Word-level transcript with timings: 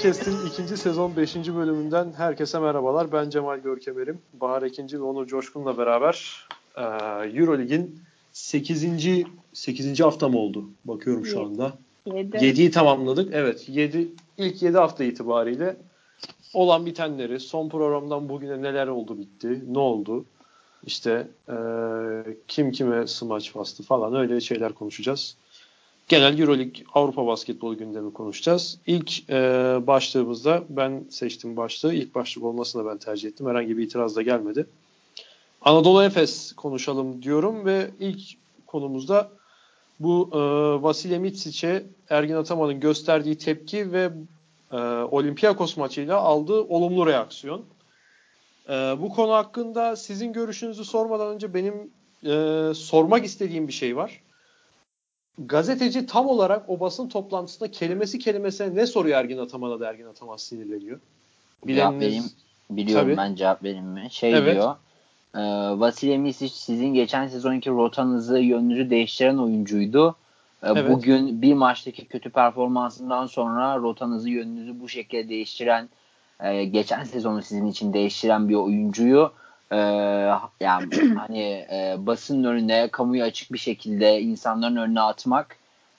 Podcast'in 0.00 0.46
ikinci 0.46 0.76
sezon 0.76 1.16
5. 1.16 1.36
bölümünden 1.36 2.12
herkese 2.16 2.58
merhabalar. 2.58 3.12
Ben 3.12 3.30
Cemal 3.30 3.58
Görkemer'im. 3.58 4.18
Bahar 4.32 4.62
Ekinci 4.62 4.98
ve 4.98 5.02
Onur 5.02 5.26
Coşkun'la 5.26 5.78
beraber 5.78 6.46
e, 6.76 6.82
Eurolig'in 7.40 8.00
8. 8.32 8.86
8. 9.52 10.00
hafta 10.00 10.28
mı 10.28 10.38
oldu? 10.38 10.64
Bakıyorum 10.84 11.26
şu 11.26 11.42
anda. 11.44 11.72
7. 12.06 12.36
7'yi 12.36 12.70
tamamladık. 12.70 13.34
Evet 13.34 13.68
7 13.68 14.08
ilk 14.38 14.62
7 14.62 14.78
hafta 14.78 15.04
itibariyle 15.04 15.76
olan 16.54 16.86
bitenleri, 16.86 17.40
son 17.40 17.68
programdan 17.68 18.28
bugüne 18.28 18.62
neler 18.62 18.86
oldu 18.86 19.18
bitti, 19.18 19.64
ne 19.68 19.78
oldu, 19.78 20.24
işte 20.86 21.28
e, 21.48 21.56
kim 22.48 22.72
kime 22.72 23.06
smaç 23.06 23.54
bastı 23.54 23.82
falan 23.82 24.14
öyle 24.14 24.40
şeyler 24.40 24.72
konuşacağız 24.72 25.36
genel 26.10 26.38
Euroleague 26.38 26.84
Avrupa 26.94 27.26
basketbolu 27.26 27.78
gündemi 27.78 28.12
konuşacağız. 28.12 28.78
İlk 28.86 29.30
e, 29.30 29.34
başlığımızda 29.86 30.64
ben 30.68 31.04
seçtim 31.10 31.56
başlığı. 31.56 31.94
İlk 31.94 32.14
başlık 32.14 32.44
olmasını 32.44 32.86
ben 32.86 32.98
tercih 32.98 33.28
ettim. 33.28 33.46
Herhangi 33.46 33.78
bir 33.78 33.82
itiraz 33.82 34.16
da 34.16 34.22
gelmedi. 34.22 34.66
Anadolu 35.62 36.02
Efes 36.02 36.52
konuşalım 36.52 37.22
diyorum 37.22 37.64
ve 37.64 37.90
ilk 38.00 38.20
konumuzda 38.66 39.30
bu 40.00 40.30
e, 40.32 40.38
Vasilya 40.82 41.20
Mitsic'e 41.20 41.86
Ergin 42.08 42.34
Ataman'ın 42.34 42.80
gösterdiği 42.80 43.38
tepki 43.38 43.92
ve 43.92 44.10
e, 44.72 44.76
Olympiakos 45.10 45.76
maçıyla 45.76 46.16
aldığı 46.16 46.60
olumlu 46.60 47.06
reaksiyon. 47.06 47.64
E, 48.68 48.72
bu 48.72 49.08
konu 49.08 49.32
hakkında 49.32 49.96
sizin 49.96 50.32
görüşünüzü 50.32 50.84
sormadan 50.84 51.34
önce 51.34 51.54
benim 51.54 51.74
e, 52.24 52.74
sormak 52.74 53.24
istediğim 53.24 53.68
bir 53.68 53.72
şey 53.72 53.96
var 53.96 54.20
gazeteci 55.38 56.06
tam 56.06 56.26
olarak 56.26 56.70
o 56.70 56.80
basın 56.80 57.08
toplantısında 57.08 57.70
kelimesi 57.70 58.18
kelimesine 58.18 58.74
ne 58.74 58.86
soruyor 58.86 59.18
Ergin 59.18 59.38
Ataman'a 59.38 59.80
da 59.80 59.88
Ergin 59.88 60.06
Ataman 60.06 60.36
sinirleniyor? 60.36 61.00
Bileniniz... 61.66 61.76
Cevap 61.76 62.00
vereyim. 62.00 62.24
Biliyorum 62.70 63.06
Tabii. 63.06 63.16
ben 63.16 63.34
cevap 63.34 63.62
vereyim 63.62 63.86
mi? 63.86 64.08
Şey 64.10 64.34
evet. 64.34 64.54
diyor. 64.54 64.76
E, 65.34 65.40
Vasilya 65.80 66.18
Misic 66.18 66.54
sizin 66.54 66.94
geçen 66.94 67.26
sezonki 67.26 67.70
rotanızı, 67.70 68.38
yönünüzü 68.38 68.90
değiştiren 68.90 69.36
oyuncuydu. 69.36 70.16
E, 70.62 70.68
evet. 70.68 70.90
Bugün 70.90 71.42
bir 71.42 71.54
maçtaki 71.54 72.04
kötü 72.04 72.30
performansından 72.30 73.26
sonra 73.26 73.76
rotanızı, 73.76 74.30
yönünüzü 74.30 74.80
bu 74.80 74.88
şekilde 74.88 75.28
değiştiren, 75.28 75.88
e, 76.40 76.64
geçen 76.64 77.04
sezonu 77.04 77.42
sizin 77.42 77.66
için 77.66 77.92
değiştiren 77.92 78.48
bir 78.48 78.54
oyuncuyu 78.54 79.32
e, 79.72 79.76
yani 80.60 80.88
hani 81.18 81.66
e, 81.72 81.96
basının 81.98 82.44
önüne 82.44 82.88
kamuya 82.88 83.26
açık 83.26 83.52
bir 83.52 83.58
şekilde 83.58 84.20
insanların 84.20 84.76
önüne 84.76 85.00
atmak 85.00 85.56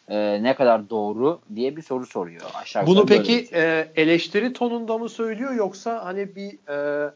e, 0.09 0.43
ne 0.43 0.55
kadar 0.55 0.89
doğru 0.89 1.39
diye 1.55 1.75
bir 1.75 1.81
soru 1.81 2.05
soruyor. 2.05 2.41
Aşağı 2.53 2.85
Bunu 2.85 3.05
peki 3.05 3.47
e, 3.53 3.91
eleştiri 3.95 4.53
tonunda 4.53 4.97
mı 4.97 5.09
söylüyor 5.09 5.53
yoksa 5.53 6.05
hani 6.05 6.35
bir 6.35 6.69
e, 6.69 7.09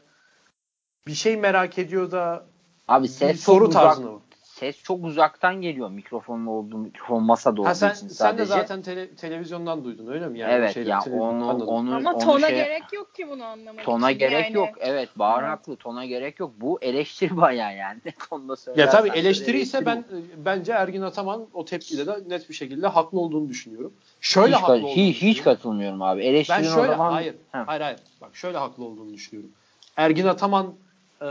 bir 1.06 1.14
şey 1.14 1.36
merak 1.36 1.78
ediyor 1.78 2.10
da 2.10 2.46
Abi 2.88 3.08
ses 3.08 3.32
bir 3.32 3.38
soru 3.38 3.70
tarzında 3.70 4.10
mı? 4.10 4.20
Ses 4.58 4.82
çok 4.82 5.04
uzaktan 5.04 5.62
geliyor 5.62 5.90
mikrofonun 5.90 6.46
olduğu 6.46 6.78
mikrofon 6.78 7.22
masada 7.22 7.60
olduğu 7.60 7.68
ha, 7.68 7.74
sen, 7.74 7.94
için 7.94 8.08
sadece. 8.08 8.14
Sen 8.14 8.38
de 8.38 8.44
zaten 8.44 8.82
tele, 8.82 9.14
televizyondan 9.14 9.84
duydun 9.84 10.06
öyle 10.06 10.28
mi? 10.28 10.38
Yani 10.38 10.52
evet 10.52 10.74
şeyden, 10.74 10.90
ya 10.90 11.00
onu, 11.12 11.64
onu 11.66 11.94
Ama 11.94 12.12
onu 12.12 12.18
tona 12.18 12.48
şey, 12.48 12.56
gerek 12.56 12.92
yok 12.92 13.14
ki 13.14 13.28
bunu 13.28 13.44
anlamak 13.44 13.84
Tona 13.84 14.10
için 14.10 14.18
gerek 14.18 14.44
yani. 14.44 14.56
yok 14.56 14.68
evet 14.80 15.08
Bahar 15.16 15.42
evet. 15.42 15.50
haklı 15.52 15.76
tona 15.76 16.04
gerek 16.04 16.40
yok. 16.40 16.52
Bu 16.60 16.78
eleştiri 16.82 17.36
bayağı 17.40 17.76
yani. 17.76 18.00
Tonda 18.30 18.54
ya 18.76 18.90
tabii 18.90 19.08
eleştiri 19.08 19.60
ise 19.60 19.86
ben 19.86 20.04
bence 20.36 20.72
Ergin 20.72 21.02
Ataman 21.02 21.46
o 21.54 21.64
tepkide 21.64 22.06
de 22.06 22.16
net 22.28 22.48
bir 22.48 22.54
şekilde 22.54 22.86
haklı 22.86 23.20
olduğunu 23.20 23.48
düşünüyorum. 23.48 23.92
Şöyle 24.20 24.54
hiç, 24.54 24.62
haklı 24.62 24.74
olduğunu 24.74 24.90
hiç, 24.90 25.22
hiç 25.22 25.42
katılmıyorum 25.42 26.02
abi. 26.02 26.22
Eleştirin 26.22 26.58
ben 26.58 26.64
şöyle, 26.64 26.80
o 26.80 26.92
zaman... 26.92 27.12
hayır, 27.12 27.34
hayır 27.52 27.80
hayır 27.80 27.98
bak 28.20 28.36
şöyle 28.36 28.58
haklı 28.58 28.84
olduğunu 28.84 29.12
düşünüyorum. 29.12 29.50
Ergin 29.96 30.26
Ataman 30.26 30.74
e, 31.20 31.26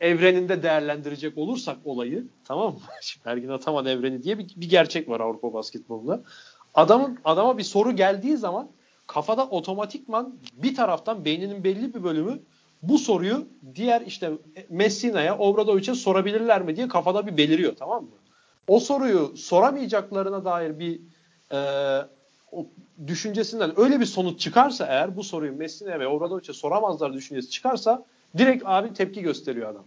evreninde 0.00 0.62
değerlendirecek 0.62 1.38
olursak 1.38 1.76
olayı 1.84 2.26
tamam 2.44 2.74
mı? 2.74 2.80
Şimdi 3.02 3.28
Ergin 3.28 3.48
Ataman 3.48 3.86
evreni 3.86 4.22
diye 4.22 4.38
bir, 4.38 4.48
bir 4.56 4.70
gerçek 4.70 5.08
var 5.08 5.20
Avrupa 5.20 5.52
basketbolunda. 5.52 6.22
Adamın 6.74 7.18
adama 7.24 7.58
bir 7.58 7.62
soru 7.62 7.96
geldiği 7.96 8.36
zaman 8.36 8.68
kafada 9.06 9.46
otomatikman 9.46 10.34
bir 10.52 10.74
taraftan 10.74 11.24
beyninin 11.24 11.64
belli 11.64 11.94
bir 11.94 12.04
bölümü 12.04 12.42
bu 12.82 12.98
soruyu 12.98 13.46
diğer 13.74 14.00
işte 14.00 14.32
Messina'ya, 14.68 15.38
Obradovic'e 15.38 15.94
sorabilirler 15.94 16.62
mi 16.62 16.76
diye 16.76 16.88
kafada 16.88 17.26
bir 17.26 17.36
beliriyor 17.36 17.76
tamam 17.76 18.04
mı? 18.04 18.10
O 18.68 18.80
soruyu 18.80 19.36
soramayacaklarına 19.36 20.44
dair 20.44 20.78
bir 20.78 21.00
e, 21.52 21.58
o 22.52 22.66
düşüncesinden 23.06 23.80
öyle 23.80 24.00
bir 24.00 24.04
sonuç 24.04 24.40
çıkarsa 24.40 24.86
eğer 24.86 25.16
bu 25.16 25.24
soruyu 25.24 25.52
Messina'ya 25.52 26.00
ve 26.00 26.06
Obradovic'e 26.06 26.52
soramazlar 26.52 27.12
düşüncesi 27.12 27.50
çıkarsa 27.50 28.04
Direkt 28.38 28.62
abi 28.66 28.92
tepki 28.92 29.22
gösteriyor 29.22 29.68
adam. 29.70 29.84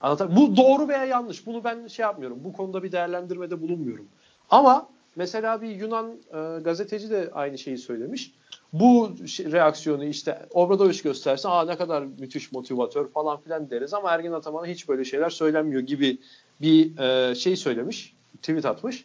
Anlatan 0.00 0.36
Bu 0.36 0.56
doğru 0.56 0.88
veya 0.88 1.04
yanlış. 1.04 1.46
Bunu 1.46 1.64
ben 1.64 1.86
şey 1.86 2.02
yapmıyorum. 2.02 2.38
Bu 2.44 2.52
konuda 2.52 2.82
bir 2.82 2.92
değerlendirmede 2.92 3.60
bulunmuyorum. 3.60 4.08
Ama 4.50 4.88
mesela 5.16 5.62
bir 5.62 5.68
Yunan 5.68 6.10
e, 6.10 6.60
gazeteci 6.60 7.10
de 7.10 7.30
aynı 7.34 7.58
şeyi 7.58 7.78
söylemiş. 7.78 8.32
Bu 8.72 9.10
şey, 9.26 9.52
reaksiyonu 9.52 10.04
işte 10.04 10.46
Obradoviç 10.50 11.02
gösterse 11.02 11.48
aa 11.48 11.64
ne 11.64 11.76
kadar 11.76 12.02
müthiş 12.02 12.52
motivatör 12.52 13.08
falan 13.08 13.40
filan 13.40 13.70
deriz 13.70 13.94
ama 13.94 14.10
Ergin 14.10 14.32
Ataman'a 14.32 14.66
hiç 14.66 14.88
böyle 14.88 15.04
şeyler 15.04 15.30
söylenmiyor 15.30 15.82
gibi 15.82 16.18
bir 16.60 16.98
e, 16.98 17.34
şey 17.34 17.56
söylemiş. 17.56 18.14
Tweet 18.42 18.64
atmış 18.64 19.04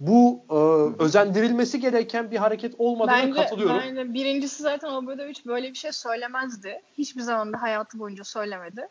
bu 0.00 0.44
e, 0.50 0.54
özendirilmesi 1.02 1.80
gereken 1.80 2.30
bir 2.30 2.36
hareket 2.36 2.74
olmadığına 2.78 3.16
bence, 3.16 3.32
katılıyorum. 3.32 3.80
Bence 3.80 4.14
birincisi 4.14 4.62
zaten 4.62 4.88
Obradoviç 4.88 5.46
böyle 5.46 5.70
bir 5.70 5.78
şey 5.78 5.92
söylemezdi. 5.92 6.82
Hiçbir 6.98 7.20
zaman 7.20 7.52
da 7.52 7.62
hayatı 7.62 7.98
boyunca 7.98 8.24
söylemedi. 8.24 8.88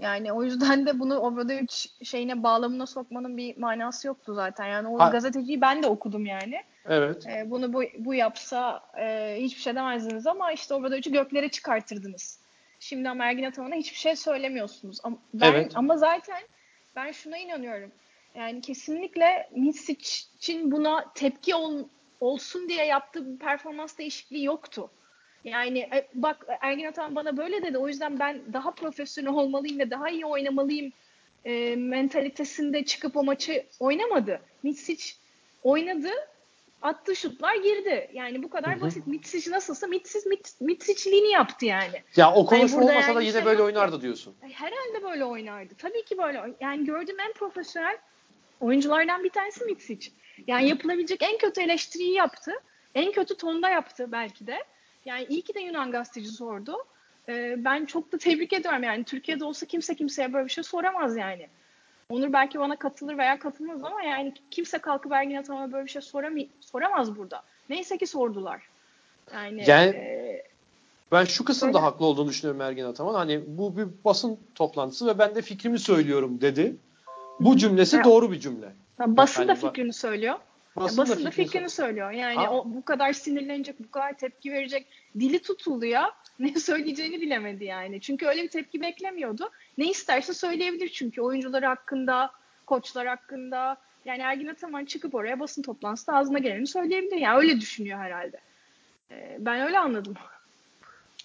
Yani 0.00 0.32
o 0.32 0.42
yüzden 0.42 0.86
de 0.86 0.98
bunu 0.98 1.18
Obradoviç 1.18 1.90
şeyine 2.02 2.42
bağlamına 2.42 2.86
sokmanın 2.86 3.36
bir 3.36 3.58
manası 3.58 4.06
yoktu 4.06 4.34
zaten. 4.34 4.66
Yani 4.66 4.88
o 4.88 4.98
ha. 4.98 5.08
gazeteciyi 5.08 5.60
ben 5.60 5.82
de 5.82 5.86
okudum 5.86 6.26
yani. 6.26 6.62
Evet. 6.88 7.26
E, 7.26 7.50
bunu 7.50 7.72
bu, 7.72 7.82
bu 7.98 8.14
yapsa 8.14 8.82
e, 9.00 9.36
hiçbir 9.40 9.60
şey 9.60 9.74
demezdiniz 9.74 10.26
ama 10.26 10.52
işte 10.52 10.74
Obradoviç'i 10.74 11.12
göklere 11.12 11.48
çıkartırdınız. 11.48 12.38
Şimdi 12.80 13.08
ama 13.08 13.24
Ergin 13.24 13.44
Ataman'a 13.44 13.74
hiçbir 13.74 13.96
şey 13.96 14.16
söylemiyorsunuz. 14.16 14.98
Ama, 15.02 15.16
ben, 15.34 15.52
evet. 15.52 15.72
ama 15.74 15.96
zaten 15.96 16.42
ben 16.96 17.12
şuna 17.12 17.38
inanıyorum. 17.38 17.90
Yani 18.34 18.60
kesinlikle 18.60 19.50
Misic'in 19.56 20.72
buna 20.72 21.12
tepki 21.14 21.54
ol, 21.54 21.84
olsun 22.20 22.68
diye 22.68 22.84
yaptığı 22.84 23.32
bir 23.32 23.38
performans 23.38 23.98
değişikliği 23.98 24.44
yoktu. 24.44 24.90
Yani 25.44 25.78
e, 25.78 26.08
bak 26.14 26.46
Ergin 26.60 26.84
Ataman 26.84 27.16
bana 27.16 27.36
böyle 27.36 27.62
dedi. 27.62 27.78
O 27.78 27.88
yüzden 27.88 28.18
ben 28.18 28.52
daha 28.52 28.70
profesyonel 28.70 29.32
olmalıyım 29.32 29.78
ve 29.78 29.90
daha 29.90 30.10
iyi 30.10 30.26
oynamalıyım 30.26 30.92
e, 31.44 31.76
mentalitesinde 31.76 32.84
çıkıp 32.84 33.16
o 33.16 33.24
maçı 33.24 33.66
oynamadı. 33.80 34.40
Mitsic 34.62 35.14
oynadı. 35.62 36.10
Attığı 36.82 37.16
şutlar 37.16 37.54
girdi. 37.54 38.10
Yani 38.12 38.42
bu 38.42 38.50
kadar 38.50 38.74
Hı-hı. 38.74 38.80
basit. 38.80 39.06
Mitsic 39.06 39.50
nasılsa 39.50 39.86
Mitsic 39.86 40.28
Mit, 40.28 40.60
Mitsic'liğini 40.60 41.30
yaptı 41.30 41.66
yani. 41.66 42.02
Ya 42.16 42.34
o 42.34 42.46
konuşma 42.46 42.82
yani 42.82 42.90
olmasa 42.90 43.14
da 43.14 43.20
yine 43.20 43.32
şey 43.32 43.44
böyle 43.44 43.62
oynardı 43.62 44.02
diyorsun. 44.02 44.34
Herhalde 44.40 45.02
böyle 45.02 45.24
oynardı. 45.24 45.74
Tabii 45.78 46.04
ki 46.04 46.18
böyle. 46.18 46.42
Yani 46.60 46.84
gördüğüm 46.84 47.20
en 47.20 47.32
profesyonel 47.32 47.98
oyunculardan 48.60 49.24
bir 49.24 49.30
tanesi 49.30 49.64
Mitsic. 49.64 50.10
Yani 50.46 50.68
yapılabilecek 50.68 51.22
en 51.22 51.38
kötü 51.38 51.60
eleştiriyi 51.60 52.12
yaptı. 52.12 52.52
En 52.94 53.12
kötü 53.12 53.36
tonda 53.36 53.68
yaptı 53.68 54.12
belki 54.12 54.46
de. 54.46 54.64
Yani 55.04 55.26
iyi 55.28 55.42
ki 55.42 55.54
de 55.54 55.60
Yunan 55.60 55.90
gazeteci 55.90 56.28
sordu. 56.28 56.76
Ee, 57.28 57.54
ben 57.58 57.84
çok 57.84 58.12
da 58.12 58.18
tebrik 58.18 58.52
ediyorum 58.52 58.82
yani. 58.82 59.04
Türkiye'de 59.04 59.44
olsa 59.44 59.66
kimse 59.66 59.94
kimseye 59.94 60.32
böyle 60.32 60.44
bir 60.44 60.52
şey 60.52 60.64
soramaz 60.64 61.16
yani. 61.16 61.48
Onur 62.08 62.32
belki 62.32 62.58
bana 62.58 62.76
katılır 62.76 63.18
veya 63.18 63.38
katılmaz 63.38 63.84
ama 63.84 64.02
yani 64.02 64.34
kimse 64.50 64.78
kalkıp 64.78 65.12
Ergin 65.12 65.36
Ataman'a 65.36 65.72
böyle 65.72 65.86
bir 65.86 65.90
şey 65.90 66.02
soramay- 66.02 66.48
soramaz 66.60 67.16
burada. 67.16 67.42
Neyse 67.70 67.98
ki 67.98 68.06
sordular. 68.06 68.62
Yani, 69.34 69.64
yani 69.66 69.96
e, 69.96 70.44
ben 71.12 71.24
şu 71.24 71.44
kısımda 71.44 71.74
böyle... 71.74 71.84
haklı 71.84 72.06
olduğunu 72.06 72.28
düşünüyorum 72.28 72.60
Ergin 72.60 72.84
Ataman. 72.84 73.14
Hani 73.14 73.42
bu 73.46 73.76
bir 73.76 73.86
basın 74.04 74.38
toplantısı 74.54 75.06
ve 75.06 75.18
ben 75.18 75.34
de 75.34 75.42
fikrimi 75.42 75.78
söylüyorum 75.78 76.40
dedi. 76.40 76.76
Bu 77.40 77.56
cümlesi 77.56 77.96
ya, 77.96 78.04
doğru 78.04 78.32
bir 78.32 78.40
cümle. 78.40 78.72
Basın 78.98 79.42
yani, 79.42 79.48
da 79.48 79.54
fikrini 79.54 79.92
söylüyor. 79.92 80.38
Basın, 80.76 80.98
basın 80.98 81.24
da 81.24 81.30
fikrini, 81.30 81.46
fikrini 81.46 81.70
söylüyor. 81.70 82.10
Yani 82.10 82.36
ha. 82.36 82.52
o 82.52 82.64
bu 82.66 82.84
kadar 82.84 83.12
sinirlenecek, 83.12 83.80
bu 83.80 83.90
kadar 83.90 84.18
tepki 84.18 84.52
verecek. 84.52 84.86
Dili 85.18 85.42
tutuldu 85.42 85.84
ya. 85.84 86.10
Ne 86.38 86.54
söyleyeceğini 86.54 87.20
bilemedi 87.20 87.64
yani. 87.64 88.00
Çünkü 88.00 88.26
öyle 88.26 88.42
bir 88.42 88.48
tepki 88.48 88.80
beklemiyordu. 88.80 89.50
Ne 89.78 89.90
isterse 89.90 90.34
söyleyebilir 90.34 90.88
çünkü 90.88 91.20
oyuncuları 91.20 91.66
hakkında, 91.66 92.30
koçlar 92.66 93.06
hakkında. 93.06 93.76
Yani 94.04 94.22
Ergin 94.22 94.48
Ataman 94.48 94.84
çıkıp 94.84 95.14
oraya 95.14 95.40
basın 95.40 95.62
toplantısında 95.62 96.16
ağzına 96.16 96.38
geleni 96.38 96.66
söyleyebilir. 96.66 97.16
Yani 97.16 97.38
öyle 97.38 97.60
düşünüyor 97.60 97.98
herhalde. 97.98 98.40
Ee, 99.10 99.36
ben 99.40 99.60
öyle 99.60 99.78
anladım. 99.78 100.14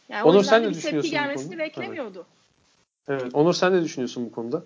Yani 0.10 0.24
Onur 0.24 0.44
sen 0.44 0.64
ne 0.64 0.70
düşünüyorsun 0.70 0.92
tepki 0.92 1.10
gelmesini 1.10 1.58
beklemiyordu. 1.58 2.26
Evet. 3.08 3.22
evet. 3.22 3.36
Onur 3.36 3.54
sen 3.54 3.74
ne 3.74 3.84
düşünüyorsun 3.84 4.26
bu 4.26 4.32
konuda? 4.32 4.64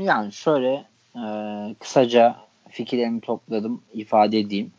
Yani 0.00 0.32
şöyle 0.32 0.84
e, 1.16 1.24
kısaca 1.80 2.36
fikirlerimi 2.70 3.20
topladım 3.20 3.82
ifade 3.94 4.38
edeyim. 4.38 4.72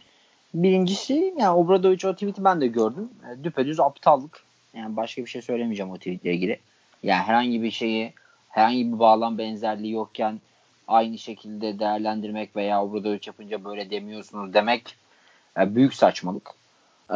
Birincisi 0.54 1.34
yani 1.38 1.58
Obradovic 1.58 2.08
o 2.08 2.14
tweet'i 2.14 2.44
ben 2.44 2.62
de 2.62 2.68
gördüm. 2.68 3.10
E, 3.32 3.44
düpedüz 3.44 3.80
aptallık. 3.80 4.44
Yani 4.74 4.96
başka 4.96 5.22
bir 5.22 5.30
şey 5.30 5.42
söylemeyeceğim 5.42 5.92
o 5.92 5.98
tweetle 5.98 6.34
ilgili. 6.34 6.60
Yani 7.04 7.22
herhangi 7.24 7.64
bir 7.64 7.72
şeyi 7.72 8.14
herhangi 8.50 8.94
bir 8.94 9.00
bağlam 9.00 9.38
benzerliği 9.38 9.94
yokken 9.94 10.40
aynı 10.88 11.18
şekilde 11.18 11.80
değerlendirmek 11.80 12.56
veya 12.56 12.84
Obradovic 12.84 13.22
yapınca 13.26 13.64
böyle 13.66 13.90
demiyorsunuz 13.90 14.54
demek 14.54 14.96
yani 15.58 15.76
büyük 15.76 15.94
saçmalık. 15.94 16.52
Ee, 17.12 17.16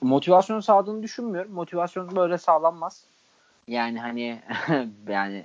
motivasyon 0.00 0.60
sağladığını 0.60 1.02
düşünmüyorum. 1.02 1.52
Motivasyon 1.52 2.16
böyle 2.16 2.38
sağlanmaz. 2.38 3.04
Yani 3.68 4.00
hani 4.00 4.40
yani 5.08 5.44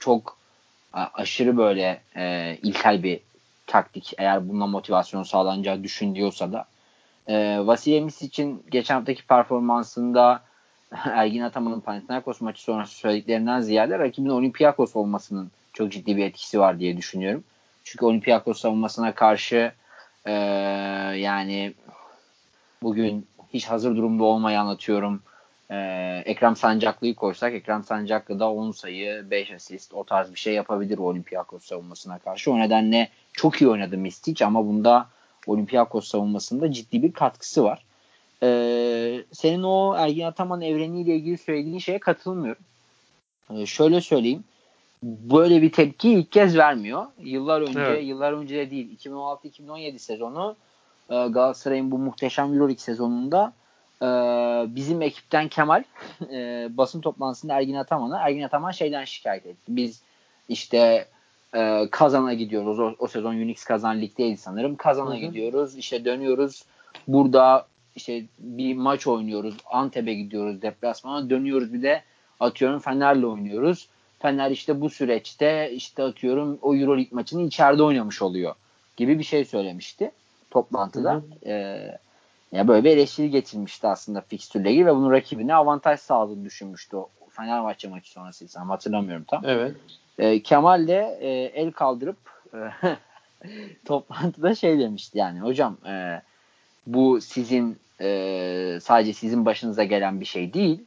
çok 0.00 0.36
aşırı 0.92 1.56
böyle 1.56 2.00
e, 2.16 2.56
ilkel 2.62 3.02
bir 3.02 3.20
taktik 3.66 4.12
eğer 4.18 4.48
bununla 4.48 4.66
motivasyon 4.66 5.22
sağlanacağı 5.22 5.82
düşünüyorsa 5.82 6.52
da. 6.52 6.66
E, 7.26 7.66
Vasilya 7.66 8.06
için 8.20 8.62
geçen 8.70 8.94
haftaki 8.94 9.26
performansında 9.26 10.42
Ergin 11.04 11.42
Ataman'ın 11.42 11.80
Panathinaikos 11.80 12.40
maçı 12.40 12.62
sonrası 12.62 12.94
söylediklerinden 12.94 13.60
ziyade 13.60 13.98
rakibin 13.98 14.28
Olympiakos 14.28 14.96
olmasının 14.96 15.50
çok 15.72 15.92
ciddi 15.92 16.16
bir 16.16 16.24
etkisi 16.24 16.60
var 16.60 16.78
diye 16.78 16.96
düşünüyorum. 16.96 17.44
Çünkü 17.84 18.04
Olympiakos 18.04 18.60
savunmasına 18.60 19.14
karşı 19.14 19.72
e, 20.24 20.32
yani 21.16 21.74
bugün 22.82 23.26
hiç 23.54 23.66
hazır 23.66 23.96
durumda 23.96 24.24
olmayan 24.24 24.66
atıyorum 24.66 25.22
e, 25.72 26.22
Ekrem 26.26 26.56
Sancaklı'yı 26.56 27.14
koysak 27.14 27.54
Ekrem 27.54 27.84
Sancaklı 27.84 28.40
da 28.40 28.50
10 28.50 28.70
sayı 28.70 29.30
5 29.30 29.50
asist 29.50 29.94
o 29.94 30.04
tarz 30.04 30.30
bir 30.30 30.38
şey 30.38 30.54
yapabilir 30.54 30.98
Olympiakos 30.98 31.64
savunmasına 31.64 32.18
karşı. 32.18 32.52
O 32.52 32.58
nedenle 32.58 33.08
çok 33.32 33.62
iyi 33.62 33.68
oynadı 33.68 33.98
Mistic 33.98 34.44
ama 34.44 34.66
bunda 34.66 35.06
Olympiakos 35.46 36.08
savunmasında 36.08 36.72
ciddi 36.72 37.02
bir 37.02 37.12
katkısı 37.12 37.64
var. 37.64 37.84
Ee, 38.42 39.24
senin 39.32 39.62
o 39.62 39.94
Ergin 39.96 40.24
Ataman 40.24 40.60
evreniyle 40.60 41.16
ilgili 41.16 41.38
söylediğin 41.38 41.78
şeye 41.78 41.98
katılmıyorum. 41.98 42.62
Ee, 43.50 43.66
şöyle 43.66 44.00
söyleyeyim. 44.00 44.44
Böyle 45.02 45.62
bir 45.62 45.72
tepki 45.72 46.12
ilk 46.12 46.32
kez 46.32 46.56
vermiyor. 46.56 47.06
Yıllar 47.18 47.60
önce, 47.60 47.80
evet. 47.80 48.04
yıllar 48.04 48.32
önce 48.32 48.56
de 48.56 48.70
değil. 48.70 48.98
2016-2017 48.98 49.98
sezonu 49.98 50.56
e, 51.10 51.14
Galatasaray'ın 51.14 51.90
bu 51.90 51.98
muhteşem 51.98 52.52
Euroleague 52.52 52.78
sezonunda 52.78 53.52
e, 54.02 54.06
bizim 54.76 55.02
ekipten 55.02 55.48
Kemal 55.48 55.84
e, 56.32 56.68
basın 56.70 57.00
toplantısında 57.00 57.54
Ergin 57.54 57.74
Ataman'a 57.74 58.18
Ergin 58.18 58.42
Ataman 58.42 58.70
şeyden 58.70 59.04
şikayet 59.04 59.46
etti. 59.46 59.62
Biz 59.68 60.02
işte 60.48 61.06
e, 61.54 61.88
Kazan'a 61.90 62.34
gidiyoruz. 62.34 62.80
O, 62.80 62.94
o 62.98 63.06
sezon 63.06 63.34
Unix 63.34 63.64
Kazan 63.64 64.00
Lig'deydi 64.00 64.36
sanırım. 64.36 64.76
Kazan'a 64.76 65.18
gidiyoruz. 65.18 65.76
İşte 65.76 66.04
dönüyoruz. 66.04 66.64
Burada 67.08 67.66
işte 67.96 68.24
bir 68.38 68.74
maç 68.74 69.06
oynuyoruz. 69.06 69.54
Antep'e 69.70 70.14
gidiyoruz 70.14 70.62
deplasmana. 70.62 71.30
Dönüyoruz 71.30 71.72
bir 71.72 71.82
de 71.82 72.02
atıyorum 72.40 72.78
Fener'le 72.78 73.24
oynuyoruz. 73.24 73.88
Fener 74.18 74.50
işte 74.50 74.80
bu 74.80 74.90
süreçte 74.90 75.70
işte 75.72 76.02
atıyorum 76.02 76.58
o 76.62 76.74
Euroleague 76.74 77.08
maçını 77.12 77.42
içeride 77.42 77.82
oynamış 77.82 78.22
oluyor 78.22 78.54
gibi 78.96 79.18
bir 79.18 79.24
şey 79.24 79.44
söylemişti 79.44 80.10
toplantıda. 80.50 81.12
Hı 81.12 81.16
hı. 81.16 81.48
Ee, 81.48 81.98
ya 82.52 82.68
böyle 82.68 82.84
bir 82.84 82.90
eleştiri 82.90 83.30
getirmişti 83.30 83.86
aslında 83.86 84.20
fikstürle 84.20 84.70
ilgili 84.70 84.86
ve 84.86 84.94
bunun 84.94 85.10
rakibine 85.10 85.54
avantaj 85.54 86.00
sağladığını 86.00 86.44
düşünmüştü 86.44 86.96
o 86.96 87.08
Fenerbahçe 87.30 87.88
maçı 87.88 88.10
sonrası 88.10 88.60
ama 88.60 88.74
hatırlamıyorum 88.74 89.24
tam. 89.24 89.42
Evet. 89.44 89.76
E, 90.18 90.42
Kemal 90.42 90.88
de 90.88 91.18
e, 91.20 91.28
el 91.30 91.72
kaldırıp 91.72 92.16
e, 92.54 92.58
toplantıda 93.84 94.54
şey 94.54 94.78
demişti 94.78 95.18
yani 95.18 95.40
hocam 95.40 95.76
e, 95.86 96.22
bu 96.86 97.20
sizin 97.20 97.78
e, 98.00 98.78
sadece 98.82 99.12
sizin 99.12 99.46
başınıza 99.46 99.84
gelen 99.84 100.20
bir 100.20 100.24
şey 100.26 100.54
değil. 100.54 100.80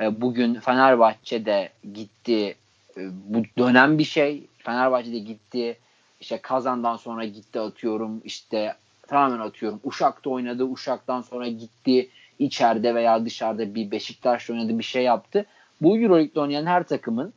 E, 0.00 0.20
bugün 0.20 0.54
Fenerbahçe'de 0.54 1.68
gitti 1.94 2.54
e, 2.96 3.00
bu 3.24 3.42
dönem 3.58 3.98
bir 3.98 4.04
şey. 4.04 4.42
Fenerbahçe'de 4.58 5.18
gitti 5.18 5.78
işte 6.20 6.38
Kazan'dan 6.38 6.96
sonra 6.96 7.24
gitti 7.24 7.60
atıyorum 7.60 8.20
işte 8.24 8.74
tamamen 9.10 9.38
atıyorum. 9.38 9.80
Uşak'ta 9.84 10.30
oynadı. 10.30 10.64
Uşak'tan 10.64 11.20
sonra 11.20 11.48
gitti 11.48 12.08
içeride 12.38 12.94
veya 12.94 13.24
dışarıda 13.24 13.74
bir 13.74 13.90
Beşiktaş 13.90 14.50
oynadı 14.50 14.78
bir 14.78 14.84
şey 14.84 15.02
yaptı. 15.02 15.46
Bu 15.80 15.98
Euroleague'de 15.98 16.40
oynayan 16.40 16.66
her 16.66 16.82
takımın 16.82 17.32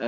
e, 0.00 0.04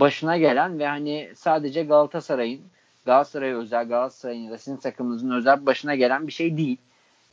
başına 0.00 0.36
gelen 0.36 0.78
ve 0.78 0.86
hani 0.86 1.30
sadece 1.36 1.82
Galatasaray'ın 1.82 2.60
Galatasaray 3.06 3.52
özel 3.52 3.88
Galatasaray'ın 3.88 4.40
ya 4.40 4.50
da 4.50 4.58
sizin 4.58 4.76
takımınızın 4.76 5.30
özel 5.30 5.66
başına 5.66 5.94
gelen 5.94 6.26
bir 6.26 6.32
şey 6.32 6.56
değil. 6.56 6.78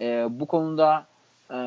E, 0.01 0.27
bu 0.29 0.45
konuda 0.45 1.05
e, 1.49 1.57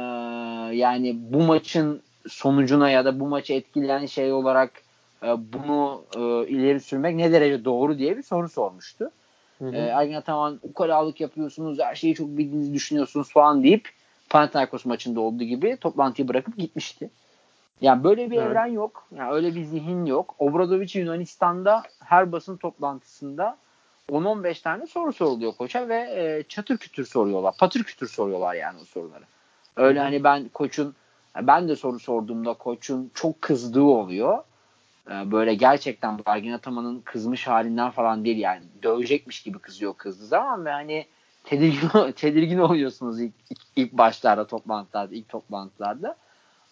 yani 0.76 1.16
bu 1.16 1.42
maçın 1.42 2.02
sonucuna 2.28 2.90
ya 2.90 3.04
da 3.04 3.20
bu 3.20 3.28
maçı 3.28 3.52
etkileyen 3.52 4.06
şey 4.06 4.32
olarak 4.32 4.70
e, 5.22 5.26
bunu 5.26 6.02
e, 6.16 6.20
ileri 6.48 6.80
sürmek 6.80 7.16
ne 7.16 7.32
derece 7.32 7.64
doğru 7.64 7.98
diye 7.98 8.16
bir 8.16 8.22
soru 8.22 8.48
sormuştu. 8.48 9.10
Hı 9.58 9.64
hı. 9.64 9.74
E, 9.74 9.78
Ergin 9.78 10.14
Ataman 10.14 10.60
ukalalık 10.62 11.20
yapıyorsunuz, 11.20 11.78
her 11.78 11.94
şeyi 11.94 12.14
çok 12.14 12.28
bildiğinizi 12.28 12.74
düşünüyorsunuz 12.74 13.32
falan 13.32 13.62
deyip 13.62 13.88
Panathinaikos 14.30 14.84
maçında 14.84 15.20
olduğu 15.20 15.44
gibi 15.44 15.76
toplantıyı 15.76 16.28
bırakıp 16.28 16.56
gitmişti. 16.56 17.10
Yani 17.80 18.04
böyle 18.04 18.30
bir 18.30 18.36
evet. 18.36 18.46
evren 18.46 18.66
yok. 18.66 19.06
Yani 19.16 19.32
öyle 19.32 19.54
bir 19.54 19.62
zihin 19.62 20.06
yok. 20.06 20.34
Obradovic 20.38 21.00
Yunanistan'da 21.00 21.82
her 22.04 22.32
basın 22.32 22.56
toplantısında 22.56 23.56
10-15 24.10 24.62
tane 24.62 24.86
soru 24.86 25.12
soruluyor 25.12 25.52
koça 25.52 25.88
ve 25.88 25.96
e, 25.96 26.42
çatır 26.48 26.76
kütür 26.76 27.06
soruyorlar. 27.06 27.54
Patır 27.58 27.82
kütür 27.82 28.08
soruyorlar 28.08 28.54
yani 28.54 28.78
o 28.82 28.84
soruları. 28.84 29.24
Öyle 29.76 30.00
hani 30.00 30.24
ben 30.24 30.48
koçun 30.48 30.94
ben 31.42 31.68
de 31.68 31.76
soru 31.76 31.98
sorduğumda 31.98 32.54
koçun 32.54 33.10
çok 33.14 33.42
kızdığı 33.42 33.82
oluyor. 33.82 34.38
E, 35.10 35.30
böyle 35.32 35.54
gerçekten 35.54 36.20
Ergin 36.26 36.52
Ataman'ın 36.52 37.00
kızmış 37.00 37.46
halinden 37.46 37.90
falan 37.90 38.24
değil 38.24 38.38
yani. 38.38 38.62
Dövecekmiş 38.82 39.42
gibi 39.42 39.58
kızıyor 39.58 39.94
kızdığı 39.94 40.26
zaman 40.26 40.64
ve 40.64 40.70
hani 40.70 41.06
tedirgin, 41.44 42.12
tedirgin 42.16 42.58
oluyorsunuz 42.58 43.20
ilk, 43.20 43.32
ilk, 43.50 43.60
ilk 43.76 43.92
başlarda 43.92 44.46
toplantılarda, 44.46 45.14
ilk 45.14 45.28
toplantılarda. 45.28 46.16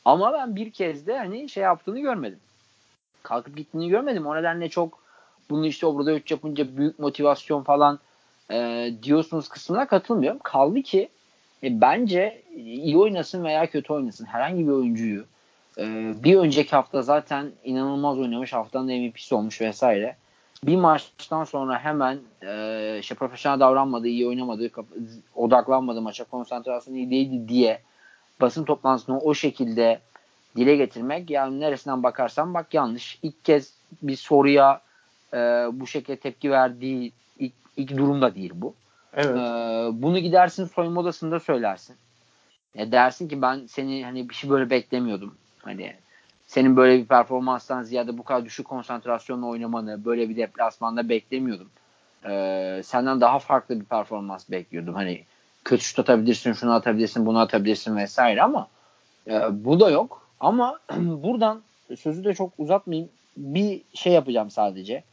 Ama 0.04 0.32
ben 0.32 0.56
bir 0.56 0.70
kez 0.70 1.06
de 1.06 1.18
hani 1.18 1.48
şey 1.48 1.62
yaptığını 1.62 2.00
görmedim. 2.00 2.40
Kalkıp 3.22 3.56
gittiğini 3.56 3.88
görmedim. 3.88 4.26
O 4.26 4.36
nedenle 4.36 4.68
çok 4.68 5.02
bunu 5.50 5.66
işte 5.66 5.86
o 5.86 5.94
burada 5.94 6.12
3 6.12 6.30
yapınca 6.30 6.76
büyük 6.76 6.98
motivasyon 6.98 7.62
falan 7.62 7.98
e, 8.50 8.90
diyorsunuz 9.02 9.48
kısmına 9.48 9.86
katılmıyorum. 9.86 10.40
Kaldı 10.42 10.82
ki 10.82 11.08
e, 11.62 11.80
bence 11.80 12.42
iyi 12.56 12.98
oynasın 12.98 13.44
veya 13.44 13.70
kötü 13.70 13.92
oynasın 13.92 14.24
herhangi 14.24 14.66
bir 14.66 14.72
oyuncuyu 14.72 15.24
e, 15.78 16.14
bir 16.24 16.36
önceki 16.36 16.70
hafta 16.70 17.02
zaten 17.02 17.52
inanılmaz 17.64 18.18
oynamış 18.18 18.52
haftanın 18.52 18.86
MVP'si 18.86 19.34
olmuş 19.34 19.60
vesaire. 19.60 20.16
Bir 20.64 20.76
maçtan 20.76 21.44
sonra 21.44 21.78
hemen 21.78 22.18
e, 22.42 22.96
işte 23.00 23.14
profesyonel 23.14 23.60
davranmadı, 23.60 24.08
iyi 24.08 24.26
oynamadı, 24.26 24.70
odaklanmadı 25.34 26.02
maça, 26.02 26.24
konsantrasyonu 26.24 26.96
iyi 26.96 27.10
değildi 27.10 27.48
diye 27.48 27.80
basın 28.40 28.64
toplantısını 28.64 29.18
o 29.18 29.34
şekilde 29.34 30.00
dile 30.56 30.76
getirmek 30.76 31.30
yani 31.30 31.60
neresinden 31.60 32.02
bakarsan 32.02 32.54
bak 32.54 32.74
yanlış. 32.74 33.18
İlk 33.22 33.44
kez 33.44 33.72
bir 34.02 34.16
soruya 34.16 34.80
e, 35.34 35.38
bu 35.72 35.86
şekilde 35.86 36.16
tepki 36.16 36.50
verdiği 36.50 37.12
ilk, 37.38 37.52
ilk 37.76 37.96
durumda 37.96 38.34
değil 38.34 38.52
bu. 38.54 38.74
Evet. 39.14 39.36
E, 39.36 39.40
bunu 40.02 40.18
gidersin 40.18 40.64
soyunma 40.64 41.00
odasında 41.00 41.40
söylersin. 41.40 41.96
Ya 42.74 42.92
dersin 42.92 43.28
ki 43.28 43.42
ben 43.42 43.66
seni 43.66 44.04
hani 44.04 44.28
bir 44.28 44.34
şey 44.34 44.50
böyle 44.50 44.70
beklemiyordum. 44.70 45.34
Hani 45.62 45.94
senin 46.46 46.76
böyle 46.76 46.98
bir 46.98 47.06
performanstan 47.06 47.82
ziyade 47.82 48.18
bu 48.18 48.22
kadar 48.22 48.44
düşük 48.44 48.68
konsantrasyonla 48.68 49.46
oynamanı 49.46 50.04
böyle 50.04 50.28
bir 50.28 50.36
deplasmanda 50.36 51.08
beklemiyordum. 51.08 51.70
Ee, 52.28 52.80
senden 52.84 53.20
daha 53.20 53.38
farklı 53.38 53.80
bir 53.80 53.84
performans 53.84 54.50
bekliyordum. 54.50 54.94
Hani 54.94 55.24
kötü 55.64 55.84
şut 55.84 55.98
atabilirsin, 55.98 56.52
şunu 56.52 56.72
atabilirsin, 56.72 57.26
bunu 57.26 57.38
atabilirsin 57.38 57.96
vesaire 57.96 58.42
ama 58.42 58.68
e, 59.26 59.64
bu 59.64 59.80
da 59.80 59.90
yok. 59.90 60.28
Ama 60.40 60.78
buradan 60.98 61.60
sözü 61.98 62.24
de 62.24 62.34
çok 62.34 62.52
uzatmayayım. 62.58 63.08
Bir 63.36 63.82
şey 63.94 64.12
yapacağım 64.12 64.50
sadece. 64.50 65.04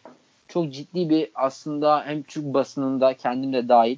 Çok 0.47 0.73
ciddi 0.73 1.09
bir 1.09 1.29
aslında 1.35 2.03
hem 2.05 2.23
Türk 2.23 2.45
basınında 2.45 3.13
kendim 3.13 3.53
de 3.53 3.69
dahil 3.69 3.97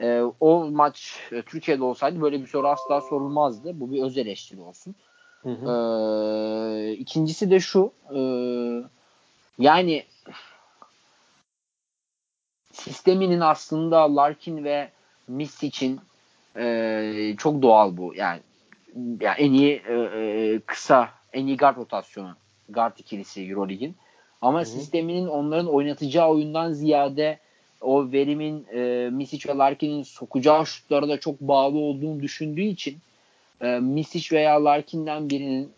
e, 0.00 0.20
o 0.40 0.64
maç 0.70 1.20
e, 1.32 1.42
Türkiye'de 1.42 1.82
olsaydı 1.82 2.20
böyle 2.20 2.40
bir 2.40 2.46
soru 2.46 2.68
asla 2.68 3.00
sorulmazdı. 3.00 3.80
Bu 3.80 3.92
bir 3.92 4.02
öz 4.02 4.18
eleştiri 4.18 4.60
olsun. 4.60 4.94
Hı 5.44 5.50
hı. 5.50 5.70
E, 5.70 6.92
ikincisi 6.92 7.50
de 7.50 7.60
şu 7.60 7.92
e, 8.14 8.20
yani 9.58 10.04
sisteminin 12.72 13.40
aslında 13.40 14.16
Larkin 14.16 14.64
ve 14.64 14.88
Miss 15.28 15.62
için 15.62 16.00
e, 16.56 17.34
çok 17.38 17.62
doğal 17.62 17.96
bu. 17.96 18.14
Yani, 18.14 18.40
yani 19.20 19.36
en 19.38 19.52
iyi 19.52 19.82
e, 19.88 19.94
e, 19.94 20.60
kısa, 20.66 21.10
en 21.32 21.46
iyi 21.46 21.56
guard 21.56 21.76
rotasyonu. 21.76 22.36
Guard 22.68 22.98
ikilisi 22.98 23.42
Eurolig'in. 23.42 23.96
Ama 24.42 24.58
Hı-hı. 24.58 24.66
sisteminin 24.66 25.26
onların 25.26 25.66
oynatacağı 25.66 26.28
oyundan 26.28 26.72
ziyade 26.72 27.38
o 27.80 28.12
verimin 28.12 28.66
e, 28.74 29.10
Misic 29.12 29.48
ve 29.48 29.58
Larkin'in 29.58 30.02
sokacağı 30.02 30.66
şutlara 30.66 31.08
da 31.08 31.20
çok 31.20 31.40
bağlı 31.40 31.78
olduğunu 31.78 32.22
düşündüğü 32.22 32.62
için 32.62 32.98
e, 33.60 33.66
Misic 33.66 34.36
veya 34.36 34.64
Larkin'den 34.64 35.30
birinin 35.30 35.72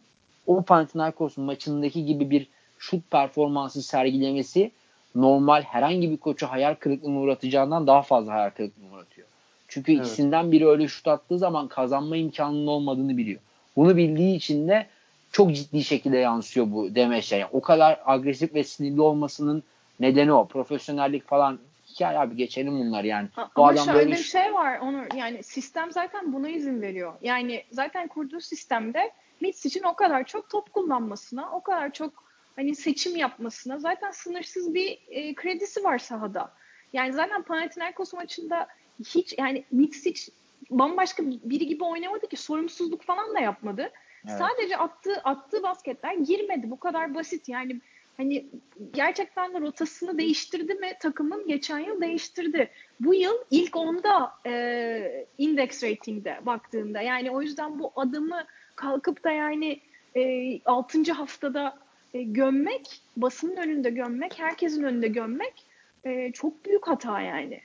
o 0.46 0.62
Panathinaikos 0.62 1.36
maçındaki 1.36 2.06
gibi 2.06 2.30
bir 2.30 2.46
şut 2.78 3.10
performansı 3.10 3.82
sergilemesi 3.82 4.70
normal 5.14 5.62
herhangi 5.62 6.10
bir 6.10 6.16
koçu 6.16 6.46
hayal 6.46 6.74
kırıklığına 6.74 7.18
uğratacağından 7.18 7.86
daha 7.86 8.02
fazla 8.02 8.32
hayal 8.32 8.50
kırıklığına 8.50 8.94
uğratıyor. 8.94 9.26
Çünkü 9.68 9.92
evet. 9.92 10.06
ikisinden 10.06 10.52
biri 10.52 10.68
öyle 10.68 10.88
şut 10.88 11.08
attığı 11.08 11.38
zaman 11.38 11.68
kazanma 11.68 12.16
imkanının 12.16 12.66
olmadığını 12.66 13.16
biliyor. 13.16 13.40
Bunu 13.76 13.96
bildiği 13.96 14.36
için 14.36 14.68
de 14.68 14.86
çok 15.32 15.54
ciddi 15.54 15.84
şekilde 15.84 16.16
yansıyor 16.16 16.66
bu 16.72 16.94
demeçler. 16.94 17.38
Yani 17.38 17.50
o 17.52 17.60
kadar 17.60 18.00
agresif 18.04 18.54
ve 18.54 18.64
sinirli 18.64 19.00
olmasının 19.00 19.62
nedeni 20.00 20.32
o. 20.32 20.46
Profesyonellik 20.46 21.28
falan 21.28 21.58
hikaye 21.96 22.18
abi 22.18 22.36
geçelim 22.36 22.78
bunlar 22.78 23.04
yani. 23.04 23.28
Ha, 23.32 23.50
bu 23.56 23.62
ama 23.62 23.72
adam 23.72 23.84
şöyle 23.84 23.98
böyle... 23.98 24.10
bir 24.10 24.22
şey 24.22 24.54
var 24.54 24.78
Onur 24.78 25.14
yani 25.14 25.42
sistem 25.42 25.92
zaten 25.92 26.32
buna 26.32 26.48
izin 26.48 26.82
veriyor. 26.82 27.12
Yani 27.22 27.64
zaten 27.70 28.08
kurduğu 28.08 28.40
sistemde 28.40 29.12
Mitch 29.40 29.66
için 29.66 29.82
o 29.82 29.94
kadar 29.94 30.24
çok 30.24 30.50
top 30.50 30.72
kullanmasına, 30.72 31.50
o 31.52 31.60
kadar 31.60 31.92
çok 31.92 32.24
hani 32.56 32.76
seçim 32.76 33.16
yapmasına 33.16 33.78
zaten 33.78 34.10
sınırsız 34.10 34.74
bir 34.74 34.98
e, 35.08 35.34
kredisi 35.34 35.84
var 35.84 35.98
sahada. 35.98 36.52
Yani 36.92 37.12
zaten 37.12 37.42
Panathinaikos 37.42 38.12
maçında 38.12 38.66
hiç 39.04 39.34
yani 39.38 39.64
Mitsic 39.70 40.32
bambaşka 40.70 41.22
biri 41.26 41.66
gibi 41.66 41.84
oynamadı 41.84 42.28
ki 42.28 42.36
sorumsuzluk 42.36 43.02
falan 43.02 43.34
da 43.34 43.40
yapmadı. 43.40 43.90
Evet. 44.28 44.38
Sadece 44.38 44.76
attığı 44.76 45.16
attığı 45.24 45.62
basketler 45.62 46.14
girmedi. 46.14 46.70
Bu 46.70 46.80
kadar 46.80 47.14
basit. 47.14 47.48
Yani 47.48 47.80
hani 48.16 48.46
gerçekten 48.92 49.54
de 49.54 49.60
rotasını 49.60 50.18
değiştirdi 50.18 50.74
mi 50.74 50.92
takımın 51.00 51.46
geçen 51.46 51.78
yıl 51.78 52.00
değiştirdi. 52.00 52.70
Bu 53.00 53.14
yıl 53.14 53.34
ilk 53.50 53.76
onda 53.76 54.32
e, 54.46 55.26
index 55.38 55.82
rating'de 55.84 56.40
baktığında 56.46 57.00
yani 57.00 57.30
o 57.30 57.42
yüzden 57.42 57.78
bu 57.78 57.92
adımı 57.96 58.44
kalkıp 58.76 59.24
da 59.24 59.30
yani 59.30 59.80
e, 60.16 60.60
6. 60.64 61.12
haftada 61.12 61.78
e, 62.14 62.22
gömmek, 62.22 63.00
basının 63.16 63.56
önünde 63.56 63.90
gömmek, 63.90 64.38
herkesin 64.38 64.82
önünde 64.82 65.08
gömmek 65.08 65.64
e, 66.04 66.32
çok 66.32 66.64
büyük 66.64 66.88
hata 66.88 67.20
yani. 67.20 67.60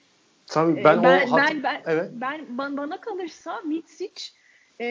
Tabii 0.47 0.83
ben, 0.83 0.99
e, 0.99 1.03
ben 1.03 1.27
o 1.31 1.37
ben, 1.37 1.63
ben, 1.63 1.81
evet. 1.85 2.09
ben 2.11 2.57
bana 2.57 3.01
kalırsa 3.01 3.61
Mitsic 3.61 4.23
e, 4.79 4.85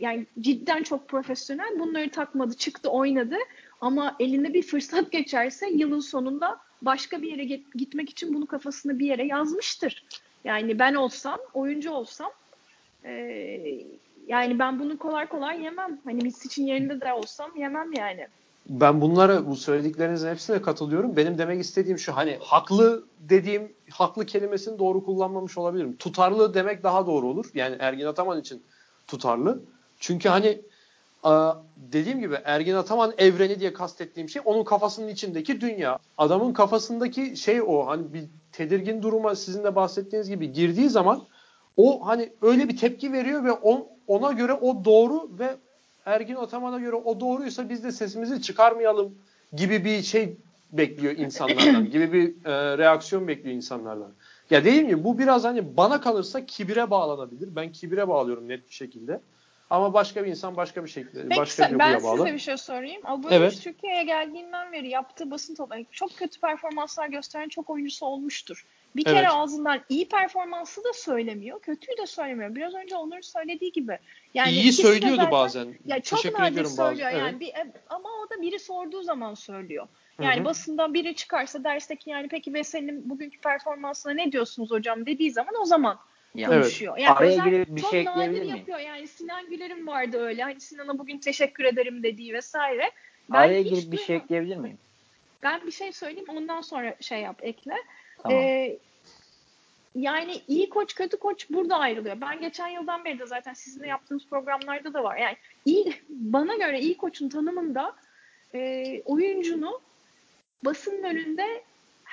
yani 0.00 0.26
cidden 0.40 0.82
çok 0.82 1.08
profesyonel. 1.08 1.78
Bunları 1.78 2.10
takmadı, 2.10 2.54
çıktı, 2.56 2.90
oynadı. 2.90 3.36
Ama 3.80 4.16
elinde 4.20 4.54
bir 4.54 4.62
fırsat 4.62 5.12
geçerse 5.12 5.68
yılın 5.70 6.00
sonunda 6.00 6.58
başka 6.82 7.22
bir 7.22 7.30
yere 7.30 7.44
gitmek 7.74 8.10
için 8.10 8.34
bunu 8.34 8.46
kafasına 8.46 8.98
bir 8.98 9.06
yere 9.06 9.26
yazmıştır. 9.26 10.04
Yani 10.44 10.78
ben 10.78 10.94
olsam, 10.94 11.38
oyuncu 11.54 11.90
olsam 11.90 12.30
e, 13.04 13.12
yani 14.26 14.58
ben 14.58 14.78
bunu 14.78 14.98
kolay 14.98 15.26
kolay 15.26 15.62
yemem. 15.62 16.00
Hani 16.04 16.22
Misic'in 16.22 16.66
yerinde 16.66 17.00
de 17.00 17.12
olsam 17.12 17.50
yemem 17.56 17.92
yani. 17.92 18.26
Ben 18.68 19.00
bunlara 19.00 19.46
bu 19.46 19.56
söylediklerinizin 19.56 20.28
hepsine 20.28 20.62
katılıyorum. 20.62 21.16
Benim 21.16 21.38
demek 21.38 21.60
istediğim 21.60 21.98
şu 21.98 22.16
hani 22.16 22.38
haklı 22.40 23.04
dediğim 23.20 23.72
haklı 23.90 24.26
kelimesini 24.26 24.78
doğru 24.78 25.04
kullanmamış 25.04 25.58
olabilirim. 25.58 25.96
Tutarlı 25.96 26.54
demek 26.54 26.82
daha 26.82 27.06
doğru 27.06 27.26
olur. 27.26 27.46
Yani 27.54 27.76
Ergin 27.78 28.06
Ataman 28.06 28.40
için 28.40 28.62
tutarlı. 29.06 29.60
Çünkü 30.00 30.28
hani 30.28 30.60
dediğim 31.76 32.20
gibi 32.20 32.38
Ergin 32.44 32.74
Ataman 32.74 33.12
evreni 33.18 33.60
diye 33.60 33.72
kastettiğim 33.72 34.28
şey 34.28 34.42
onun 34.44 34.64
kafasının 34.64 35.08
içindeki 35.08 35.60
dünya. 35.60 35.98
Adamın 36.18 36.52
kafasındaki 36.52 37.36
şey 37.36 37.62
o. 37.62 37.86
Hani 37.86 38.12
bir 38.14 38.24
tedirgin 38.52 39.02
duruma 39.02 39.34
sizin 39.34 39.64
de 39.64 39.74
bahsettiğiniz 39.76 40.28
gibi 40.28 40.52
girdiği 40.52 40.90
zaman 40.90 41.22
o 41.76 42.06
hani 42.06 42.32
öyle 42.42 42.68
bir 42.68 42.76
tepki 42.76 43.12
veriyor 43.12 43.44
ve 43.44 43.52
on, 43.52 43.86
ona 44.06 44.32
göre 44.32 44.52
o 44.52 44.84
doğru 44.84 45.30
ve 45.38 45.56
Ergin 46.06 46.34
Ataman'a 46.34 46.78
göre 46.78 46.96
o 46.96 47.20
doğruysa 47.20 47.68
biz 47.68 47.84
de 47.84 47.92
sesimizi 47.92 48.42
çıkarmayalım 48.42 49.14
gibi 49.52 49.84
bir 49.84 50.02
şey 50.02 50.36
bekliyor 50.72 51.16
insanlardan. 51.16 51.84
gibi 51.90 52.12
bir 52.12 52.28
e, 52.44 52.78
reaksiyon 52.78 53.28
bekliyor 53.28 53.56
insanlardan. 53.56 54.12
Ya 54.50 54.64
değil 54.64 54.82
mi? 54.82 55.04
Bu 55.04 55.18
biraz 55.18 55.44
hani 55.44 55.76
bana 55.76 56.00
kalırsa 56.00 56.46
kibire 56.46 56.90
bağlanabilir. 56.90 57.56
Ben 57.56 57.72
kibire 57.72 58.08
bağlıyorum 58.08 58.48
net 58.48 58.68
bir 58.68 58.74
şekilde. 58.74 59.20
Ama 59.70 59.94
başka 59.94 60.24
bir 60.24 60.30
insan 60.30 60.56
başka 60.56 60.84
bir 60.84 60.90
şekilde 60.90 61.22
Peki, 61.22 61.40
başka 61.40 61.70
bir 61.72 61.78
ben 61.78 62.02
bağlı. 62.02 62.18
size 62.18 62.34
bir 62.34 62.38
şey 62.38 62.56
sorayım. 62.56 63.02
Abu 63.04 63.28
evet. 63.30 63.60
Türkiye'ye 63.62 64.04
geldiğinden 64.04 64.72
beri 64.72 64.88
yaptığı 64.88 65.30
basın 65.30 65.54
toplantısı 65.54 65.92
çok 65.92 66.16
kötü 66.16 66.40
performanslar 66.40 67.08
gösteren 67.08 67.48
çok 67.48 67.70
oyuncusu 67.70 68.06
olmuştur. 68.06 68.66
Bir 68.96 69.04
kere 69.04 69.18
evet. 69.18 69.28
ağzından 69.32 69.80
iyi 69.88 70.08
performansı 70.08 70.84
da 70.84 70.92
söylemiyor, 70.92 71.60
kötüyü 71.60 71.98
de 71.98 72.06
söylemiyor. 72.06 72.54
Biraz 72.54 72.74
önce 72.74 72.96
Onur 72.96 73.22
söylediği 73.22 73.72
gibi. 73.72 73.98
Yani 74.34 74.50
İyi 74.50 74.72
söylüyordu 74.72 75.16
zaten, 75.16 75.30
bazen. 75.30 75.74
Ya 75.86 76.00
çok 76.00 76.22
Teşekkür 76.22 76.42
nadir 76.42 76.64
söylüyor 76.64 77.10
bazen. 77.10 77.18
yani. 77.18 77.28
Evet. 77.30 77.40
Bir, 77.40 77.48
e, 77.48 77.72
ama 77.88 78.08
o 78.08 78.30
da 78.30 78.42
biri 78.42 78.58
sorduğu 78.58 79.02
zaman 79.02 79.34
söylüyor. 79.34 79.88
Yani 80.22 80.36
Hı-hı. 80.36 80.44
basında 80.44 80.94
biri 80.94 81.14
çıkarsa 81.14 81.64
dersteki 81.64 82.10
yani 82.10 82.28
peki 82.28 82.54
Veseli'nin 82.54 83.10
bugünkü 83.10 83.40
performansına 83.40 84.12
ne 84.12 84.32
diyorsunuz 84.32 84.70
hocam 84.70 85.06
dediği 85.06 85.30
zaman 85.30 85.54
o 85.60 85.64
zaman 85.64 85.98
Evet. 86.38 86.82
Yani 86.82 87.08
Araya 87.08 87.44
girip 87.44 87.76
bir 87.76 87.82
şey 87.82 88.04
nadir 88.04 88.28
miyim? 88.28 88.56
yapıyor. 88.56 88.78
Yani 88.78 89.08
Sinan 89.08 89.50
Güler'in 89.50 89.86
vardı 89.86 90.20
öyle. 90.20 90.42
Hani 90.42 90.60
Sinan'a 90.60 90.98
bugün 90.98 91.18
teşekkür 91.18 91.64
ederim 91.64 92.02
dediği 92.02 92.34
vesaire. 92.34 92.90
Ben 93.30 93.38
Araya 93.38 93.62
girip 93.62 93.92
bir 93.92 93.98
şey 93.98 94.16
ekleyebilir 94.16 94.56
miyim? 94.56 94.78
Ben 95.42 95.66
bir 95.66 95.72
şey 95.72 95.92
söyleyeyim 95.92 96.28
ondan 96.28 96.60
sonra 96.60 96.96
şey 97.00 97.20
yap 97.20 97.38
ekle. 97.42 97.74
Tamam. 98.22 98.38
Ee, 98.38 98.78
yani 99.94 100.40
iyi 100.48 100.68
koç 100.68 100.94
kötü 100.94 101.16
koç 101.16 101.50
burada 101.50 101.76
ayrılıyor. 101.76 102.20
Ben 102.20 102.40
geçen 102.40 102.68
yıldan 102.68 103.04
beri 103.04 103.18
de 103.18 103.26
zaten 103.26 103.54
sizinle 103.54 103.86
yaptığımız 103.86 104.26
programlarda 104.26 104.94
da 104.94 105.04
var. 105.04 105.16
Yani 105.16 105.36
iyi 105.64 105.92
bana 106.08 106.56
göre 106.56 106.80
iyi 106.80 106.96
koçun 106.96 107.28
tanımında 107.28 107.96
e, 108.54 109.02
oyuncunu 109.04 109.80
basının 110.64 111.02
önünde 111.02 111.62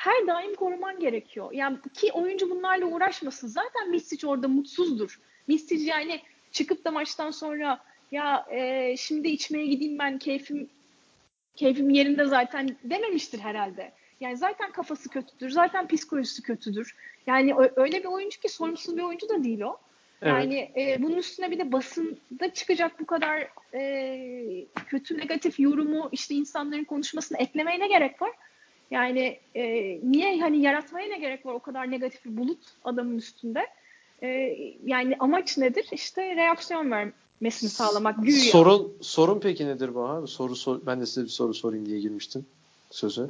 her 0.04 0.28
daim 0.28 0.56
koruman 0.56 1.00
gerekiyor. 1.00 1.52
Yani 1.52 1.78
ki 1.94 2.12
oyuncu 2.12 2.50
bunlarla 2.50 2.86
uğraşmasın. 2.86 3.48
Zaten 3.48 3.90
Misic 3.90 4.28
orada 4.28 4.48
mutsuzdur. 4.48 5.20
Misic 5.48 5.86
yani 5.86 6.22
çıkıp 6.52 6.86
da 6.86 6.92
maçtan 6.92 7.32
sonra 7.32 7.80
ya 8.12 8.46
e, 8.52 8.96
şimdi 8.98 9.28
içmeye 9.28 9.66
gideyim 9.66 10.00
ben 10.00 10.20
keyfim 10.20 10.70
keyfim 11.56 11.90
yerinde 11.90 12.26
zaten 12.26 12.78
dememiştir 12.84 13.40
herhalde. 13.40 13.92
Yani 14.20 14.38
zaten 14.38 14.72
kafası 14.72 15.10
kötüdür. 15.10 15.50
Zaten 15.50 15.88
psikolojisi 15.88 16.42
kötüdür. 16.42 16.96
Yani 17.28 17.56
öyle 17.76 18.00
bir 18.00 18.08
oyuncu 18.08 18.40
ki 18.40 18.50
sorumsuz 18.50 18.98
bir 18.98 19.02
oyuncu 19.02 19.30
da 19.30 19.44
değil 19.44 19.62
o. 19.62 19.78
Yani 20.22 20.72
evet. 20.76 21.00
e, 21.00 21.04
bunun 21.04 21.18
üstüne 21.18 21.52
bir 21.52 21.60
de 21.60 21.72
basında 21.72 22.54
çıkacak 22.54 23.00
bu 23.00 23.06
kadar 23.06 23.48
e, 23.74 24.66
kötü 24.88 25.18
negatif 25.18 25.60
yorumu 25.60 26.10
işte 26.12 26.36
insanların 26.36 26.84
konuşmasını 26.84 27.38
eklemeye 27.38 27.80
ne 27.80 27.88
gerek 27.88 28.22
var? 28.22 28.32
Yani 28.94 29.40
e, 29.56 29.64
niye 30.04 30.42
hani 30.42 30.62
yaratmaya 30.62 31.08
ne 31.08 31.18
gerek 31.18 31.46
var 31.46 31.54
o 31.54 31.60
kadar 31.60 31.92
negatif 31.92 32.26
bir 32.26 32.38
bulut 32.38 32.60
adamın 32.84 33.18
üstünde? 33.18 33.68
E, 34.24 34.28
yani 34.86 35.16
amaç 35.20 35.58
nedir? 35.58 35.88
İşte 35.92 36.36
reaksiyon 36.36 36.92
vermesini 36.92 37.70
sağlamak. 37.70 38.24
Güya. 38.24 38.52
Sorun 38.52 38.94
sorun 39.02 39.40
peki 39.40 39.68
nedir 39.68 39.96
Bahar? 39.96 40.28
Soru 40.28 40.56
sor, 40.56 40.80
ben 40.86 41.02
de 41.02 41.06
size 41.06 41.24
bir 41.24 41.30
soru 41.30 41.54
sorayım 41.54 41.86
diye 41.86 42.00
girmiştim 42.00 42.46
sözü. 42.92 43.30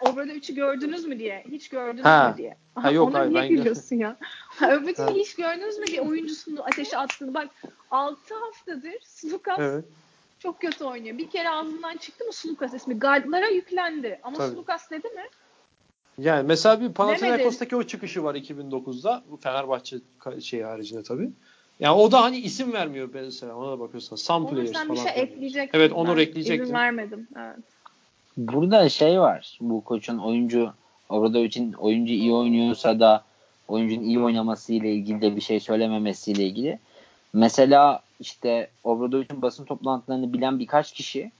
Obrada 0.00 0.32
3'ü 0.32 0.54
gördünüz 0.54 1.04
mü 1.04 1.18
diye. 1.18 1.44
Hiç 1.50 1.68
gördünüz 1.68 2.04
ha. 2.04 2.28
mü 2.30 2.38
diye. 2.38 2.56
Aha, 2.76 2.84
ha 2.84 2.90
yok 2.90 3.08
Ona 3.08 3.18
hayır 3.18 3.30
niye 3.30 3.42
ben 3.42 3.48
gülüyorsun 3.48 3.96
ya? 3.96 4.16
Öbürünü 4.70 5.20
hiç 5.20 5.34
gördünüz 5.34 5.78
mü 5.78 5.86
diye 5.86 6.00
oyuncusunu 6.00 6.64
ateşe 6.64 6.98
attığını. 6.98 7.34
Bak 7.34 7.48
6 7.90 8.34
haftadır 8.34 8.94
Slukas 9.04 9.58
evet. 9.58 9.84
Çok 10.42 10.60
kötü 10.60 10.84
oynuyor. 10.84 11.18
Bir 11.18 11.30
kere 11.30 11.50
ağzından 11.50 11.96
çıktı 11.96 12.24
mı 12.24 12.32
Slukas 12.32 12.74
ismi? 12.74 12.98
Guardlara 12.98 13.48
yüklendi. 13.48 14.20
Ama 14.22 14.36
Tabii. 14.36 14.54
Slukas 14.54 14.90
dedi 14.90 15.08
mi? 15.08 15.22
Yani 16.18 16.46
mesela 16.46 16.80
bir 16.80 16.92
Panathinaikos'taki 16.92 17.76
o 17.76 17.82
çıkışı 17.82 18.24
var 18.24 18.34
2009'da. 18.34 19.22
Bu 19.30 19.36
Fenerbahçe 19.36 19.96
şey 20.40 20.62
haricinde 20.62 21.02
tabii. 21.02 21.30
Yani 21.80 21.96
o 21.96 22.12
da 22.12 22.22
hani 22.22 22.38
isim 22.38 22.72
vermiyor 22.72 23.08
mesela 23.14 23.54
ona 23.54 23.72
da 23.72 23.80
bakıyorsan. 23.80 24.16
Some 24.16 24.46
Onur 24.46 24.54
players 24.54 24.72
sen 24.72 24.88
falan. 24.88 25.04
bir 25.04 25.10
şey 25.10 25.22
ekleyecektin. 25.22 25.78
Evet 25.78 25.92
onu 25.92 26.20
ekleyecektim. 26.20 26.64
İzin 26.64 26.74
vermedim. 26.74 27.28
Evet. 27.36 27.56
Burada 28.36 28.88
şey 28.88 29.20
var. 29.20 29.58
Bu 29.60 29.84
koçun 29.84 30.18
oyuncu 30.18 30.72
orada 31.08 31.38
için 31.38 31.72
oyuncu 31.72 32.12
iyi 32.12 32.32
oynuyorsa 32.32 33.00
da 33.00 33.24
oyuncunun 33.68 34.04
iyi 34.04 34.20
oynaması 34.20 34.72
ile 34.72 34.92
ilgili 34.92 35.20
de 35.20 35.36
bir 35.36 35.40
şey 35.40 35.60
söylememesiyle 35.60 36.44
ilgili. 36.44 36.78
Mesela 37.32 38.02
işte 38.22 38.70
Obradovic'in 38.84 39.42
basın 39.42 39.64
toplantılarını 39.64 40.32
bilen 40.32 40.58
birkaç 40.58 40.92
kişi 40.92 41.30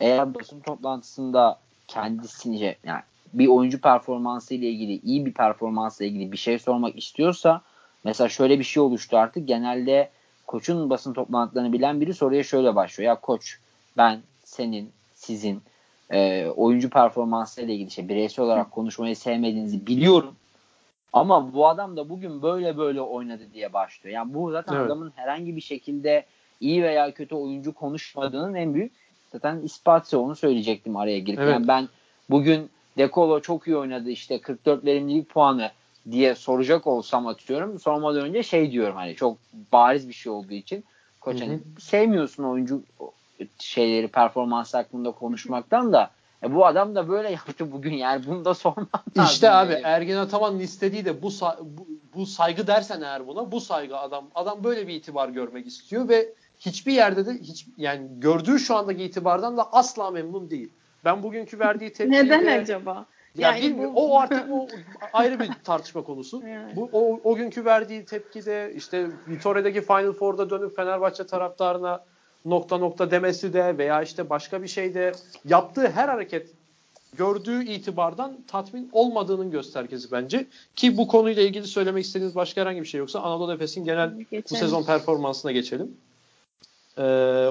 eğer 0.00 0.34
basın 0.34 0.60
toplantısında 0.60 1.58
kendisini 1.88 2.58
şey, 2.58 2.76
yani 2.84 3.00
bir 3.32 3.46
oyuncu 3.46 3.80
performansı 3.80 4.54
ile 4.54 4.68
ilgili 4.68 5.00
iyi 5.04 5.26
bir 5.26 5.32
performansla 5.32 6.04
ilgili 6.04 6.32
bir 6.32 6.36
şey 6.36 6.58
sormak 6.58 6.98
istiyorsa 6.98 7.60
mesela 8.04 8.28
şöyle 8.28 8.58
bir 8.58 8.64
şey 8.64 8.82
oluştu 8.82 9.16
artık 9.16 9.48
genelde 9.48 10.10
koçun 10.46 10.90
basın 10.90 11.12
toplantılarını 11.12 11.72
bilen 11.72 12.00
biri 12.00 12.14
soruya 12.14 12.42
şöyle 12.42 12.74
başlıyor. 12.74 13.08
Ya 13.08 13.20
koç 13.20 13.58
ben 13.96 14.20
senin 14.44 14.90
sizin 15.14 15.62
e, 16.10 16.46
oyuncu 16.46 16.90
performansıyla 16.90 17.74
ilgili 17.74 17.90
şey 17.90 18.08
bireysel 18.08 18.44
olarak 18.44 18.70
konuşmayı 18.70 19.16
sevmediğinizi 19.16 19.86
biliyorum. 19.86 20.36
Ama 21.12 21.54
bu 21.54 21.68
adam 21.68 21.96
da 21.96 22.08
bugün 22.08 22.42
böyle 22.42 22.78
böyle 22.78 23.00
oynadı 23.00 23.42
diye 23.54 23.72
başlıyor. 23.72 24.14
Yani 24.14 24.34
bu 24.34 24.50
zaten 24.50 24.74
evet. 24.74 24.86
adamın 24.86 25.12
herhangi 25.16 25.56
bir 25.56 25.60
şekilde 25.60 26.26
iyi 26.60 26.82
veya 26.82 27.14
kötü 27.14 27.34
oyuncu 27.34 27.72
konuşmadığının 27.72 28.54
en 28.54 28.74
büyük 28.74 28.92
zaten 29.32 29.60
ispatı 29.60 30.20
onu 30.20 30.36
söyleyecektim 30.36 30.96
araya 30.96 31.18
girip. 31.18 31.40
Evet. 31.40 31.52
Yani 31.52 31.68
ben 31.68 31.88
bugün 32.30 32.70
Dekolo 32.98 33.40
çok 33.40 33.66
iyi 33.66 33.76
oynadı 33.76 34.10
işte 34.10 34.40
44 34.40 34.84
verimlilik 34.84 35.28
puanı 35.28 35.70
diye 36.10 36.34
soracak 36.34 36.86
olsam 36.86 37.26
atıyorum. 37.26 37.78
Sormadan 37.80 38.22
önce 38.22 38.42
şey 38.42 38.72
diyorum 38.72 38.96
hani 38.96 39.14
çok 39.14 39.38
bariz 39.72 40.08
bir 40.08 40.14
şey 40.14 40.32
olduğu 40.32 40.54
için 40.54 40.84
koç 41.20 41.40
hani 41.40 41.60
sevmiyorsun 41.78 42.44
oyuncu 42.44 42.82
şeyleri 43.58 44.08
performans 44.08 44.74
hakkında 44.74 45.10
konuşmaktan 45.10 45.92
da 45.92 46.10
e 46.42 46.54
bu 46.54 46.66
adam 46.66 46.94
da 46.94 47.08
böyle 47.08 47.30
yaptı 47.30 47.72
bugün 47.72 47.92
yani 47.92 48.26
bunu 48.26 48.44
da 48.44 48.54
sormam 48.54 48.88
lazım. 49.16 49.32
İşte 49.32 49.50
abi 49.50 49.72
yani. 49.72 49.82
Ergin 49.84 50.16
Ataman'ın 50.16 50.58
istediği 50.58 51.04
de 51.04 51.22
bu, 51.22 51.30
bu, 51.60 51.86
bu 52.14 52.26
saygı 52.26 52.66
dersen 52.66 53.00
eğer 53.00 53.26
buna 53.26 53.52
bu 53.52 53.60
saygı 53.60 53.98
adam 53.98 54.24
adam 54.34 54.64
böyle 54.64 54.88
bir 54.88 54.94
itibar 54.94 55.28
görmek 55.28 55.66
istiyor 55.66 56.08
ve 56.08 56.34
hiçbir 56.58 56.92
yerde 56.92 57.26
de 57.26 57.32
hiç 57.32 57.66
yani 57.76 58.08
gördüğü 58.18 58.58
şu 58.58 58.76
andaki 58.76 59.04
itibardan 59.04 59.56
da 59.56 59.72
asla 59.72 60.10
memnun 60.10 60.50
değil. 60.50 60.72
Ben 61.04 61.22
bugünkü 61.22 61.58
verdiği 61.58 61.92
tepkiyle 61.92 62.24
Neden 62.24 62.60
acaba? 62.60 63.06
Ya 63.36 63.56
yani. 63.56 63.78
Bu... 63.78 63.92
O 63.94 64.18
artık 64.18 64.52
o 64.52 64.68
ayrı 65.12 65.40
bir 65.40 65.50
tartışma 65.64 66.04
konusu. 66.04 66.42
Yani. 66.46 66.76
Bu 66.76 66.90
o, 66.92 67.20
o 67.24 67.34
günkü 67.34 67.64
verdiği 67.64 68.04
tepkide 68.04 68.72
işte 68.76 69.06
Vitoria'daki 69.28 69.80
Final 69.80 70.12
Four'da 70.12 70.50
dönüp 70.50 70.76
Fenerbahçe 70.76 71.26
taraftarına 71.26 72.04
nokta 72.44 72.78
nokta 72.78 73.10
demesi 73.10 73.52
de 73.52 73.78
veya 73.78 74.02
işte 74.02 74.30
başka 74.30 74.62
bir 74.62 74.68
şeyde 74.68 75.12
yaptığı 75.44 75.88
her 75.90 76.08
hareket 76.08 76.50
gördüğü 77.16 77.64
itibardan 77.64 78.38
tatmin 78.46 78.90
olmadığının 78.92 79.50
göstergesi 79.50 80.12
bence. 80.12 80.46
Ki 80.76 80.96
bu 80.96 81.08
konuyla 81.08 81.42
ilgili 81.42 81.66
söylemek 81.66 82.04
istediğiniz 82.04 82.34
başka 82.34 82.60
herhangi 82.60 82.80
bir 82.80 82.86
şey 82.86 82.98
yoksa 82.98 83.20
Anadolu 83.20 83.52
Efes'in 83.52 83.84
genel 83.84 84.10
geçelim. 84.18 84.44
bu 84.50 84.56
sezon 84.56 84.82
performansına 84.82 85.52
geçelim. 85.52 85.96
Ee, 86.98 87.48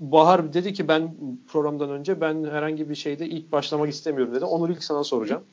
Bahar 0.00 0.52
dedi 0.52 0.72
ki 0.72 0.88
ben 0.88 1.14
programdan 1.48 1.90
önce 1.90 2.20
ben 2.20 2.44
herhangi 2.44 2.90
bir 2.90 2.94
şeyde 2.94 3.26
ilk 3.26 3.52
başlamak 3.52 3.90
istemiyorum 3.90 4.34
dedi. 4.34 4.44
Onu 4.44 4.72
ilk 4.72 4.84
sana 4.84 5.04
soracağım. 5.04 5.42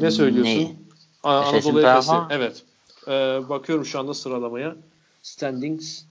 Ne 0.00 0.10
söylüyorsun? 0.10 0.52
Ne? 0.52 0.72
Anadolu 1.22 1.80
Efes'i. 1.80 2.12
Evet. 2.30 2.62
Ee, 3.08 3.10
bakıyorum 3.48 3.86
şu 3.86 3.98
anda 3.98 4.14
sıralamaya. 4.14 4.76
Standings 5.22 6.02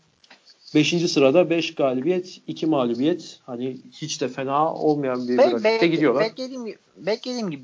5. 0.77 1.11
sırada 1.11 1.49
5 1.49 1.75
galibiyet, 1.75 2.41
2 2.47 2.65
mağlubiyet. 2.65 3.39
Hani 3.45 3.77
hiç 3.91 4.21
de 4.21 4.27
fena 4.27 4.73
olmayan 4.73 5.27
bir 5.27 5.37
be, 5.37 5.43
grafikte 5.43 5.81
be, 5.81 5.87
gidiyorlar. 5.87 6.23
Beklediğim, 6.23 6.77
beklediğim 6.97 7.51
gibi 7.51 7.63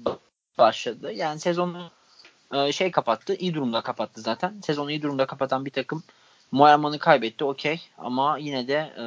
başladı. 0.58 1.12
Yani 1.14 1.40
sezonu 1.40 1.92
e, 2.54 2.72
şey 2.72 2.92
kapattı. 2.92 3.36
iyi 3.36 3.54
durumda 3.54 3.82
kapattı 3.82 4.22
zaten. 4.22 4.54
Sezonu 4.66 4.92
iyi 4.92 5.02
durumda 5.02 5.26
kapatan 5.26 5.66
bir 5.66 5.72
takım 5.72 6.04
Moerman'ı 6.52 7.00
kaybetti 7.00 7.44
okey. 7.44 7.82
Ama 7.98 8.38
yine 8.38 8.68
de 8.68 8.94
e, 8.98 9.06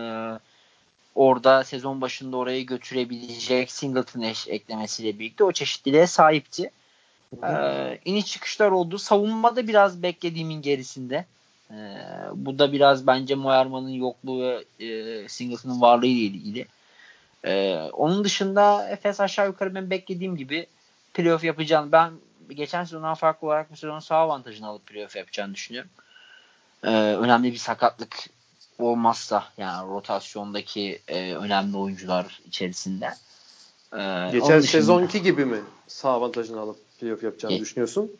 orada 1.14 1.64
sezon 1.64 2.00
başında 2.00 2.36
orayı 2.36 2.66
götürebilecek 2.66 3.70
Singleton 3.70 4.20
eş 4.20 4.48
eklemesiyle 4.48 5.18
birlikte 5.18 5.44
o 5.44 5.52
çeşitliliğe 5.52 6.06
sahipti. 6.06 6.70
Ee, 7.42 7.98
iniş 8.04 8.26
çıkışlar 8.26 8.70
oldu. 8.70 8.98
Savunmada 8.98 9.68
biraz 9.68 10.02
beklediğimin 10.02 10.62
gerisinde. 10.62 11.24
Ee, 11.70 11.74
bu 12.34 12.58
da 12.58 12.72
biraz 12.72 13.06
bence 13.06 13.34
Moerman'ın 13.34 13.88
yokluğu 13.88 14.40
ve 14.40 14.64
e, 14.86 15.28
Singleton'ın 15.28 15.80
varlığı 15.80 16.06
ile 16.06 16.36
ilgili. 16.36 16.66
Ee, 17.44 17.76
onun 17.92 18.24
dışında 18.24 18.88
Efes 18.88 19.20
aşağı 19.20 19.46
yukarı 19.46 19.74
ben 19.74 19.90
beklediğim 19.90 20.36
gibi 20.36 20.66
playoff 21.14 21.44
yapacağını 21.44 21.92
ben 21.92 22.12
geçen 22.50 22.84
sezondan 22.84 23.14
farklı 23.14 23.46
olarak 23.46 23.72
bu 23.72 23.76
sezon 23.76 23.98
sağ 23.98 24.16
avantajını 24.16 24.66
alıp 24.66 24.86
playoff 24.86 25.16
yapacağını 25.16 25.54
düşünüyorum. 25.54 25.90
Ee, 26.84 26.90
önemli 26.90 27.52
bir 27.52 27.58
sakatlık 27.58 28.16
olmazsa 28.78 29.44
yani 29.58 29.88
rotasyondaki 29.88 31.00
e, 31.08 31.34
önemli 31.34 31.76
oyuncular 31.76 32.40
içerisinde. 32.46 33.14
Ee, 33.92 34.28
Geçen 34.32 34.62
dışında, 34.62 34.62
sezonki 34.62 35.22
gibi 35.22 35.44
mi 35.44 35.58
sağ 35.86 36.10
avantajını 36.10 36.60
alıp 36.60 36.76
playoff 37.00 37.22
yapacağını 37.22 37.56
e, 37.56 37.60
düşünüyorsun? 37.60 38.10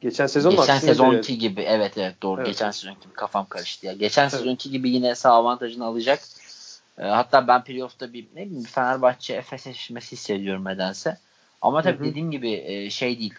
Geçen 0.00 0.26
sezon 0.26 0.56
Geçen 0.56 0.78
sezonki 0.78 1.26
söyledi. 1.26 1.38
gibi 1.38 1.60
evet 1.60 1.98
evet 1.98 2.22
doğru. 2.22 2.40
Evet. 2.40 2.46
Geçen 2.46 2.70
sezonki 2.70 3.00
gibi 3.00 3.12
kafam 3.12 3.46
karıştı 3.48 3.86
ya. 3.86 3.92
Geçen 3.92 4.22
evet. 4.22 4.32
sezonki 4.32 4.70
gibi 4.70 4.90
yine 4.90 5.14
sağ 5.14 5.30
avantajını 5.30 5.84
alacak. 5.84 6.20
E, 6.98 7.02
hatta 7.02 7.48
ben 7.48 7.64
playoff'ta 7.64 8.12
bir 8.12 8.26
ne 8.34 8.46
bileyim 8.46 8.64
Fenerbahçe 8.64 9.34
Efes 9.34 9.66
eşleşmesi 9.66 10.12
hissediyorum 10.12 10.64
nedense. 10.64 11.18
Ama 11.62 11.82
tabii 11.82 12.04
dediğim 12.04 12.30
gibi 12.30 12.52
e, 12.52 12.90
şey 12.90 13.18
değil. 13.18 13.34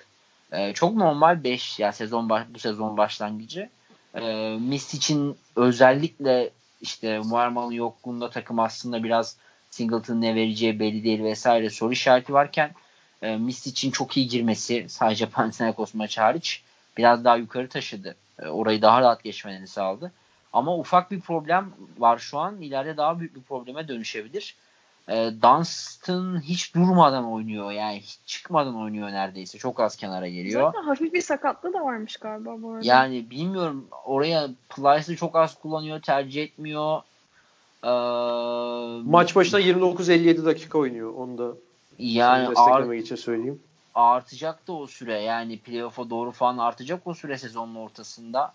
E, 0.51 0.73
çok 0.73 0.95
normal 0.95 1.43
5 1.43 1.79
ya 1.79 1.91
sezon 1.91 2.29
baş, 2.29 2.43
bu 2.49 2.59
sezon 2.59 2.97
başlangıcı. 2.97 3.69
E, 4.15 4.57
için 4.71 5.37
özellikle 5.55 6.49
işte 6.81 7.19
Muarman'ın 7.19 7.71
yokluğunda 7.71 8.29
takım 8.29 8.59
aslında 8.59 9.03
biraz 9.03 9.37
Singleton'ın 9.69 10.21
ne 10.21 10.35
vereceği 10.35 10.79
belli 10.79 11.03
değil 11.03 11.23
vesaire 11.23 11.69
soru 11.69 11.93
işareti 11.93 12.33
varken 12.33 12.71
e, 13.21 13.37
Mist 13.37 13.67
için 13.67 13.91
çok 13.91 14.17
iyi 14.17 14.27
girmesi 14.27 14.85
sadece 14.89 15.25
Panathinaikos 15.29 15.93
maçı 15.93 16.21
hariç 16.21 16.63
biraz 16.97 17.25
daha 17.25 17.35
yukarı 17.37 17.69
taşıdı. 17.69 18.15
E, 18.39 18.47
orayı 18.47 18.81
daha 18.81 19.01
rahat 19.01 19.23
geçmelerini 19.23 19.67
sağladı. 19.67 20.11
Ama 20.53 20.77
ufak 20.77 21.11
bir 21.11 21.21
problem 21.21 21.71
var 21.97 22.17
şu 22.17 22.39
an. 22.39 22.61
İleride 22.61 22.97
daha 22.97 23.19
büyük 23.19 23.35
bir 23.35 23.41
probleme 23.41 23.87
dönüşebilir. 23.87 24.55
E, 25.09 25.31
Dunstan 25.41 26.41
hiç 26.41 26.75
durmadan 26.75 27.31
oynuyor. 27.31 27.71
Yani 27.71 27.99
hiç 27.99 28.19
çıkmadan 28.25 28.75
oynuyor 28.75 29.11
neredeyse. 29.11 29.57
Çok 29.57 29.79
az 29.79 29.95
kenara 29.95 30.27
geliyor. 30.27 30.61
Zaten 30.61 30.87
hafif 30.87 31.13
bir 31.13 31.21
sakatlığı 31.21 31.73
da 31.73 31.81
varmış 31.81 32.17
galiba 32.17 32.61
bu 32.61 32.71
arada. 32.71 32.87
Yani 32.87 33.29
bilmiyorum. 33.29 33.87
Oraya 34.05 34.49
Plyce'ı 34.69 35.15
çok 35.15 35.35
az 35.35 35.59
kullanıyor. 35.59 36.01
Tercih 36.01 36.43
etmiyor. 36.43 37.01
Ee, 37.83 37.89
Maç 39.09 39.35
başına 39.35 39.59
29-57 39.59 40.45
dakika 40.45 40.77
oynuyor. 40.77 41.13
Onu 41.13 41.37
da 41.37 41.51
yani 41.99 42.49
desteklemek 42.49 43.05
için 43.05 43.15
söyleyeyim. 43.15 43.63
Artacak 43.95 44.67
da 44.67 44.73
o 44.73 44.87
süre 44.87 45.21
yani 45.21 45.59
playoff'a 45.59 46.09
doğru 46.09 46.31
falan 46.31 46.57
artacak 46.57 47.07
o 47.07 47.13
süre 47.13 47.37
sezonun 47.37 47.75
ortasında 47.75 48.53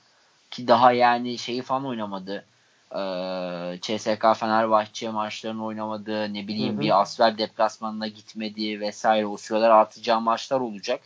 ki 0.51 0.68
daha 0.68 0.92
yani 0.92 1.38
şeyi 1.38 1.62
falan 1.62 1.87
oynamadı. 1.87 2.44
Ee, 2.92 3.79
CSK 3.83 4.35
Fenerbahçe 4.37 5.11
maçlarını 5.11 5.64
oynamadı. 5.64 6.35
Ne 6.35 6.49
bileyim 6.49 6.75
hı 6.75 6.77
hı. 6.77 6.81
bir 6.81 7.01
Asfer 7.01 7.38
deplasmanına 7.38 8.07
gitmedi 8.07 8.81
vesaire. 8.81 9.27
O 9.27 9.37
süreler 9.37 9.70
artacağı 9.70 10.20
maçlar 10.20 10.61
olacak. 10.61 11.01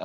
Ee, 0.00 0.04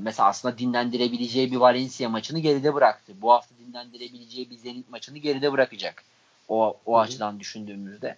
mesela 0.00 0.28
aslında 0.28 0.58
dinlendirebileceği 0.58 1.52
bir 1.52 1.56
Valencia 1.56 2.08
maçını 2.08 2.38
geride 2.38 2.74
bıraktı. 2.74 3.12
Bu 3.22 3.32
hafta 3.32 3.54
dinlendirebileceği 3.58 4.50
bir 4.50 4.56
Zenit 4.56 4.90
maçını 4.90 5.18
geride 5.18 5.52
bırakacak. 5.52 6.04
O, 6.48 6.76
o 6.86 6.94
hı 6.94 6.98
hı. 6.98 7.02
açıdan 7.02 7.40
düşündüğümüzde. 7.40 8.16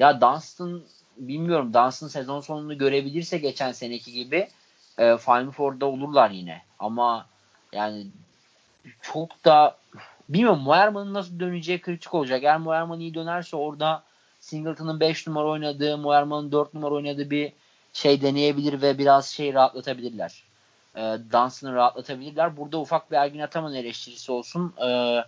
Ya 0.00 0.20
Dunstan 0.20 0.82
bilmiyorum 1.16 1.74
Dunstan 1.74 2.08
sezon 2.08 2.40
sonunu 2.40 2.78
görebilirse 2.78 3.38
geçen 3.38 3.72
seneki 3.72 4.12
gibi 4.12 4.48
e, 4.98 5.16
Final 5.16 5.50
Four'da 5.50 5.86
olurlar 5.86 6.30
yine. 6.30 6.62
Ama 6.78 7.26
yani 7.72 8.06
çok 9.02 9.44
da 9.44 9.76
bilmiyorum 10.28 10.60
Moerman'ın 10.60 11.14
nasıl 11.14 11.40
döneceği 11.40 11.80
kritik 11.80 12.14
olacak. 12.14 12.42
Eğer 12.42 12.58
Moerman 12.58 13.00
iyi 13.00 13.14
dönerse 13.14 13.56
orada 13.56 14.02
Singleton'ın 14.40 15.00
5 15.00 15.26
numara 15.26 15.48
oynadığı, 15.48 15.98
Moerman'ın 15.98 16.52
4 16.52 16.74
numara 16.74 16.94
oynadığı 16.94 17.30
bir 17.30 17.52
şey 17.92 18.22
deneyebilir 18.22 18.82
ve 18.82 18.98
biraz 18.98 19.26
şey 19.26 19.54
rahatlatabilirler. 19.54 20.42
E, 20.96 21.00
Dunstan'ı 21.32 21.74
rahatlatabilirler. 21.74 22.56
Burada 22.56 22.78
ufak 22.78 23.10
bir 23.10 23.16
Ergin 23.16 23.40
Ataman 23.40 23.74
eleştirisi 23.74 24.32
olsun. 24.32 24.74
E, 24.86 25.20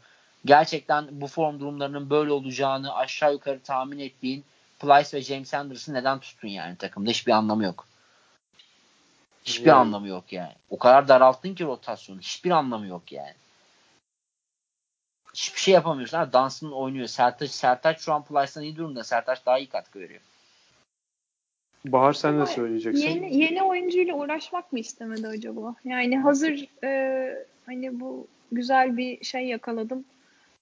gerçekten 0.44 1.08
bu 1.10 1.26
form 1.26 1.60
durumlarının 1.60 2.10
böyle 2.10 2.32
olacağını 2.32 2.94
aşağı 2.94 3.32
yukarı 3.32 3.60
tahmin 3.60 3.98
ettiğin 3.98 4.44
Plyce 4.82 5.16
ve 5.16 5.22
James 5.22 5.54
Anderson 5.54 5.94
neden 5.94 6.18
tuttun 6.18 6.48
yani 6.48 6.76
takımda? 6.76 7.10
Hiçbir 7.10 7.32
anlamı 7.32 7.64
yok. 7.64 7.86
Hiçbir 9.44 9.66
yani. 9.66 9.78
anlamı 9.78 10.08
yok 10.08 10.32
yani. 10.32 10.52
O 10.70 10.78
kadar 10.78 11.08
daralttın 11.08 11.54
ki 11.54 11.64
rotasyonu. 11.64 12.20
Hiçbir 12.20 12.50
anlamı 12.50 12.86
yok 12.86 13.12
yani. 13.12 13.34
Hiçbir 15.34 15.60
şey 15.60 15.74
yapamıyorsun. 15.74 16.18
Ha, 16.18 16.32
Dunstan 16.32 16.72
oynuyor. 16.72 17.06
Sertaç, 17.06 17.50
Sertaç 17.50 18.00
şu 18.00 18.12
an 18.12 18.24
Plyce'dan 18.24 18.62
iyi 18.62 18.76
durumda. 18.76 19.04
Sertaç 19.04 19.46
daha 19.46 19.58
iyi 19.58 19.68
katkı 19.68 20.00
veriyor. 20.00 20.20
Bahar 21.84 22.12
sen 22.12 22.40
ne 22.40 22.46
söyleyeceksin? 22.46 23.08
Yeni, 23.08 23.36
yeni 23.36 23.62
oyuncuyla 23.62 24.14
uğraşmak 24.14 24.72
mı 24.72 24.78
istemedi 24.78 25.28
acaba? 25.28 25.74
Yani 25.84 26.18
hazır 26.18 26.66
e, 26.84 27.46
hani 27.66 28.00
bu 28.00 28.26
güzel 28.52 28.96
bir 28.96 29.24
şey 29.24 29.46
yakaladım. 29.46 30.04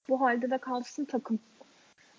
Bu 0.09 0.21
halde 0.21 0.51
de 0.51 0.59
kalsın 0.59 1.05
takım 1.05 1.39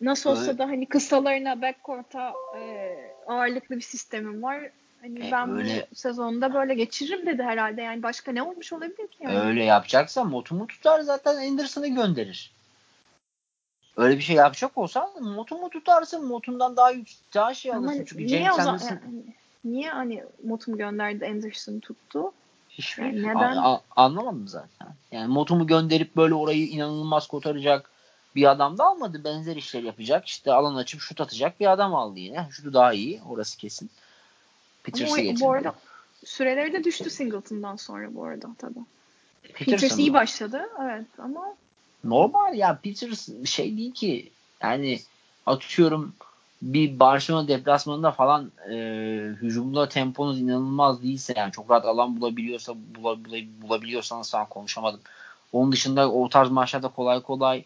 Nasıl 0.01 0.29
olsa 0.29 0.45
evet. 0.45 0.59
da 0.59 0.65
hani 0.65 0.85
kısalarına 0.85 1.61
backcourt'a 1.61 2.33
e, 2.57 2.95
ağırlıklı 3.27 3.75
bir 3.75 3.81
sistemim 3.81 4.43
var. 4.43 4.69
Hani 5.01 5.27
e, 5.27 5.31
ben 5.31 5.49
öyle, 5.49 5.87
bu 5.91 5.95
sezonda 5.95 6.53
böyle 6.53 6.73
geçiririm 6.73 7.25
dedi 7.25 7.43
herhalde. 7.43 7.81
Yani 7.81 8.03
başka 8.03 8.31
ne 8.31 8.43
olmuş 8.43 8.73
olabilir 8.73 9.07
ki? 9.07 9.17
Yani? 9.19 9.39
Öyle 9.39 9.63
yapacaksa 9.63 10.23
Motum'u 10.23 10.67
tutar 10.67 11.01
zaten 11.01 11.49
Anderson'ı 11.49 11.87
gönderir. 11.87 12.51
Öyle 13.97 14.17
bir 14.17 14.21
şey 14.21 14.35
yapacak 14.35 14.77
olsan 14.77 15.23
Motum'u 15.23 15.69
tutarsın. 15.69 16.25
Motum'dan 16.25 16.77
daha 16.77 16.91
daha 17.33 17.53
şey 17.53 17.73
alırsın. 17.73 17.95
Ama 17.95 18.05
Çünkü 18.05 18.25
niye 18.27 18.43
James 18.43 18.59
Anderson... 18.59 18.87
Yani, 18.87 19.23
niye 19.65 19.89
hani 19.89 20.23
Motum 20.43 20.77
gönderdi 20.77 21.25
Anderson'ı 21.27 21.79
tuttu? 21.79 22.33
Hiçbir 22.69 23.03
yani 23.03 23.21
neden? 23.21 23.57
A- 23.57 23.73
a- 23.73 23.81
anlamadım 23.95 24.47
zaten. 24.47 24.87
Yani 25.11 25.27
Motum'u 25.33 25.67
gönderip 25.67 26.15
böyle 26.15 26.33
orayı 26.33 26.67
inanılmaz 26.67 27.27
kotaracak 27.27 27.90
bir 28.35 28.51
adam 28.51 28.77
da 28.77 28.85
almadı. 28.85 29.23
Benzer 29.23 29.55
işler 29.55 29.83
yapacak. 29.83 30.27
İşte 30.27 30.53
alan 30.53 30.75
açıp 30.75 31.01
şut 31.01 31.21
atacak 31.21 31.59
bir 31.59 31.71
adam 31.71 31.95
aldı 31.95 32.19
yine. 32.19 32.47
Şutu 32.51 32.73
daha 32.73 32.93
iyi. 32.93 33.21
Orası 33.29 33.57
kesin. 33.57 33.89
Peters'ı 34.83 35.21
getirdi. 35.21 35.41
Bu 35.41 35.51
arada 35.51 35.73
süreleri 36.25 36.73
de 36.73 36.83
düştü 36.83 37.09
Singleton'dan 37.09 37.75
sonra 37.75 38.15
bu 38.15 38.23
arada 38.23 38.47
tabii. 38.57 38.79
Peters 39.53 39.99
iyi 39.99 40.13
başladı. 40.13 40.69
Evet 40.83 41.05
ama 41.17 41.55
normal 42.03 42.55
ya 42.55 42.79
Peters 42.83 43.29
şey 43.45 43.77
değil 43.77 43.93
ki 43.93 44.31
yani 44.61 44.99
atıyorum 45.45 46.13
bir 46.61 46.99
Barcelona 46.99 47.47
deplasmanında 47.47 48.11
falan 48.11 48.51
e, 48.69 48.75
hücumda 49.41 49.89
temponuz 49.89 50.41
inanılmaz 50.41 51.03
değilse 51.03 51.33
yani 51.37 51.51
çok 51.51 51.69
rahat 51.69 51.85
alan 51.85 52.21
bulabiliyorsa 52.21 52.73
bulabiliyorsanız 53.61 54.31
falan 54.31 54.49
konuşamadım. 54.49 54.99
Onun 55.53 55.71
dışında 55.71 56.11
o 56.11 56.29
tarz 56.29 56.49
maçlarda 56.49 56.87
kolay 56.87 57.21
kolay 57.21 57.63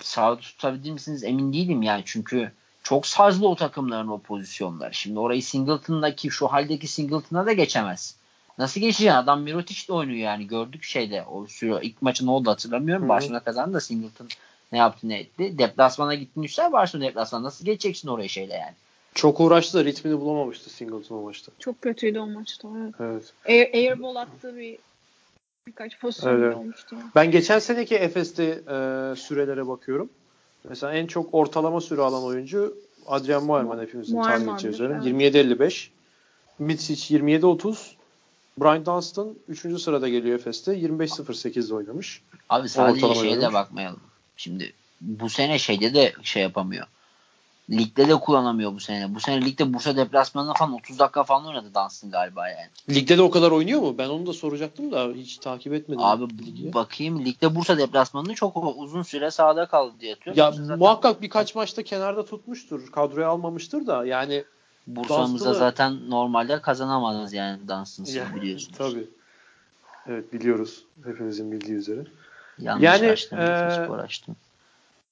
sağda 0.00 0.40
tutabilir 0.40 0.90
misiniz 0.90 1.24
emin 1.24 1.52
değilim 1.52 1.82
yani 1.82 2.02
çünkü 2.06 2.52
çok 2.82 3.06
sazlı 3.06 3.48
o 3.48 3.56
takımların 3.56 4.08
o 4.08 4.18
pozisyonlar. 4.18 4.92
Şimdi 4.92 5.18
orayı 5.18 5.42
Singleton'daki 5.42 6.30
şu 6.30 6.46
haldeki 6.46 6.88
Singleton'a 6.88 7.46
da 7.46 7.52
geçemez. 7.52 8.16
Nasıl 8.58 8.80
geçeceksin? 8.80 9.16
Adam 9.16 9.42
Mirotic 9.42 9.88
de 9.88 9.92
oynuyor 9.92 10.18
yani. 10.18 10.46
Gördük 10.46 10.82
şeyde. 10.82 11.24
O 11.24 11.46
süre 11.46 11.78
ilk 11.82 12.02
maçı 12.02 12.26
ne 12.26 12.30
oldu 12.30 12.50
hatırlamıyorum. 12.50 13.02
Hı-hı. 13.02 13.08
Barcelona 13.08 13.40
kazandı 13.40 13.74
da 13.74 13.80
Singleton 13.80 14.28
ne 14.72 14.78
yaptı 14.78 15.08
ne 15.08 15.18
etti. 15.18 15.58
Deplasmana 15.58 16.14
gittin 16.14 16.42
üstler 16.42 16.72
Barcelona 16.72 17.06
deplasmana. 17.06 17.42
Nasıl 17.42 17.64
geçeceksin 17.64 18.08
oraya 18.08 18.28
şeyle 18.28 18.54
yani? 18.54 18.74
Çok 19.14 19.40
uğraştı 19.40 19.78
da 19.78 19.84
ritmini 19.84 20.20
bulamamıştı 20.20 20.70
Singleton 20.70 21.16
o 21.16 21.22
maçta. 21.22 21.52
Çok 21.58 21.82
kötüydü 21.82 22.18
o 22.18 22.26
maçta. 22.26 22.68
Evet. 22.82 22.94
evet. 23.00 23.32
Air, 23.48 23.74
airball 23.74 24.16
attığı 24.16 24.56
bir 24.56 24.78
birkaç 25.66 26.00
pozisyon 26.00 26.42
evet. 26.42 26.56
olmuştu. 26.56 26.96
Ben 27.14 27.30
geçen 27.30 27.58
seneki 27.58 27.94
Efes'te 27.94 28.44
e, 28.44 28.56
sürelere 29.16 29.66
bakıyorum. 29.66 30.10
Mesela 30.68 30.92
en 30.92 31.06
çok 31.06 31.34
ortalama 31.34 31.80
süre 31.80 32.00
alan 32.00 32.24
oyuncu 32.24 32.76
Adrian 33.06 33.44
Muayerman 33.44 33.78
hepimizin 33.78 34.22
tahmin 34.22 34.52
edeceği 34.52 34.72
üzere. 34.72 35.00
Evet. 35.04 35.34
27-55. 35.34 35.88
Mitsic 36.58 37.18
27-30. 37.18 37.76
Brian 38.58 38.86
Dunstan 38.86 39.34
3. 39.48 39.80
sırada 39.80 40.08
geliyor 40.08 40.38
Efes'te. 40.38 40.72
25-08'de 40.72 41.74
oynamış. 41.74 42.22
Abi 42.48 42.68
sadece 42.68 43.14
şeye 43.14 43.40
de 43.40 43.52
bakmayalım. 43.52 44.00
Şimdi 44.36 44.72
bu 45.00 45.28
sene 45.28 45.58
şeyde 45.58 45.94
de 45.94 46.12
şey 46.22 46.42
yapamıyor. 46.42 46.86
Ligde 47.70 48.08
de 48.08 48.14
kullanamıyor 48.14 48.74
bu 48.74 48.80
sene. 48.80 49.14
Bu 49.14 49.20
sene 49.20 49.44
ligde 49.44 49.74
Bursa 49.74 49.96
deplasmanında 49.96 50.54
falan 50.54 50.72
30 50.72 50.98
dakika 50.98 51.24
falan 51.24 51.46
oynadı 51.46 51.74
Dunstan 51.74 52.10
galiba 52.10 52.48
yani. 52.48 52.68
Ligde 52.90 53.18
de 53.18 53.22
o 53.22 53.30
kadar 53.30 53.50
oynuyor 53.50 53.80
mu? 53.80 53.98
Ben 53.98 54.08
onu 54.08 54.26
da 54.26 54.32
soracaktım 54.32 54.92
da 54.92 55.08
hiç 55.14 55.38
takip 55.38 55.72
etmedim. 55.72 56.04
Abi 56.04 56.38
ligi. 56.38 56.74
bakayım 56.74 57.24
ligde 57.24 57.54
Bursa 57.54 57.78
deplasmanında 57.78 58.34
çok 58.34 58.76
uzun 58.76 59.02
süre 59.02 59.30
sahada 59.30 59.66
kaldı 59.66 59.92
diye 60.00 60.14
atıyorum. 60.14 60.40
Ya 60.40 60.52
zaten... 60.52 60.78
muhakkak 60.78 61.22
birkaç 61.22 61.54
maçta 61.54 61.82
kenarda 61.82 62.24
tutmuştur. 62.24 62.92
Kadroya 62.92 63.28
almamıştır 63.28 63.86
da 63.86 64.06
yani 64.06 64.44
Bursa'mıza 64.86 65.54
zaten 65.54 66.10
normalde 66.10 66.60
kazanamaz 66.60 67.32
yani 67.32 67.68
Dunstan'ı 67.68 68.10
ya, 68.10 68.34
biliyorsunuz. 68.34 68.78
Tabii. 68.78 69.08
Evet 70.06 70.32
biliyoruz. 70.32 70.84
Hepimizin 71.04 71.52
bildiği 71.52 71.74
üzere. 71.74 72.04
Yanlış 72.58 72.84
yani, 72.84 73.10
açtım. 73.10 73.38
E... 73.38 73.42
Açtım. 73.42 74.36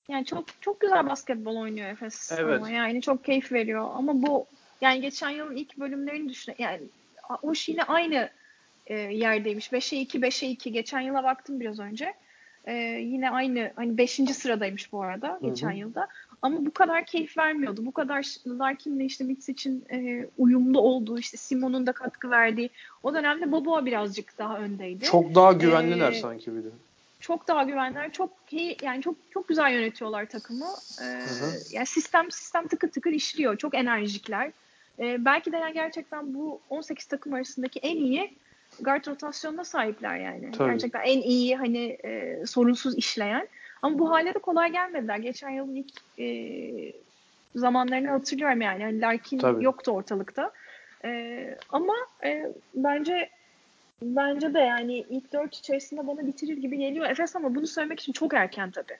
Yani 0.09 0.25
çok 0.25 0.45
çok 0.61 0.81
güzel 0.81 1.07
basketbol 1.07 1.57
oynuyor 1.57 1.89
Efes. 1.89 2.33
Evet. 2.33 2.57
Ama 2.57 2.71
yani 2.71 3.03
çok 3.03 3.25
keyif 3.25 3.53
veriyor. 3.53 3.91
Ama 3.95 4.23
bu 4.23 4.47
yani 4.81 5.01
geçen 5.01 5.31
yılın 5.31 5.57
ilk 5.57 5.79
bölümlerini 5.79 6.29
düşün. 6.29 6.55
Yani 6.59 6.81
o 7.43 7.53
yine 7.67 7.83
aynı 7.83 8.31
e, 8.87 8.95
yerdeymiş. 8.95 9.73
5'e 9.73 10.01
2, 10.01 10.21
5'e 10.21 10.49
2. 10.49 10.73
Geçen 10.73 11.01
yıla 11.01 11.25
baktım 11.25 11.61
biraz 11.61 11.81
önce. 11.81 12.15
E, 12.65 12.75
yine 13.01 13.31
aynı 13.31 13.73
hani 13.77 13.99
5. 13.99 14.13
sıradaymış 14.13 14.93
bu 14.93 15.03
arada 15.03 15.39
geçen 15.43 15.69
Hı-hı. 15.69 15.79
yılda. 15.79 16.09
Ama 16.43 16.67
bu 16.67 16.73
kadar 16.73 17.05
keyif 17.07 17.39
vermiyordu. 17.39 17.87
Bu 17.87 17.93
kadar 17.93 18.37
Larkin'le 18.47 19.01
işte 19.01 19.25
Mitz 19.25 19.49
için 19.49 19.85
e, 19.93 20.27
uyumlu 20.39 20.81
olduğu, 20.81 21.19
işte 21.19 21.37
Simon'un 21.37 21.87
da 21.87 21.93
katkı 21.93 22.31
verdiği. 22.31 22.71
O 23.03 23.15
dönemde 23.15 23.53
Boboa 23.53 23.87
birazcık 23.87 24.39
daha 24.39 24.59
öndeydi. 24.59 25.05
Çok 25.05 25.35
daha 25.35 25.53
güvenliler 25.53 26.13
ee, 26.13 26.15
sanki 26.15 26.57
bir 26.57 26.65
de 26.65 26.69
çok 27.25 27.49
daha 27.49 27.63
güvenler, 27.63 28.13
çok 28.13 28.31
iyi 28.51 28.77
yani 28.83 29.03
çok 29.03 29.17
çok 29.31 29.49
güzel 29.49 29.73
yönetiyorlar 29.73 30.27
takımı. 30.27 30.67
Ee, 31.03 31.23
yani 31.71 31.87
sistem 31.87 32.31
sistem 32.31 32.69
tıkır 32.69 32.91
tıkır 32.91 33.13
işliyor. 33.13 33.57
Çok 33.57 33.75
enerjikler. 33.75 34.53
Ee, 34.99 35.25
belki 35.25 35.53
de 35.53 35.57
yani 35.57 35.75
gerçekten 35.75 36.35
bu 36.35 36.61
18 36.71 37.07
takım 37.07 37.35
arasındaki 37.35 37.79
en 37.79 37.97
iyi 37.97 38.35
guard 38.81 39.07
rotasyonuna 39.07 39.65
sahipler 39.65 40.17
yani. 40.17 40.53
Tabii. 40.53 40.71
Gerçekten 40.71 41.01
en 41.01 41.23
iyi 41.23 41.57
hani 41.57 41.99
e, 42.05 42.43
sorunsuz 42.47 42.99
işleyen. 42.99 43.49
Ama 43.83 43.99
bu 43.99 44.11
hale 44.11 44.35
de 44.35 44.39
kolay 44.39 44.73
gelmediler. 44.73 45.17
Geçen 45.17 45.51
yılın 45.51 45.75
ilk 45.75 46.21
e, 46.21 46.27
zamanlarını 47.57 48.11
hatırlıyorum 48.11 48.61
yani. 48.61 48.83
yani 48.83 49.01
Larkin 49.01 49.39
Tabii. 49.39 49.65
yoktu 49.65 49.91
ortalıkta. 49.91 50.53
E, 51.05 51.59
ama 51.71 51.95
e, 52.25 52.53
bence 52.75 53.31
Bence 54.05 54.55
de 54.55 54.59
yani 54.59 55.05
ilk 55.11 55.33
dört 55.33 55.55
içerisinde 55.55 56.07
bana 56.07 56.27
bitirir 56.27 56.57
gibi 56.57 56.79
geliyor 56.79 57.07
Efes 57.07 57.37
ama 57.37 57.55
bunu 57.55 57.67
söylemek 57.67 58.01
için 58.01 58.13
çok 58.13 58.35
erken 58.35 58.71
tabii. 58.71 58.97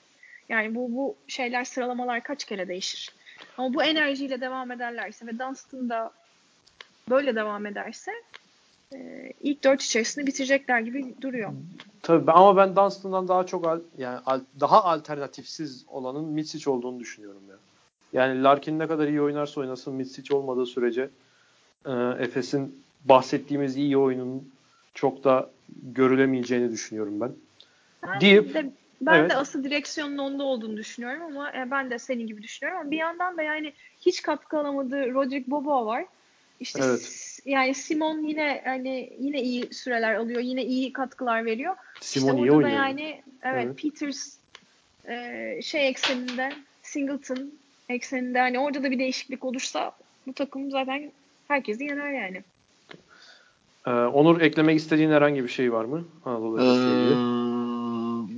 Yani 0.49 0.75
bu 0.75 0.95
bu 0.97 1.17
şeyler 1.29 1.65
sıralamalar 1.65 2.23
kaç 2.23 2.45
kere 2.45 2.69
değişir. 2.69 3.13
Ama 3.59 3.75
bu 3.75 3.83
enerjiyle 3.83 4.41
devam 4.41 4.71
ederlerse 4.71 5.27
ve 5.27 5.39
Dunstan 5.39 5.89
da 5.89 6.13
böyle 7.11 7.35
devam 7.37 7.67
ederse 7.67 8.13
e, 8.95 9.33
ilk 9.41 9.65
dört 9.65 9.83
içerisinde 9.83 10.27
bitirecekler 10.27 10.81
gibi 10.81 11.15
duruyor. 11.21 11.53
Tabii 12.03 12.33
ama 12.33 12.57
ben 12.57 12.77
Dunstan'dan 12.77 13.29
daha 13.29 13.47
çok 13.47 13.83
yani 13.99 14.19
daha 14.61 14.85
alternatifsiz 14.85 15.85
olanın 15.89 16.25
Mitsic 16.25 16.71
olduğunu 16.71 17.01
düşünüyorum 17.01 17.43
ya. 17.49 17.57
Yani 18.13 18.43
Larkin 18.43 18.79
ne 18.79 18.87
kadar 18.87 19.09
iyi 19.09 19.23
oynarsa 19.23 19.61
oynasın 19.61 19.95
Mitsic 19.95 20.35
olmadığı 20.35 20.67
sürece 20.67 21.11
e, 21.87 21.93
Efes'in 22.19 22.85
bahsettiğimiz 23.05 23.77
iyi 23.77 23.99
oyunun 23.99 24.55
çok 24.95 25.25
da 25.25 25.51
görülemeyeceğini 25.83 26.73
düşünüyorum 26.73 27.21
ben. 27.21 27.33
ben 28.03 28.21
Deyip 28.21 28.55
de, 28.55 28.71
ben 29.01 29.19
evet. 29.19 29.31
de 29.31 29.37
asıl 29.37 29.65
direksiyonun 29.65 30.19
onda 30.19 30.45
olduğunu 30.45 30.77
düşünüyorum 30.77 31.23
ama 31.23 31.53
e, 31.53 31.71
ben 31.71 31.91
de 31.91 31.99
senin 31.99 32.27
gibi 32.27 32.43
düşünüyorum 32.43 32.81
ama 32.81 32.91
bir 32.91 32.97
yandan 32.97 33.37
da 33.37 33.43
yani 33.43 33.73
hiç 34.01 34.23
katkı 34.23 34.59
alamadığı 34.59 35.15
Rodrik 35.15 35.47
Bobo 35.47 35.87
var. 35.87 36.05
İşte 36.61 36.81
evet. 36.85 37.41
yani 37.45 37.75
Simon 37.75 38.19
yine 38.19 38.63
hani 38.65 39.13
yine 39.21 39.43
iyi 39.43 39.75
süreler 39.75 40.15
alıyor. 40.15 40.41
Yine 40.41 40.65
iyi 40.65 40.93
katkılar 40.93 41.45
veriyor. 41.45 41.77
Simon 42.01 42.29
işte 42.29 42.47
iyi 42.47 42.53
oynuyor. 42.53 42.71
yani 42.71 43.23
evet, 43.43 43.65
evet. 43.67 43.83
Peters 43.83 44.37
e, 45.09 45.61
şey 45.63 45.89
ekseninde 45.89 46.53
Singleton 46.83 47.53
ekseninde 47.89 48.39
hani 48.39 48.59
orada 48.59 48.83
da 48.83 48.91
bir 48.91 48.99
değişiklik 48.99 49.45
olursa 49.45 49.93
bu 50.27 50.33
takım 50.33 50.71
zaten 50.71 51.13
herkesi 51.49 51.85
yener 51.85 52.13
yani. 52.13 52.43
Ee, 53.87 53.91
Onur 53.91 54.41
eklemek 54.41 54.77
istediğin 54.77 55.11
herhangi 55.11 55.45
bir 55.45 55.49
şey 55.49 55.73
var 55.73 55.85
mı? 55.85 56.05
Anadolu 56.25 56.61
ee, 56.61 57.35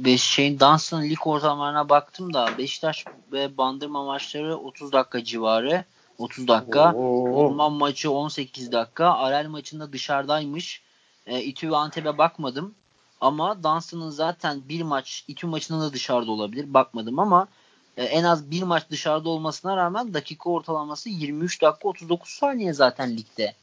Beş 0.05 0.23
şeyin 0.23 0.61
Dans'ın 0.61 1.03
lig 1.03 1.27
ortamlarına 1.27 1.89
baktım 1.89 2.35
da 2.35 2.49
Beşiktaş 2.59 3.05
ve 3.33 3.59
Bandırma 3.59 4.05
maçları 4.05 4.57
30 4.57 4.93
dakika 4.93 5.25
civarı. 5.25 5.85
30 6.19 6.49
dakika. 6.49 6.93
Oo. 6.95 7.31
Orman 7.31 7.73
maçı 7.73 8.11
18 8.11 8.73
dakika. 8.73 9.15
Arel 9.15 9.49
maçında 9.49 9.93
dışarıdaymış. 9.93 10.83
E, 11.27 11.43
İTÜ 11.43 11.71
ve 11.71 11.77
Antep'e 11.77 12.19
bakmadım. 12.19 12.75
Ama 13.21 13.63
Dans'ın 13.63 14.11
zaten 14.11 14.63
bir 14.69 14.83
maç, 14.83 15.25
İTÜ 15.29 15.47
maçında 15.47 15.81
da 15.81 15.93
dışarıda 15.93 16.31
olabilir. 16.31 16.75
Bakmadım 16.75 17.19
ama 17.19 17.49
e, 17.97 18.05
en 18.05 18.25
az 18.25 18.51
bir 18.51 18.63
maç 18.63 18.91
dışarıda 18.91 19.29
olmasına 19.29 19.77
rağmen 19.77 20.15
dakika 20.15 20.51
ortalaması 20.51 21.09
23 21.09 21.63
dakika 21.63 21.89
39 21.89 22.31
saniye 22.31 22.73
zaten 22.73 23.17
ligde. 23.17 23.55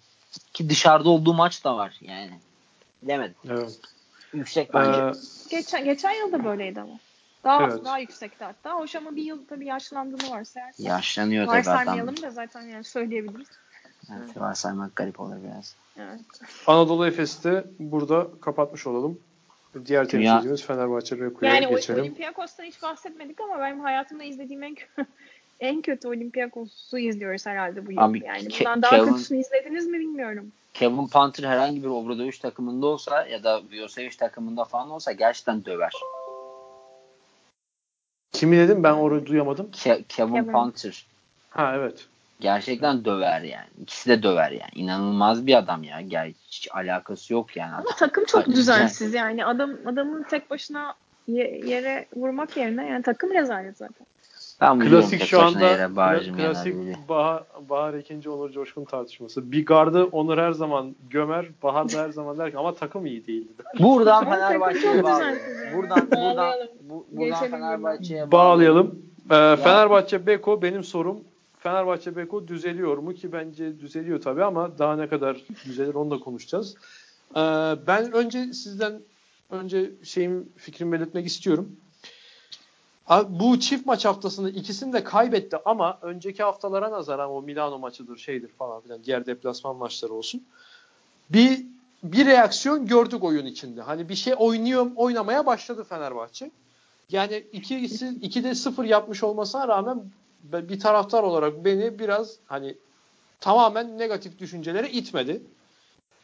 Ki 0.54 0.70
dışarıda 0.70 1.10
olduğu 1.10 1.34
maç 1.34 1.64
da 1.64 1.78
var 1.78 1.98
yani. 2.02 2.40
Bilemedim. 3.02 3.36
Evet. 3.50 3.80
Yüksek 4.34 4.74
bence. 4.74 5.00
Ee, 5.00 5.12
geçen, 5.50 5.84
geçen 5.84 6.12
yıl 6.12 6.32
da 6.32 6.44
böyleydi 6.44 6.82
ama. 6.82 7.00
Daha 7.44 7.64
evet. 7.64 7.86
daha 7.86 8.00
yüksekti 8.00 8.44
hatta. 8.44 8.74
Hoş 8.74 8.96
ama 8.96 9.16
bir 9.16 9.24
yıl 9.24 9.46
tabii 9.50 9.66
yaşlandığını 9.66 10.30
varsayarsak. 10.30 10.86
Yaşlanıyor 10.86 11.48
tabii 11.48 11.60
adam. 11.60 11.76
Varsaymayalım 11.76 12.22
da 12.22 12.30
zaten 12.30 12.62
yani 12.62 12.84
söyleyebiliriz. 12.84 13.48
Evet, 14.12 14.38
varsaymak 14.38 14.96
garip 14.96 15.20
olur 15.20 15.36
biraz. 15.44 15.76
Evet. 15.98 16.20
Anadolu 16.68 17.08
Efes'te 17.08 17.66
burada 17.80 18.28
kapatmış 18.42 18.88
olalım. 18.88 19.20
Diğer 19.86 20.08
temsilcimiz 20.08 20.66
Fenerbahçe 20.66 21.18
Reku'ya 21.18 21.54
yani 21.54 21.76
geçelim. 21.76 21.98
Yani 21.98 22.12
Olympiakos'tan 22.12 22.64
hiç 22.64 22.82
bahsetmedik 22.82 23.42
ama 23.42 23.60
benim 23.60 23.80
hayatımda 23.80 24.24
izlediğim 24.24 24.64
en 24.64 24.76
en 25.64 25.82
kötü 25.82 26.08
Olympiakos'u 26.08 26.98
izliyoruz 26.98 27.46
herhalde 27.46 27.86
bu 27.86 27.92
yıl. 27.92 28.00
Abi, 28.00 28.24
yani 28.26 28.48
bundan 28.60 28.82
daha 28.82 28.92
Kevin, 28.92 29.12
kötüsünü 29.12 29.40
izlediniz 29.40 29.88
mi 29.88 30.00
bilmiyorum. 30.00 30.52
Kevin 30.74 31.08
Panther 31.08 31.44
herhangi 31.44 31.84
bir 31.84 31.88
Obradoviç 31.88 32.40
takımında 32.40 32.86
olsa 32.86 33.26
ya 33.28 33.44
da 33.44 33.62
Vujosevic 33.64 34.18
takımında 34.18 34.66
falan 34.66 34.90
olsa 34.90 35.12
gerçekten 35.12 35.66
döver. 35.66 35.92
Kimi 38.32 38.58
dedim 38.58 38.84
ben 38.84 38.94
orayı 38.94 39.26
duyamadım. 39.26 39.70
Ke- 39.74 40.04
Kevin, 40.04 40.34
Kevin 40.34 40.52
Panther. 40.52 41.06
Ha 41.50 41.74
evet. 41.76 42.08
Gerçekten 42.40 43.06
döver 43.06 43.42
yani. 43.42 43.68
İkisi 43.82 44.10
de 44.10 44.24
döver 44.24 44.52
yani. 44.52 44.72
İnanılmaz 44.76 45.48
bir 45.48 45.56
adam 45.56 45.84
ya. 45.84 46.02
Gel 46.02 46.34
hiç 46.48 46.68
alakası 46.72 47.34
yok 47.34 47.58
yani. 47.58 47.74
Ama 47.76 47.96
takım 47.98 48.26
çok 48.26 48.46
düzensiz 48.46 49.14
yani. 49.14 49.46
Adam 49.46 49.78
adamın 49.86 50.24
tek 50.24 50.50
başına 50.50 50.96
yere 51.28 52.06
vurmak 52.16 52.58
yerine 52.58 52.88
yani 52.88 53.04
takım 53.04 53.34
rezalet 53.34 53.78
zaten. 53.78 54.08
Ben 54.64 54.80
klasik 54.80 55.24
şu 55.24 55.42
anda 55.42 55.90
klasik 56.38 56.76
Bahar, 57.10 57.44
Bahar 57.70 57.94
ikinci 57.94 58.30
Onur 58.30 58.52
Coşkun 58.52 58.86
tartışması. 58.86 59.52
Bir 59.52 59.66
gardı 59.66 60.04
Onur 60.04 60.38
her 60.38 60.52
zaman 60.52 60.96
gömer, 61.10 61.46
Bahar 61.64 61.92
da 61.92 61.98
her 61.98 62.10
zaman 62.10 62.38
der 62.38 62.52
ki 62.52 62.58
ama 62.58 62.76
takım 62.76 63.06
iyi 63.06 63.28
değildi. 63.28 63.64
Buradan 63.80 64.26
Fenerbahçe'ye 64.26 65.04
bağlayalım. 65.04 65.40
Buradan 65.76 66.12
buradan 66.12 66.54
bu, 66.82 67.06
buradan 67.12 67.50
Fenerbahçe'ye 67.50 68.32
bağlayalım. 68.32 69.00
Ee, 69.26 69.56
Fenerbahçe 69.64 70.28
Beko 70.28 70.62
benim 70.62 70.84
sorum 70.84 71.20
Fenerbahçe 71.60 72.16
Beko 72.16 72.48
düzeliyor 72.48 72.98
mu 72.98 73.14
ki 73.14 73.32
bence 73.32 73.80
düzeliyor 73.80 74.22
tabii 74.22 74.44
ama 74.44 74.78
daha 74.78 74.96
ne 74.96 75.08
kadar 75.08 75.38
düzelir 75.66 75.94
onu 75.94 76.12
da 76.12 76.20
konuşacağız. 76.20 76.76
Ee, 77.36 77.40
ben 77.88 78.12
önce 78.12 78.54
sizden 78.54 78.94
önce 79.52 79.92
şeyim 80.04 80.50
fikrimi 80.58 80.92
belirtmek 80.92 81.26
istiyorum. 81.26 81.76
Bu 83.10 83.60
çift 83.60 83.86
maç 83.86 84.06
haftasını 84.06 84.50
ikisini 84.50 84.94
de 84.94 85.04
kaybetti 85.04 85.58
ama 85.66 85.98
önceki 86.02 86.44
haftalara 86.44 86.92
nazaran 86.92 87.30
o 87.30 87.42
Milano 87.42 87.80
maçıdır 87.80 88.18
şeydir 88.18 88.48
falan 88.48 88.82
filan 88.82 89.04
diğer 89.04 89.26
deplasman 89.26 89.76
maçları 89.76 90.14
olsun. 90.14 90.44
Bir 91.30 91.66
bir 92.04 92.26
reaksiyon 92.26 92.86
gördük 92.86 93.24
oyun 93.24 93.46
içinde. 93.46 93.82
Hani 93.82 94.10
bir 94.10 94.16
şey 94.16 94.34
oynuyor 94.38 94.92
oynamaya 94.96 95.46
başladı 95.46 95.84
Fenerbahçe. 95.84 96.52
Yani 97.10 97.44
ikisi 97.52 98.06
2'de 98.06 98.56
0 98.56 98.84
yapmış 98.84 99.24
olmasına 99.24 99.68
rağmen 99.68 100.04
bir 100.44 100.80
taraftar 100.80 101.24
olarak 101.24 101.66
beni 101.66 102.00
biraz 102.00 102.36
hani 102.46 102.76
tamamen 103.40 103.98
negatif 103.98 104.40
düşüncelere 104.40 104.90
itmedi. 104.90 105.42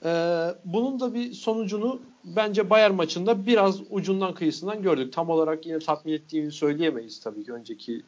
Ee, 0.06 0.48
bunun 0.66 1.00
da 1.00 1.14
bir 1.14 1.34
sonucunu 1.34 2.00
bence 2.24 2.70
Bayern 2.70 2.94
maçında 2.94 3.46
biraz 3.46 3.80
ucundan 3.90 4.34
kıyısından 4.34 4.82
gördük. 4.82 5.14
Tam 5.14 5.30
olarak 5.30 5.66
yine 5.66 5.80
tatmin 5.80 6.14
ettiğini 6.14 6.52
söyleyemeyiz 6.52 7.20
tabii 7.20 7.44
ki 7.44 7.54
önceki 7.54 8.04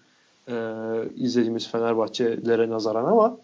e, 0.48 0.54
izlediğimiz 1.16 1.68
Fenerbahçelere 1.72 2.70
nazaran 2.70 3.06
ama 3.06 3.38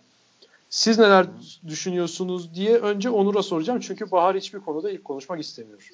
siz 0.69 0.99
neler 0.99 1.25
düşünüyorsunuz 1.67 2.53
diye 2.53 2.77
önce 2.77 3.09
Onur'a 3.09 3.43
soracağım. 3.43 3.79
Çünkü 3.79 4.11
Bahar 4.11 4.37
hiçbir 4.37 4.59
konuda 4.59 4.91
ilk 4.91 5.05
konuşmak 5.05 5.39
istemiyor. 5.39 5.89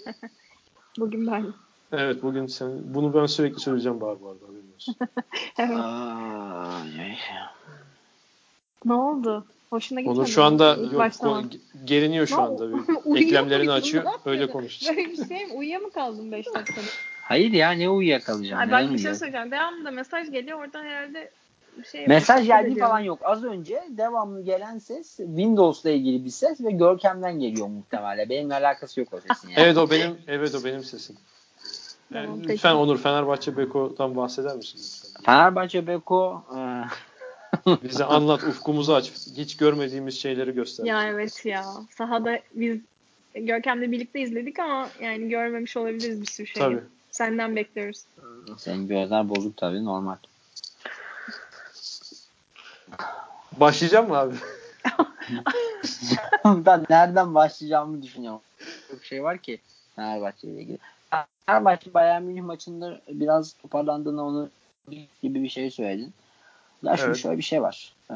bugün 1.00 1.28
ben. 1.28 1.54
Evet 1.92 2.24
bugün 2.24 2.48
sen 2.48 2.72
bunu 2.94 3.14
ben 3.14 3.26
sürekli 3.26 3.60
söyleyeceğim 3.60 4.02
Bahar 4.02 4.22
bu 4.22 4.30
arada 4.30 4.40
evet. 5.58 5.78
ne 8.86 8.94
oldu? 8.94 9.46
Hoşuna 9.74 10.00
gitmedi. 10.02 10.20
Onur 10.20 10.28
şu 10.28 10.44
anda 10.44 10.76
yok, 10.76 11.44
geriniyor 11.86 12.28
şu 12.28 12.42
anda. 12.42 12.78
Bir 13.06 13.22
eklemlerini 13.26 13.72
açıyor. 13.72 14.04
Öyle 14.26 14.50
konuşacak. 14.50 14.98
Böyle 14.98 15.10
bir 15.10 15.28
şey 15.28 15.46
mi? 15.46 15.54
Uyuya 15.54 15.80
mı 15.80 15.92
kaldın 15.92 16.32
5 16.32 16.46
dakikada? 16.56 16.86
Hayır 17.22 17.52
ya 17.52 17.72
ne 17.72 17.90
uyuyakalacağım? 17.90 18.62
Ay, 18.62 18.72
ben 18.72 18.94
bir 18.94 19.00
şey 19.00 19.16
söyleyeceğim. 19.16 19.52
Devamlı 19.52 19.92
mesaj 19.92 20.32
geliyor. 20.32 20.60
Oradan 20.60 20.84
herhalde 20.84 21.32
şey 21.92 22.08
Mesaj 22.08 22.48
geldiği 22.48 22.80
falan 22.80 23.00
yok. 23.00 23.20
Az 23.24 23.44
önce 23.44 23.84
devamlı 23.90 24.42
gelen 24.42 24.80
ses 24.80 25.18
Windows'la 25.18 25.90
ilgili 25.90 26.26
bir 26.26 26.30
ses 26.30 26.62
ve 26.62 26.72
Görkem'den 26.72 27.40
geliyor 27.40 27.68
muhtemelen. 27.68 28.30
Benimle 28.30 28.56
alakası 28.56 29.00
yok 29.00 29.10
o 29.14 29.20
sesin. 29.20 29.50
Yani. 29.50 29.60
evet 29.62 29.78
o 29.78 29.90
benim 29.90 30.18
evet 30.28 30.56
o 30.56 30.64
benim 30.66 30.84
sesim. 30.84 31.16
Yani 32.14 32.26
tamam, 32.26 32.44
lütfen 32.44 32.76
Onur 32.76 32.98
Fenerbahçe 32.98 33.58
Beko'dan 33.58 34.16
bahseder 34.16 34.56
misin? 34.56 35.10
Fenerbahçe 35.26 35.88
Beko 35.88 36.44
e, 36.58 36.60
bize 37.84 38.04
anlat 38.04 38.44
ufkumuzu 38.44 38.94
aç. 38.94 39.12
Hiç 39.38 39.58
görmediğimiz 39.58 40.20
şeyleri 40.20 40.54
göster. 40.54 40.86
Ya 40.86 41.08
evet 41.08 41.46
ya. 41.46 41.66
Sahada 41.96 42.40
biz 42.54 42.80
Görkem'le 43.36 43.92
birlikte 43.92 44.22
izledik 44.22 44.60
ama 44.60 44.90
yani 45.02 45.30
görmemiş 45.30 45.78
olabiliriz 45.78 46.22
bir 46.22 46.26
sürü 46.26 46.48
şey. 46.48 46.64
Tabii. 46.64 46.80
Senden 47.12 47.56
bekliyoruz. 47.56 48.04
Senin 48.58 48.88
gözler 48.88 49.30
bozuk 49.30 49.58
tabii 49.58 49.86
normal. 49.86 50.16
Başlayacağım 53.58 54.08
mı 54.08 54.18
abi? 54.18 54.36
ben 56.46 56.86
nereden 56.90 57.36
başlayacağımı 57.36 58.04
düşünüyorum. 58.04 58.42
Çok 58.92 59.04
şey 59.04 59.24
var 59.24 59.38
ki 59.38 59.60
Fenerbahçe 59.96 60.48
ile 60.48 60.62
ilgili. 60.62 60.78
Fenerbahçe 61.46 61.94
Bayern 61.94 62.24
Münih 62.24 62.42
maçında 62.42 63.02
biraz 63.10 63.54
toparlandığını 63.54 64.26
onu 64.26 64.50
gibi 65.24 65.44
bir 65.44 65.50
şey 65.50 65.72
söyledin. 65.72 66.14
Ya 66.84 66.98
şimdi 66.98 67.08
evet. 67.08 67.18
şöyle 67.18 67.38
bir 67.38 67.44
şey 67.44 67.62
var. 67.62 67.94
Ee, 68.12 68.16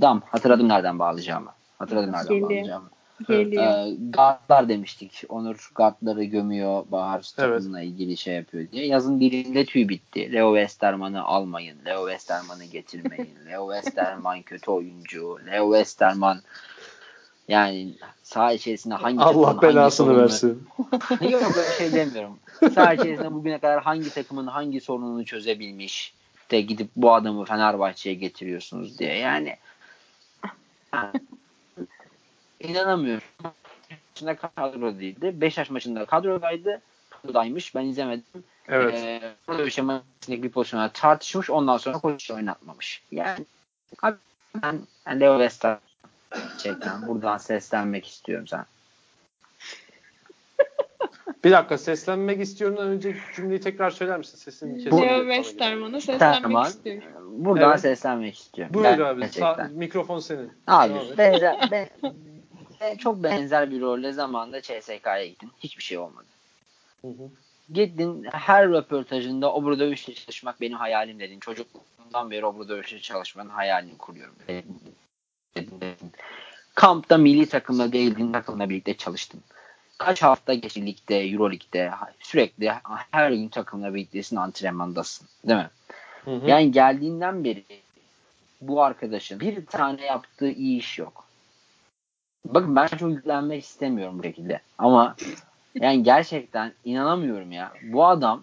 dam 0.00 0.22
hatırladım 0.26 0.68
nereden 0.68 0.98
bağlayacağımı. 0.98 1.50
Hatırladım 1.78 2.12
nereden 2.12 2.28
Geliyor. 2.28 2.50
bağlayacağımı. 2.50 2.88
Geliyor. 3.28 3.64
Ee, 3.64 3.96
guardlar 4.10 4.68
demiştik. 4.68 5.22
Onur 5.28 5.70
guardları 5.74 6.24
gömüyor. 6.24 6.84
Bahar 6.92 7.22
takımla 7.36 7.80
evet. 7.80 7.92
ilgili 7.92 8.16
şey 8.16 8.34
yapıyor 8.34 8.70
diye. 8.72 8.86
Yazın 8.86 9.20
dilinde 9.20 9.64
tüy 9.64 9.88
bitti. 9.88 10.32
Leo 10.32 10.54
Westerman'ı 10.56 11.24
almayın. 11.24 11.78
Leo 11.86 12.08
Westerman'ı 12.08 12.64
getirmeyin. 12.64 13.36
Leo 13.50 13.74
Westerman 13.74 14.42
kötü 14.42 14.70
oyuncu. 14.70 15.38
Leo 15.46 15.72
Westerman 15.72 16.40
yani 17.48 17.94
saha 18.22 18.52
içerisinde 18.52 18.94
hangi 18.94 19.20
Allah 19.20 19.62
belasını 19.62 20.06
hangi 20.06 20.20
versin. 20.20 20.66
Yok 21.30 21.42
öyle 21.56 21.78
şey 21.78 21.92
demiyorum. 21.92 22.38
Saha 22.74 22.94
içerisinde 22.94 23.32
bugüne 23.32 23.58
kadar 23.58 23.82
hangi 23.82 24.10
takımın 24.10 24.46
hangi 24.46 24.80
sorununu 24.80 25.24
çözebilmiş 25.24 26.14
de 26.50 26.60
gidip 26.60 26.90
bu 26.96 27.14
adamı 27.14 27.44
Fenerbahçe'ye 27.44 28.14
getiriyorsunuz 28.14 28.98
diye. 28.98 29.18
Yani 29.18 29.56
inanamıyorum. 32.60 33.28
Maçında 34.10 34.36
kadro 34.36 34.98
değildi. 34.98 35.40
Beşiktaş 35.40 35.70
maçında 35.70 36.04
kadrodaydı. 36.04 36.80
Kadrodaymış. 37.10 37.74
Ben 37.74 37.86
izlemedim. 37.86 38.44
Evet. 38.68 38.94
Ee, 38.94 39.34
bir 39.48 39.70
şey 39.70 39.84
maçındaki 39.84 40.42
bir 40.42 40.50
pozisyonda 40.50 40.88
tartışmış. 40.88 41.50
Ondan 41.50 41.76
sonra 41.76 41.98
koç 41.98 42.30
oynatmamış. 42.30 43.02
Yani 43.10 43.44
abi 44.02 44.16
ben, 44.62 44.80
Leo 45.20 45.48
gerçekten 46.34 47.06
buradan 47.08 47.38
seslenmek 47.38 48.06
istiyorum 48.06 48.46
sen. 48.46 48.64
Bir 51.44 51.52
dakika 51.52 51.78
seslenmek 51.78 52.40
istiyorum 52.40 52.76
önce 52.76 53.16
cümleyi 53.36 53.60
tekrar 53.60 53.90
söyler 53.90 54.18
misin? 54.18 54.38
Sesini 54.38 54.84
kesin. 54.84 55.02
Leo 55.02 55.20
Westerman'a 55.20 56.00
seslenmek 56.00 56.42
tamam. 56.42 56.66
istiyorum. 56.66 57.04
Buradan 57.28 57.70
evet. 57.70 57.80
seslenmek 57.80 58.38
istiyorum. 58.38 58.74
Buyur 58.74 58.98
abi. 59.00 59.28
Sağ, 59.28 59.70
mikrofon 59.72 60.18
senin. 60.18 60.52
Abi 60.66 60.94
benzer, 61.18 61.68
ben, 61.70 61.88
çok 62.96 63.22
benzer 63.22 63.70
bir 63.70 63.80
rolle 63.80 64.12
zamanında 64.12 64.60
CSK'ya 64.62 65.26
gittin. 65.26 65.50
Hiçbir 65.60 65.82
şey 65.82 65.98
olmadı. 65.98 66.26
Hı 67.00 67.08
hı. 67.08 67.30
Gittin 67.72 68.26
her 68.32 68.68
röportajında 68.68 69.52
o 69.52 69.62
burada 69.62 69.86
işte 69.86 70.14
çalışmak 70.14 70.60
benim 70.60 70.76
hayalim 70.78 71.20
dedin. 71.20 71.40
Çocukluğumdan 71.40 72.30
beri 72.30 72.46
o 72.46 72.56
burada 72.56 72.80
işte 72.80 73.00
çalışmanın 73.00 73.50
hayalini 73.50 73.98
kuruyorum. 73.98 74.34
Kampta 76.74 77.18
milli 77.18 77.46
takımla 77.46 77.92
değildin 77.92 78.32
takımla 78.32 78.70
birlikte 78.70 78.94
çalıştın 78.94 79.40
kaç 79.98 80.22
hafta 80.22 80.54
geçti 80.54 80.86
ligde, 80.86 81.20
Euro 81.20 81.50
ligde 81.50 81.90
sürekli 82.20 82.72
her 83.10 83.32
gün 83.32 83.48
takımla 83.48 83.94
birliktesin 83.94 84.36
antrenmandasın 84.36 85.28
değil 85.48 85.60
mi? 85.60 85.70
Hı 86.24 86.30
hı. 86.30 86.50
Yani 86.50 86.72
geldiğinden 86.72 87.44
beri 87.44 87.64
bu 88.60 88.82
arkadaşın 88.82 89.40
bir 89.40 89.66
tane 89.66 90.04
yaptığı 90.04 90.50
iyi 90.50 90.78
iş 90.78 90.98
yok. 90.98 91.24
Bakın 92.44 92.76
ben 92.76 92.86
çok 92.86 93.10
yüklenmek 93.10 93.64
istemiyorum 93.64 94.18
bu 94.18 94.22
şekilde. 94.22 94.60
Ama 94.78 95.16
yani 95.74 96.02
gerçekten 96.02 96.72
inanamıyorum 96.84 97.52
ya. 97.52 97.72
Bu 97.82 98.06
adam 98.06 98.42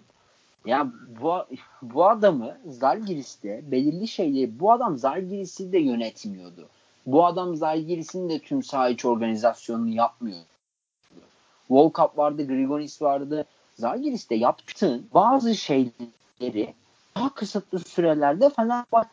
ya 0.66 0.92
bu, 1.20 1.34
bu 1.82 2.08
adamı 2.08 2.58
Zalgiris'te 2.66 3.60
belirli 3.70 4.08
şeyleri 4.08 4.60
bu 4.60 4.72
adam 4.72 4.98
Zalgiris'i 4.98 5.72
de 5.72 5.78
yönetmiyordu. 5.78 6.68
Bu 7.06 7.26
adam 7.26 7.56
Zalgiris'in 7.56 8.28
de 8.28 8.38
tüm 8.38 8.62
saha 8.62 8.88
iç 8.88 9.04
organizasyonunu 9.04 9.88
yapmıyor. 9.88 10.40
Volkap 11.72 12.18
vardı, 12.18 12.46
Grigonis 12.46 13.02
vardı. 13.02 13.46
Zalgiris'te 13.78 14.34
yaptığın 14.34 15.06
bazı 15.14 15.54
şeyleri 15.54 16.74
daha 17.16 17.34
kısıtlı 17.34 17.78
sürelerde 17.78 18.50
Fenerbahçe 18.50 19.10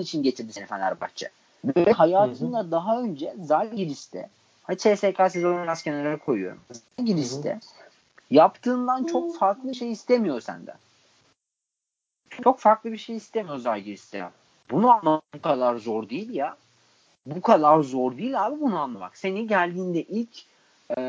için 0.00 0.22
getirdi 0.22 0.52
seni 0.52 0.66
Fenerbahçe. 0.66 1.30
Böyle 1.64 1.92
hayatında 1.92 2.58
hı 2.58 2.62
hı. 2.62 2.70
daha 2.70 3.00
önce 3.00 3.34
Zalgiris'te 3.44 4.28
Hadi 4.68 4.78
CSK 4.78 5.32
sezonu 5.32 5.62
biraz 5.62 5.82
kenara 5.82 6.18
koyuyorum. 6.18 6.60
Zalgiris'te 6.98 7.50
hı 7.50 7.54
hı. 7.54 7.60
yaptığından 8.30 9.04
çok 9.04 9.38
farklı 9.38 9.74
şey 9.74 9.92
istemiyor 9.92 10.40
senden. 10.40 10.76
Çok 12.30 12.60
farklı 12.60 12.92
bir 12.92 12.98
şey 12.98 13.16
istemiyor 13.16 13.58
Zalgiris'te. 13.58 14.30
Bunu 14.70 14.90
anlamak 14.90 15.22
bu 15.34 15.42
kadar 15.42 15.76
zor 15.76 16.08
değil 16.08 16.34
ya. 16.34 16.56
Bu 17.26 17.40
kadar 17.40 17.80
zor 17.80 18.16
değil 18.16 18.46
abi 18.46 18.60
bunu 18.60 18.78
anlamak. 18.78 19.16
Seni 19.16 19.46
geldiğinde 19.46 20.02
ilk 20.02 20.44
e, 20.98 21.00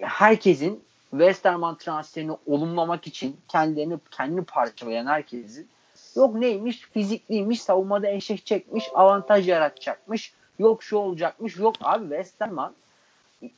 herkesin 0.00 0.84
Westerman 1.10 1.78
transferini 1.78 2.32
olumlamak 2.46 3.06
için 3.06 3.36
kendilerini 3.48 3.98
kendini 4.10 4.44
parçalayan 4.44 5.06
herkesin 5.06 5.68
Yok 6.16 6.34
neymiş? 6.34 6.80
Fizikliymiş, 6.80 7.62
savunmada 7.62 8.08
eşek 8.08 8.46
çekmiş, 8.46 8.84
avantaj 8.94 9.48
yaratacakmış. 9.48 10.32
Yok 10.58 10.82
şu 10.82 10.96
olacakmış. 10.96 11.56
Yok 11.56 11.74
abi 11.80 12.02
Westerman 12.02 12.74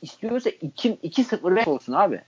istiyorsa 0.01 0.49
2-0 0.49 1.69
olsun 1.69 1.93
abi. 1.93 2.21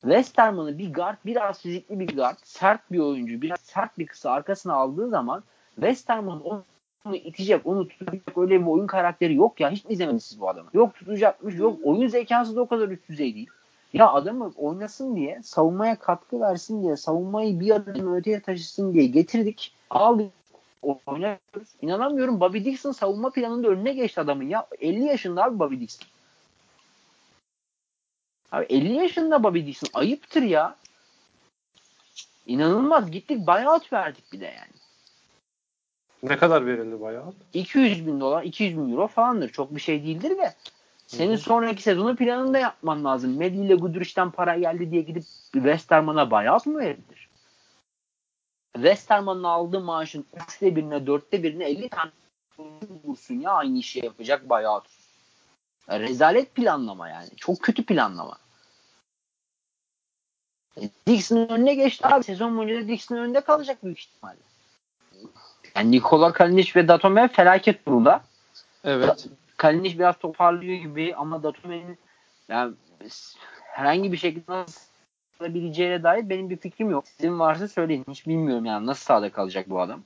Westerman'ı 0.00 0.78
bir 0.78 0.92
guard, 0.92 1.16
biraz 1.26 1.60
fizikli 1.60 2.00
bir 2.00 2.16
guard, 2.16 2.38
sert 2.42 2.92
bir 2.92 2.98
oyuncu, 2.98 3.42
biraz 3.42 3.60
sert 3.60 3.98
bir 3.98 4.06
kısa 4.06 4.30
arkasına 4.30 4.74
aldığı 4.74 5.08
zaman 5.08 5.42
Westerman 5.74 6.40
onu 7.06 7.16
itecek, 7.16 7.66
onu 7.66 7.88
tutacak 7.88 8.38
öyle 8.38 8.60
bir 8.60 8.66
oyun 8.66 8.86
karakteri 8.86 9.34
yok 9.34 9.60
ya. 9.60 9.70
Hiç 9.70 9.84
mi 9.84 9.92
izlemediniz 9.92 10.24
siz 10.24 10.40
bu 10.40 10.48
adamı? 10.48 10.68
Yok 10.72 10.94
tutacakmış, 10.94 11.54
yok 11.54 11.78
oyun 11.84 12.08
zekası 12.08 12.56
da 12.56 12.60
o 12.60 12.66
kadar 12.66 12.88
üst 12.88 13.08
düzey 13.08 13.34
değil. 13.34 13.50
Ya 13.92 14.12
adamı 14.12 14.52
oynasın 14.56 15.16
diye, 15.16 15.40
savunmaya 15.42 15.96
katkı 15.96 16.40
versin 16.40 16.82
diye, 16.82 16.96
savunmayı 16.96 17.60
bir 17.60 17.70
adım 17.70 18.14
öteye 18.14 18.40
taşısın 18.40 18.94
diye 18.94 19.06
getirdik. 19.06 19.72
Aldık 19.90 20.32
oynuyoruz. 20.82 21.68
İnanamıyorum 21.82 22.40
Bobby 22.40 22.64
Dixon 22.64 22.92
savunma 22.92 23.30
planında 23.30 23.68
önüne 23.68 23.92
geçti 23.92 24.20
adamın 24.20 24.48
ya. 24.48 24.66
50 24.80 25.04
yaşında 25.04 25.44
abi 25.44 25.58
Bobby 25.58 25.80
Dixon. 25.80 26.08
Abi 28.52 28.64
50 28.64 28.92
yaşında 28.92 29.42
Bobby 29.42 29.66
Dixon. 29.66 29.88
Ayıptır 29.94 30.42
ya. 30.42 30.76
İnanılmaz. 32.46 33.10
Gittik 33.10 33.46
buyout 33.46 33.92
verdik 33.92 34.32
bir 34.32 34.40
de 34.40 34.44
yani. 34.44 34.72
Ne 36.28 36.36
kadar 36.36 36.66
verildi 36.66 37.00
buyout? 37.00 37.34
200 37.54 38.06
bin 38.06 38.20
dolar, 38.20 38.42
200 38.42 38.76
bin 38.76 38.92
euro 38.92 39.08
falandır. 39.08 39.48
Çok 39.48 39.74
bir 39.74 39.80
şey 39.80 40.02
değildir 40.02 40.30
de. 40.30 40.54
Senin 41.06 41.30
Hı-hı. 41.30 41.38
sonraki 41.38 41.82
sezonu 41.82 42.16
planında 42.16 42.58
yapman 42.58 43.04
lazım. 43.04 43.36
Medi 43.36 43.56
ile 43.56 43.74
Guduric'den 43.74 44.30
para 44.30 44.58
geldi 44.58 44.90
diye 44.90 45.02
gidip 45.02 45.24
Westerman'a 45.52 46.30
buyout 46.30 46.66
mu 46.66 46.78
verilir? 46.78 47.28
Westerman'ın 48.74 49.42
aldığı 49.42 49.80
maaşın 49.80 50.26
üçte 50.42 50.76
birine, 50.76 51.06
dörtte 51.06 51.42
birine 51.42 51.64
50 51.64 51.88
tane 51.88 52.10
vursun 53.04 53.34
ya 53.34 53.50
aynı 53.50 53.78
işi 53.78 54.04
yapacak 54.04 54.48
buyout. 54.50 54.84
Rezalet 55.90 56.54
planlama 56.54 57.08
yani. 57.08 57.28
Çok 57.36 57.62
kötü 57.62 57.86
planlama. 57.86 58.38
E, 60.80 60.90
Dixon'ın 61.06 61.48
önüne 61.48 61.74
geçti 61.74 62.06
abi. 62.06 62.24
Sezon 62.24 62.58
boyunca 62.58 62.84
da 62.84 62.88
Dixon'ın 62.88 63.20
önünde 63.20 63.40
kalacak 63.40 63.84
büyük 63.84 64.00
ihtimalle. 64.00 64.38
Yani 65.76 65.90
Nikola 65.90 66.32
Kalinic 66.32 66.72
ve 66.76 66.88
Datome 66.88 67.28
felaket 67.28 67.86
durumda. 67.86 68.20
Evet. 68.84 69.26
Kalinic 69.56 69.98
biraz 69.98 70.18
toparlıyor 70.18 70.76
gibi 70.78 71.14
ama 71.16 71.42
Datome'nin 71.42 71.98
yani 72.48 72.74
herhangi 73.62 74.12
bir 74.12 74.16
şekilde 74.16 74.52
nasıl 74.52 74.80
kalabileceğine 75.38 76.02
dair 76.02 76.28
benim 76.28 76.50
bir 76.50 76.56
fikrim 76.56 76.90
yok. 76.90 77.04
Sizin 77.08 77.38
varsa 77.38 77.68
söyleyin. 77.68 78.04
Hiç 78.08 78.26
bilmiyorum 78.26 78.64
yani 78.64 78.86
nasıl 78.86 79.04
sahada 79.04 79.32
kalacak 79.32 79.70
bu 79.70 79.80
adam. 79.80 80.00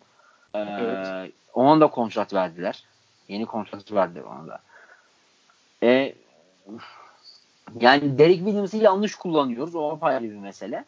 Ee, 0.54 0.58
evet. 0.58 1.32
Ona 1.54 1.80
da 1.80 1.86
kontrat 1.86 2.34
verdiler. 2.34 2.84
Yeni 3.28 3.46
kontrat 3.46 3.92
verdiler 3.92 4.22
ona 4.22 4.48
da. 4.48 4.58
E, 5.82 6.14
yani 7.80 8.18
Derek 8.18 8.36
Williams'ı 8.36 8.76
yanlış 8.76 9.14
kullanıyoruz. 9.14 9.74
O 9.74 9.90
apayrı 9.90 10.22
bir 10.24 10.36
mesele. 10.36 10.84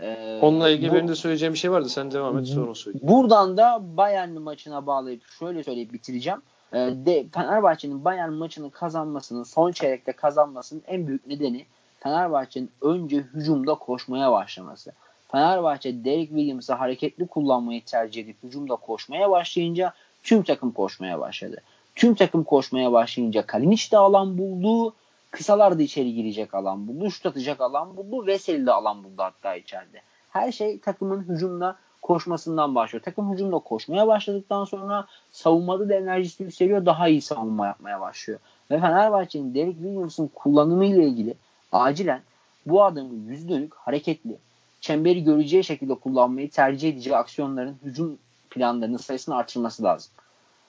Ee, 0.00 0.38
Onunla 0.42 0.70
ilgili 0.70 0.90
bu, 0.90 0.94
benim 0.94 1.08
de 1.08 1.14
söyleyeceğim 1.14 1.54
bir 1.54 1.58
şey 1.58 1.70
vardı. 1.70 1.88
Sen 1.88 2.10
devam 2.10 2.38
et 2.38 2.46
sonra 2.46 2.74
söyle. 2.74 2.98
Buradan 3.02 3.56
da 3.56 3.82
Bayern 3.96 4.30
maçına 4.30 4.86
bağlayıp 4.86 5.22
şöyle 5.38 5.64
söyleyip 5.64 5.92
bitireceğim. 5.92 6.42
Ee, 6.72 6.76
de, 6.76 7.26
Fenerbahçe'nin 7.34 8.04
Bayern 8.04 8.32
maçını 8.32 8.70
kazanmasının, 8.70 9.42
son 9.42 9.72
çeyrekte 9.72 10.12
kazanmasının 10.12 10.82
en 10.86 11.06
büyük 11.06 11.26
nedeni 11.26 11.66
Fenerbahçe'nin 12.00 12.70
önce 12.82 13.16
hücumda 13.16 13.74
koşmaya 13.74 14.32
başlaması. 14.32 14.92
Fenerbahçe 15.32 16.04
Derek 16.04 16.28
Williams'ı 16.28 16.72
hareketli 16.72 17.26
kullanmayı 17.26 17.84
tercih 17.84 18.24
edip 18.24 18.36
hücumda 18.42 18.76
koşmaya 18.76 19.30
başlayınca 19.30 19.92
tüm 20.22 20.42
takım 20.42 20.70
koşmaya 20.70 21.20
başladı. 21.20 21.62
Tüm 21.94 22.14
takım 22.14 22.44
koşmaya 22.44 22.92
başlayınca 22.92 23.46
Kalinic 23.46 23.90
de 23.92 23.98
alan 23.98 24.38
buldu. 24.38 24.94
Kısalar 25.36 25.78
da 25.78 25.82
içeri 25.82 26.14
girecek 26.14 26.54
alan 26.54 26.88
buldu. 26.88 27.10
Şut 27.10 27.26
atacak 27.26 27.60
alan 27.60 27.96
buldu. 27.96 28.26
Veseli 28.26 28.66
de 28.66 28.72
alan 28.72 29.04
buldu 29.04 29.14
hatta 29.16 29.54
içeride. 29.54 30.02
Her 30.30 30.52
şey 30.52 30.78
takımın 30.78 31.22
hücumda 31.28 31.76
koşmasından 32.02 32.74
başlıyor. 32.74 33.02
Takım 33.02 33.32
hücumda 33.32 33.58
koşmaya 33.58 34.06
başladıktan 34.06 34.64
sonra 34.64 35.06
savunmada 35.32 35.88
da 35.88 35.94
enerjisi 35.94 36.42
yükseliyor. 36.42 36.86
Daha 36.86 37.08
iyi 37.08 37.22
savunma 37.22 37.66
yapmaya 37.66 38.00
başlıyor. 38.00 38.40
Ve 38.70 38.80
Fenerbahçe'nin 38.80 39.54
Derek 39.54 39.74
Williams'ın 39.74 40.30
kullanımı 40.34 40.84
ile 40.84 41.06
ilgili 41.06 41.34
acilen 41.72 42.22
bu 42.66 42.84
adamı 42.84 43.14
yüz 43.14 43.48
dönük 43.48 43.74
hareketli 43.74 44.36
çemberi 44.80 45.24
göreceği 45.24 45.64
şekilde 45.64 45.94
kullanmayı 45.94 46.50
tercih 46.50 46.88
edeceği 46.88 47.16
aksiyonların 47.16 47.76
hücum 47.84 48.18
planlarının 48.50 48.96
sayısını 48.96 49.36
artırması 49.36 49.82
lazım. 49.82 50.12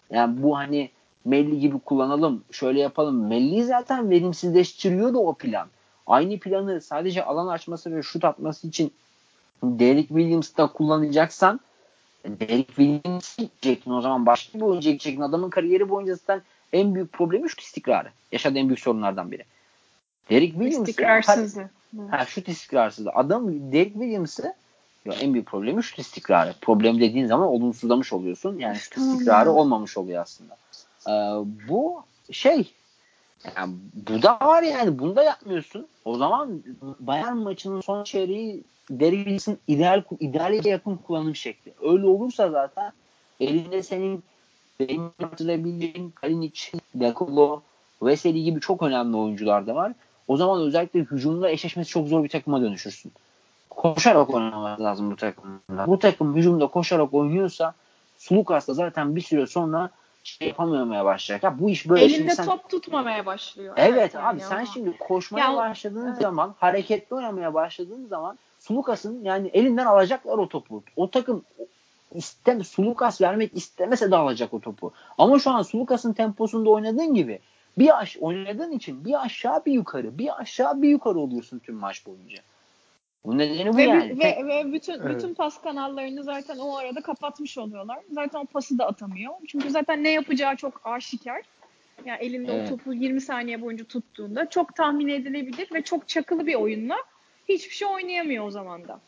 Yani 0.10 0.43
bu 0.43 0.58
hani 0.58 0.89
Melli 1.28 1.60
gibi 1.60 1.80
kullanalım, 1.80 2.44
şöyle 2.52 2.80
yapalım. 2.80 3.28
Melli 3.28 3.63
zaten 3.63 4.10
verimsizleştiriyordu 4.10 5.18
o 5.18 5.34
plan. 5.34 5.68
Aynı 6.08 6.40
planı 6.40 6.82
sadece 6.82 7.24
alan 7.24 7.48
açması 7.48 7.96
ve 7.96 8.04
şut 8.04 8.26
atması 8.26 8.68
için 8.68 8.92
Derek 9.63 10.08
Williams'da 10.08 10.68
kullanacaksan 10.68 11.60
Derek 12.26 12.68
Williams 12.68 13.38
gidecektin 13.38 13.92
o 13.92 14.02
zaman 14.02 14.26
başka 14.26 14.60
bir 14.60 14.63
oyuncu 14.63 14.90
gidecektin. 14.90 15.22
Adamın 15.22 15.50
kariyeri 15.50 15.90
boyunca 15.90 16.16
zaten 16.16 16.42
en 16.74 16.96
büyük 16.96 17.13
problemi 17.13 17.50
şut 17.50 17.62
istikrarı. 17.62 18.10
Yaşadığı 18.32 18.58
en 18.58 18.68
büyük 18.68 18.80
sorunlardan 18.80 19.32
biri. 19.32 19.44
Derek 20.30 20.52
Williams 20.52 20.90
istikrarsızlığı. 20.90 21.70
Ha, 22.10 22.26
şut 22.26 22.48
istikrarsızlığı. 22.48 23.12
Adam 23.12 23.72
Derek 23.72 23.94
Williams'ı 23.94 24.54
en 25.22 25.34
büyük 25.34 25.48
problemi 25.48 25.84
şut 25.84 26.00
istikrarı. 26.00 26.54
Problem 26.62 27.00
dediğin 27.00 27.28
zaman 27.28 27.48
olumsuzlamış 27.48 28.13
oluyorsun. 28.13 28.60
Yani 28.60 28.78
şut 28.78 28.98
istikrarı 28.98 29.52
olmamış 29.52 29.98
oluyor 29.98 30.22
aslında. 30.22 30.58
Ee, 31.08 31.12
bu 31.70 32.04
şey 32.32 32.74
yani 33.56 33.74
bu 33.93 34.22
da 34.22 34.39
var 34.41 34.63
yani 34.63 35.00
bunu 35.00 35.15
da 35.15 35.24
yapmıyorsun. 35.24 35.88
O 36.06 36.17
zaman 36.17 36.63
Bayern 37.00 37.38
maçının 37.38 37.82
son 37.82 38.04
çeyreği 38.04 38.63
Deribis'in 38.89 39.60
ideal 39.67 40.04
ideale 40.20 40.70
yakın 40.70 40.96
kullanım 40.96 41.36
şekli. 41.36 41.74
Öyle 41.82 42.06
olursa 42.06 42.50
zaten 42.50 42.91
elinde 43.39 43.84
senin 43.84 44.24
benim 44.80 45.12
hatırlayabileceğin 45.22 46.12
Kalinic, 46.12 46.72
Dekolo, 46.96 47.62
Veseli 48.02 48.43
gibi 48.43 48.60
çok 48.60 48.84
önemli 48.84 49.17
oyuncular 49.17 49.67
da 49.67 49.76
var. 49.76 49.93
O 50.28 50.38
zaman 50.38 50.62
özellikle 50.62 51.00
hücumda 51.00 51.50
eşleşmesi 51.50 51.89
çok 51.89 52.08
zor 52.08 52.24
bir 52.24 52.30
takıma 52.30 52.62
dönüşürsün. 52.62 53.12
Koşarak 53.70 54.30
oynamak 54.34 54.82
lazım 54.82 55.12
bu 55.12 55.15
takımda. 55.15 55.88
Bu 55.88 56.00
takım 56.00 56.36
hücumda 56.36 56.67
koşarak 56.67 57.13
oynuyorsa 57.13 57.74
Sulukas 58.17 58.67
da 58.67 58.74
zaten 58.74 59.15
bir 59.15 59.22
süre 59.22 59.48
sonra 59.48 59.89
şey 60.28 60.48
yapamamaya 60.48 61.06
başlayacak. 61.06 61.44
Ya 61.44 61.60
bu 61.60 61.70
iş 61.70 61.90
böyle 61.90 62.06
Elinde 62.06 62.36
sen... 62.36 62.46
top 62.46 62.70
tutmamaya 62.70 63.26
başlıyor. 63.26 63.74
Evet, 63.78 63.94
evet 63.98 64.13
yani 64.13 64.26
abi 64.26 64.40
sen 64.40 64.63
şimdi 64.63 64.98
koşmaya 64.98 65.52
ya, 65.52 65.58
başladığın 65.58 66.08
evet. 66.08 66.22
zaman, 66.22 66.56
hareketli 66.58 67.16
oynamaya 67.16 67.54
başladığın 67.54 68.06
zaman 68.06 68.38
Sulukas'ın 68.60 69.24
yani 69.24 69.48
elinden 69.48 69.86
alacaklar 69.86 70.38
o 70.38 70.50
topu. 70.50 70.84
O 70.96 71.10
takım 71.10 71.44
istem 72.13 72.63
Sulukas 72.63 73.22
vermek 73.22 73.58
istemese 73.58 74.12
de 74.12 74.16
alacak 74.16 74.54
o 74.54 74.60
topu. 74.60 74.92
Ama 75.18 75.40
şu 75.40 75.52
an 75.52 75.62
Sulukas'ın 75.62 76.13
temposunda 76.13 76.70
oynadığın 76.70 77.13
gibi 77.13 77.40
bir 77.78 78.00
aş 78.00 78.18
oynadığın 78.18 78.72
için 78.72 79.06
bir 79.06 79.26
aşağı 79.26 79.66
bir 79.66 79.72
yukarı, 79.72 80.18
bir 80.18 80.42
aşağı 80.42 80.82
bir 80.82 80.90
yukarı 80.90 81.20
oluyorsun 81.20 81.60
tüm 81.60 81.76
maç 81.76 82.06
boyunca. 82.06 82.42
Bu 83.25 83.38
nedeni 83.38 83.73
bu 83.73 83.77
ve, 83.77 83.84
yani. 83.84 84.19
Ve, 84.19 84.47
ve 84.47 84.73
bütün 84.73 84.93
evet. 84.93 85.15
bütün 85.15 85.34
pas 85.34 85.62
kanallarını 85.62 86.23
zaten 86.23 86.58
o 86.58 86.75
arada 86.75 87.01
kapatmış 87.01 87.58
oluyorlar. 87.58 87.99
Zaten 88.12 88.39
o 88.39 88.45
pası 88.45 88.77
da 88.77 88.88
atamıyor. 88.88 89.34
Çünkü 89.47 89.69
zaten 89.69 90.03
ne 90.03 90.10
yapacağı 90.10 90.56
çok 90.56 90.82
aşikar. 90.84 91.41
Yani 92.06 92.17
elinde 92.21 92.53
evet. 92.53 92.67
o 92.67 92.69
topu 92.69 92.93
20 92.93 93.21
saniye 93.21 93.62
boyunca 93.62 93.86
tuttuğunda 93.86 94.49
çok 94.49 94.75
tahmin 94.75 95.08
edilebilir 95.08 95.67
ve 95.73 95.82
çok 95.82 96.08
çakılı 96.08 96.47
bir 96.47 96.56
oyunla 96.56 96.95
hiçbir 97.49 97.75
şey 97.75 97.88
oynayamıyor 97.88 98.47
o 98.47 98.51
zaman 98.51 98.88
da. 98.88 98.99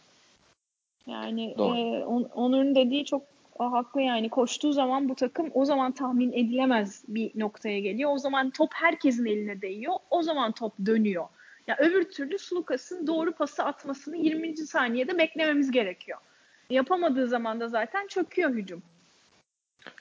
Yani 1.07 1.55
e, 1.57 1.61
on, 2.05 2.23
Onur'un 2.23 2.75
dediği 2.75 3.05
çok 3.05 3.21
haklı 3.59 4.01
yani 4.01 4.29
koştuğu 4.29 4.73
zaman 4.73 5.09
bu 5.09 5.15
takım 5.15 5.49
o 5.53 5.65
zaman 5.65 5.91
tahmin 5.91 6.31
edilemez 6.31 7.03
bir 7.07 7.31
noktaya 7.35 7.79
geliyor. 7.79 8.11
O 8.13 8.17
zaman 8.17 8.49
top 8.49 8.69
herkesin 8.73 9.25
eline 9.25 9.61
değiyor. 9.61 9.93
O 10.09 10.23
zaman 10.23 10.51
top 10.51 10.73
dönüyor. 10.85 11.25
Ya 11.69 11.77
öbür 11.77 12.03
türlü 12.03 12.39
Sulukas'ın 12.39 13.07
doğru 13.07 13.31
pası 13.31 13.63
atmasını 13.63 14.17
20. 14.17 14.57
saniyede 14.57 15.17
beklememiz 15.17 15.71
gerekiyor. 15.71 16.17
Yapamadığı 16.69 17.27
zaman 17.27 17.59
da 17.59 17.67
zaten 17.67 18.07
çöküyor 18.07 18.49
hücum. 18.49 18.83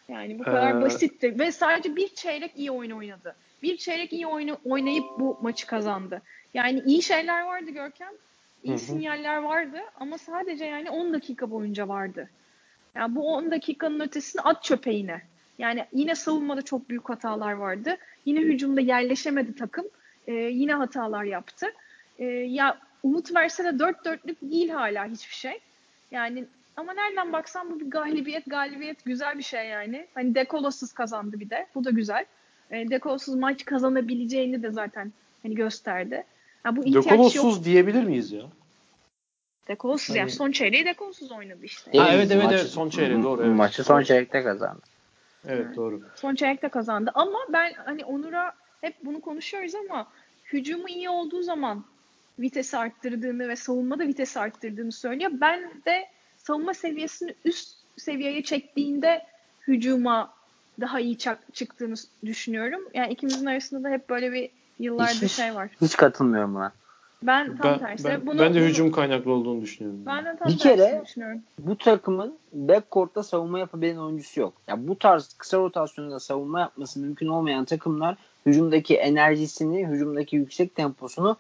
Yani 0.08 0.38
bu 0.38 0.42
kadar 0.42 0.78
ee... 0.78 0.82
basitti 0.82 1.38
ve 1.38 1.52
sadece 1.52 1.96
bir 1.96 2.08
çeyrek 2.08 2.52
iyi 2.56 2.70
oyun 2.70 2.90
oynadı. 2.90 3.36
Bir 3.62 3.76
çeyrek 3.76 4.12
iyi 4.12 4.26
oyunu 4.26 4.58
oynayıp 4.64 5.04
bu 5.18 5.38
maçı 5.42 5.66
kazandı. 5.66 6.22
Yani 6.54 6.82
iyi 6.86 7.02
şeyler 7.02 7.42
vardı 7.42 7.70
Görkem. 7.70 8.12
İyi 8.64 8.70
Hı-hı. 8.70 8.78
sinyaller 8.78 9.36
vardı 9.36 9.78
ama 10.00 10.18
sadece 10.18 10.64
yani 10.64 10.90
10 10.90 11.12
dakika 11.12 11.50
boyunca 11.50 11.88
vardı. 11.88 12.30
Yani 12.94 13.14
bu 13.14 13.34
10 13.34 13.50
dakikanın 13.50 14.00
ötesini 14.00 14.42
at 14.42 14.64
çöpe 14.64 14.92
yine. 14.92 15.22
Yani 15.58 15.86
yine 15.92 16.14
savunmada 16.14 16.62
çok 16.62 16.88
büyük 16.88 17.08
hatalar 17.08 17.52
vardı. 17.52 17.96
Yine 18.24 18.40
hücumda 18.40 18.80
yerleşemedi 18.80 19.54
takım 19.54 19.84
e, 20.28 20.32
yine 20.34 20.74
hatalar 20.74 21.24
yaptı. 21.24 21.66
E, 22.18 22.24
ya 22.24 22.78
umut 23.02 23.34
verse 23.34 23.64
de 23.64 23.78
dört 23.78 24.04
dörtlük 24.04 24.42
değil 24.42 24.68
hala 24.68 25.06
hiçbir 25.06 25.34
şey. 25.34 25.60
Yani 26.10 26.44
ama 26.76 26.92
nereden 26.92 27.32
baksan 27.32 27.70
bu 27.70 27.80
bir 27.80 27.90
galibiyet 27.90 28.44
galibiyet 28.46 29.04
güzel 29.04 29.38
bir 29.38 29.42
şey 29.42 29.68
yani. 29.68 30.06
Hani 30.14 30.34
Dekolosuz 30.34 30.92
kazandı 30.92 31.40
bir 31.40 31.50
de. 31.50 31.66
Bu 31.74 31.84
da 31.84 31.90
güzel. 31.90 32.24
E, 32.70 32.90
Dekolosuz 32.90 33.34
maç 33.34 33.64
kazanabileceğini 33.64 34.62
de 34.62 34.70
zaten 34.70 35.12
hani 35.42 35.54
gösterdi. 35.54 36.24
Ha, 36.62 36.76
bu 36.76 36.94
Dekolosuz 36.94 37.56
yok. 37.56 37.64
diyebilir 37.64 38.04
miyiz 38.04 38.32
ya? 38.32 38.42
Dekolosuz 39.68 40.08
hani... 40.08 40.18
yani 40.18 40.30
son 40.30 40.52
çeyreği 40.52 40.84
Dekolosuz 40.84 41.32
oynadı 41.32 41.64
işte. 41.64 41.98
Ha, 41.98 42.08
evet 42.12 42.30
evet 42.30 42.46
evet 42.50 42.66
son 42.66 42.90
çeyreği 42.90 43.22
doğru. 43.22 43.42
Evet. 43.42 43.56
Maçı 43.56 43.84
son 43.84 44.02
çeyrekte 44.02 44.42
kazandı. 44.42 44.82
Evet 45.46 45.76
doğru. 45.76 46.00
Son 46.14 46.34
çeyrekte 46.34 46.68
kazandı 46.68 47.10
ama 47.14 47.38
ben 47.52 47.72
hani 47.72 48.04
Onur'a 48.04 48.52
hep 48.80 48.94
bunu 49.04 49.20
konuşuyoruz 49.20 49.74
ama 49.74 50.06
hücumu 50.52 50.88
iyi 50.88 51.08
olduğu 51.08 51.42
zaman 51.42 51.84
vites 52.38 52.74
arttırdığını 52.74 53.48
ve 53.48 53.56
savunmada 53.56 54.06
vites 54.06 54.36
arttırdığını 54.36 54.92
söylüyor. 54.92 55.30
Ben 55.34 55.70
de 55.86 56.08
savunma 56.36 56.74
seviyesini 56.74 57.34
üst 57.44 57.76
seviyeye 57.96 58.42
çektiğinde 58.42 59.26
hücuma 59.68 60.34
daha 60.80 61.00
iyi 61.00 61.18
çıktığını 61.52 61.94
düşünüyorum. 62.24 62.80
Yani 62.94 63.12
ikimizin 63.12 63.46
arasında 63.46 63.88
da 63.88 63.92
hep 63.92 64.10
böyle 64.10 64.32
bir 64.32 64.50
yıllardır 64.78 65.26
hiç, 65.26 65.32
şey 65.32 65.54
var. 65.54 65.70
Hiç 65.80 65.96
katılmıyorum 65.96 66.54
buna. 66.54 66.72
Ben 67.22 67.56
tam 67.56 67.72
ben, 67.72 67.78
tersi. 67.78 68.04
Ben, 68.04 68.26
bunu, 68.26 68.38
ben 68.38 68.54
de 68.54 68.60
hücum 68.60 68.92
kaynaklı 68.92 69.32
olduğunu 69.32 69.62
düşünüyorum. 69.62 70.00
Ben 70.06 70.24
de 70.24 70.36
tam 70.36 70.48
bir 70.48 70.58
kere 70.58 71.02
bu 71.58 71.78
takımın 71.78 72.34
backcourt'ta 72.52 73.22
savunma 73.22 73.58
yapabilen 73.58 73.96
oyuncusu 73.96 74.40
yok. 74.40 74.52
Ya 74.68 74.74
yani 74.74 74.88
bu 74.88 74.98
tarz 74.98 75.34
kısa 75.38 75.58
rotasyonda 75.58 76.20
savunma 76.20 76.60
yapması 76.60 77.00
mümkün 77.00 77.26
olmayan 77.26 77.64
takımlar 77.64 78.16
hücumdaki 78.46 78.96
enerjisini, 78.96 79.86
hücumdaki 79.86 80.36
yüksek 80.36 80.74
temposunu 80.74 81.36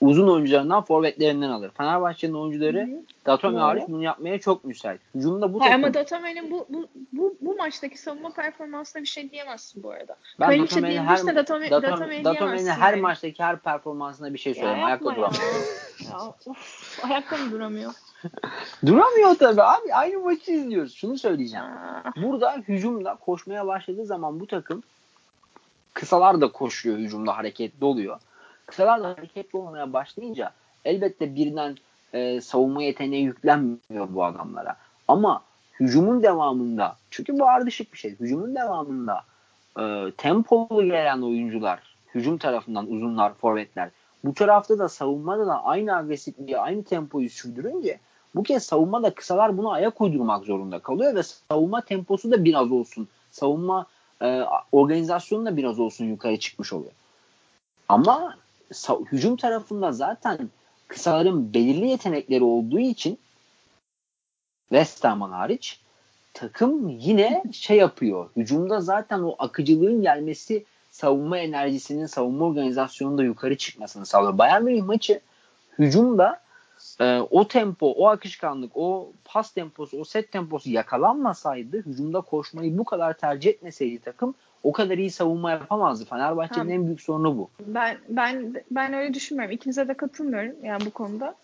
uzun 0.00 0.28
oyuncularından, 0.28 0.82
forvetlerinden 0.82 1.50
alır. 1.50 1.70
Fenerbahçe'nin 1.70 2.34
oyuncuları 2.34 2.88
Datome 3.26 3.58
hariç 3.58 3.84
bunu 3.88 4.02
yapmaya 4.02 4.40
çok 4.40 4.64
müsait. 4.64 5.00
Hücumda 5.14 5.54
bu 5.54 5.60
Hayır, 5.60 5.72
takım... 5.72 5.84
Ama 5.84 5.94
Datome'nin 5.94 6.50
bu, 6.50 6.66
bu, 6.68 6.86
bu, 7.12 7.36
bu 7.40 7.56
maçtaki 7.56 7.98
savunma 7.98 8.30
performansına 8.30 9.02
bir 9.02 9.08
şey 9.08 9.30
diyemezsin 9.30 9.82
bu 9.82 9.90
arada. 9.90 10.16
Ben 10.40 10.62
Datome'nin 10.62 11.04
her, 11.04 11.18
Datome, 11.18 11.70
Datome, 11.70 12.24
Datome'nin 12.24 12.66
her 12.66 12.92
yani. 12.92 13.02
maçtaki 13.02 13.42
her 13.42 13.58
performansına 13.58 14.34
bir 14.34 14.38
şey 14.38 14.54
söyleyeyim. 14.54 14.84
Ayakta 14.84 15.04
duramıyor. 15.16 15.32
ya, 16.10 16.18
of, 16.46 17.04
ayakta 17.04 17.36
mı 17.36 17.52
duramıyor? 17.52 17.92
duramıyor 18.86 19.34
tabii 19.34 19.62
abi. 19.62 19.94
Aynı 19.94 20.18
maçı 20.18 20.52
izliyoruz. 20.52 20.94
Şunu 20.94 21.18
söyleyeceğim. 21.18 21.66
Burada 22.16 22.56
hücumda 22.68 23.14
koşmaya 23.14 23.66
başladığı 23.66 24.06
zaman 24.06 24.40
bu 24.40 24.46
takım 24.46 24.82
kısalar 25.94 26.40
da 26.40 26.52
koşuyor 26.52 26.98
hücumda 26.98 27.36
hareketli 27.36 27.84
oluyor 27.84 28.20
kısalar 28.70 29.00
hareketli 29.00 29.58
olmaya 29.58 29.92
başlayınca 29.92 30.52
elbette 30.84 31.34
birden 31.34 31.76
e, 32.12 32.40
savunma 32.40 32.82
yeteneği 32.82 33.24
yüklenmiyor 33.24 34.14
bu 34.14 34.24
adamlara. 34.24 34.76
Ama 35.08 35.42
hücumun 35.80 36.22
devamında 36.22 36.96
çünkü 37.10 37.38
bu 37.38 37.48
ardışık 37.48 37.92
bir 37.92 37.98
şey. 37.98 38.18
Hücumun 38.20 38.54
devamında 38.54 39.22
e, 39.80 40.12
tempolu 40.16 40.84
gelen 40.84 41.22
oyuncular 41.22 41.80
hücum 42.14 42.38
tarafından 42.38 42.90
uzunlar, 42.90 43.34
forvetler 43.34 43.90
bu 44.24 44.34
tarafta 44.34 44.78
da 44.78 44.88
savunmada 44.88 45.46
da 45.46 45.64
aynı 45.64 45.96
agresifliği, 45.96 46.58
aynı 46.58 46.84
tempoyu 46.84 47.30
sürdürünce 47.30 47.98
bu 48.34 48.42
kez 48.42 48.62
savunmada 48.62 49.14
kısalar 49.14 49.58
buna 49.58 49.70
ayak 49.70 50.00
uydurmak 50.00 50.44
zorunda 50.44 50.78
kalıyor 50.78 51.14
ve 51.14 51.22
savunma 51.22 51.80
temposu 51.80 52.30
da 52.30 52.44
biraz 52.44 52.72
olsun, 52.72 53.08
savunma 53.30 53.86
e, 54.22 54.42
organizasyonu 54.72 55.46
da 55.46 55.56
biraz 55.56 55.80
olsun 55.80 56.04
yukarı 56.04 56.38
çıkmış 56.38 56.72
oluyor. 56.72 56.92
Ama 57.88 58.36
hücum 59.12 59.36
tarafında 59.36 59.92
zaten 59.92 60.50
kısaların 60.88 61.54
belirli 61.54 61.88
yetenekleri 61.88 62.44
olduğu 62.44 62.78
için 62.78 63.18
West 64.68 65.04
Ham'ın 65.04 65.30
hariç 65.30 65.80
takım 66.34 66.88
yine 66.88 67.42
şey 67.52 67.76
yapıyor. 67.76 68.30
Hücumda 68.36 68.80
zaten 68.80 69.18
o 69.18 69.34
akıcılığın 69.38 70.02
gelmesi 70.02 70.64
savunma 70.90 71.38
enerjisinin, 71.38 72.06
savunma 72.06 72.44
organizasyonunda 72.44 73.18
da 73.18 73.24
yukarı 73.24 73.56
çıkmasını 73.56 74.06
sağlıyor. 74.06 74.38
Bayern 74.38 74.62
Münih 74.62 74.82
maçı 74.82 75.20
hücumda 75.78 76.40
e, 77.00 77.20
o 77.30 77.48
tempo, 77.48 77.86
o 77.86 78.08
akışkanlık, 78.08 78.72
o 78.74 79.12
pas 79.24 79.50
temposu, 79.50 80.00
o 80.00 80.04
set 80.04 80.32
temposu 80.32 80.70
yakalanmasaydı, 80.70 81.76
hücumda 81.86 82.20
koşmayı 82.20 82.78
bu 82.78 82.84
kadar 82.84 83.12
tercih 83.12 83.50
etmeseydi 83.50 83.98
takım 83.98 84.34
o 84.62 84.72
kadar 84.72 84.98
iyi 84.98 85.10
savunma 85.10 85.50
yapamazdı. 85.50 86.04
Fenerbahçe'nin 86.04 86.70
en 86.70 86.86
büyük 86.86 87.00
sorunu 87.00 87.38
bu. 87.38 87.50
Ben 87.60 87.98
ben 88.08 88.54
ben 88.70 88.92
öyle 88.92 89.14
düşünmüyorum. 89.14 89.54
İkinize 89.54 89.88
de 89.88 89.94
katılmıyorum 89.94 90.54
yani 90.64 90.86
bu 90.86 90.90
konuda. 90.90 91.34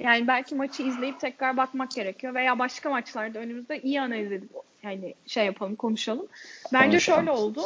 Yani 0.00 0.28
belki 0.28 0.54
maçı 0.54 0.82
izleyip 0.82 1.20
tekrar 1.20 1.56
bakmak 1.56 1.90
gerekiyor 1.90 2.34
veya 2.34 2.58
başka 2.58 2.90
maçlarda 2.90 3.38
önümüzde 3.38 3.82
iyi 3.82 4.00
analiz 4.00 4.32
edip 4.32 4.50
yani 4.82 5.14
şey 5.26 5.46
yapalım, 5.46 5.76
konuşalım. 5.76 6.26
Bence 6.72 6.90
Konuşalım. 6.90 7.18
şöyle 7.18 7.30
oldu. 7.30 7.62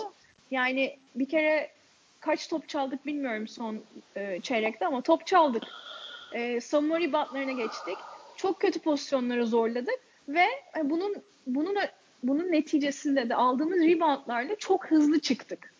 Yani 0.50 0.96
bir 1.14 1.28
kere 1.28 1.70
kaç 2.20 2.48
top 2.48 2.68
çaldık 2.68 3.06
bilmiyorum 3.06 3.48
son 3.48 3.78
e, 4.16 4.40
çeyrekte 4.40 4.86
ama 4.86 5.00
top 5.00 5.26
çaldık. 5.26 5.62
E, 6.34 6.60
savunma 6.60 7.00
reboundlarına 7.00 7.52
geçtik. 7.52 7.96
Çok 8.36 8.60
kötü 8.60 8.80
pozisyonları 8.80 9.46
zorladık 9.46 9.98
ve 10.28 10.46
e, 10.78 10.90
bunun 10.90 11.16
bunun 11.46 11.76
bunun 12.22 12.52
neticesinde 12.52 13.28
de 13.28 13.34
aldığımız 13.34 13.78
reboundlarla 13.78 14.56
çok 14.56 14.86
hızlı 14.86 15.20
çıktık. 15.20 15.72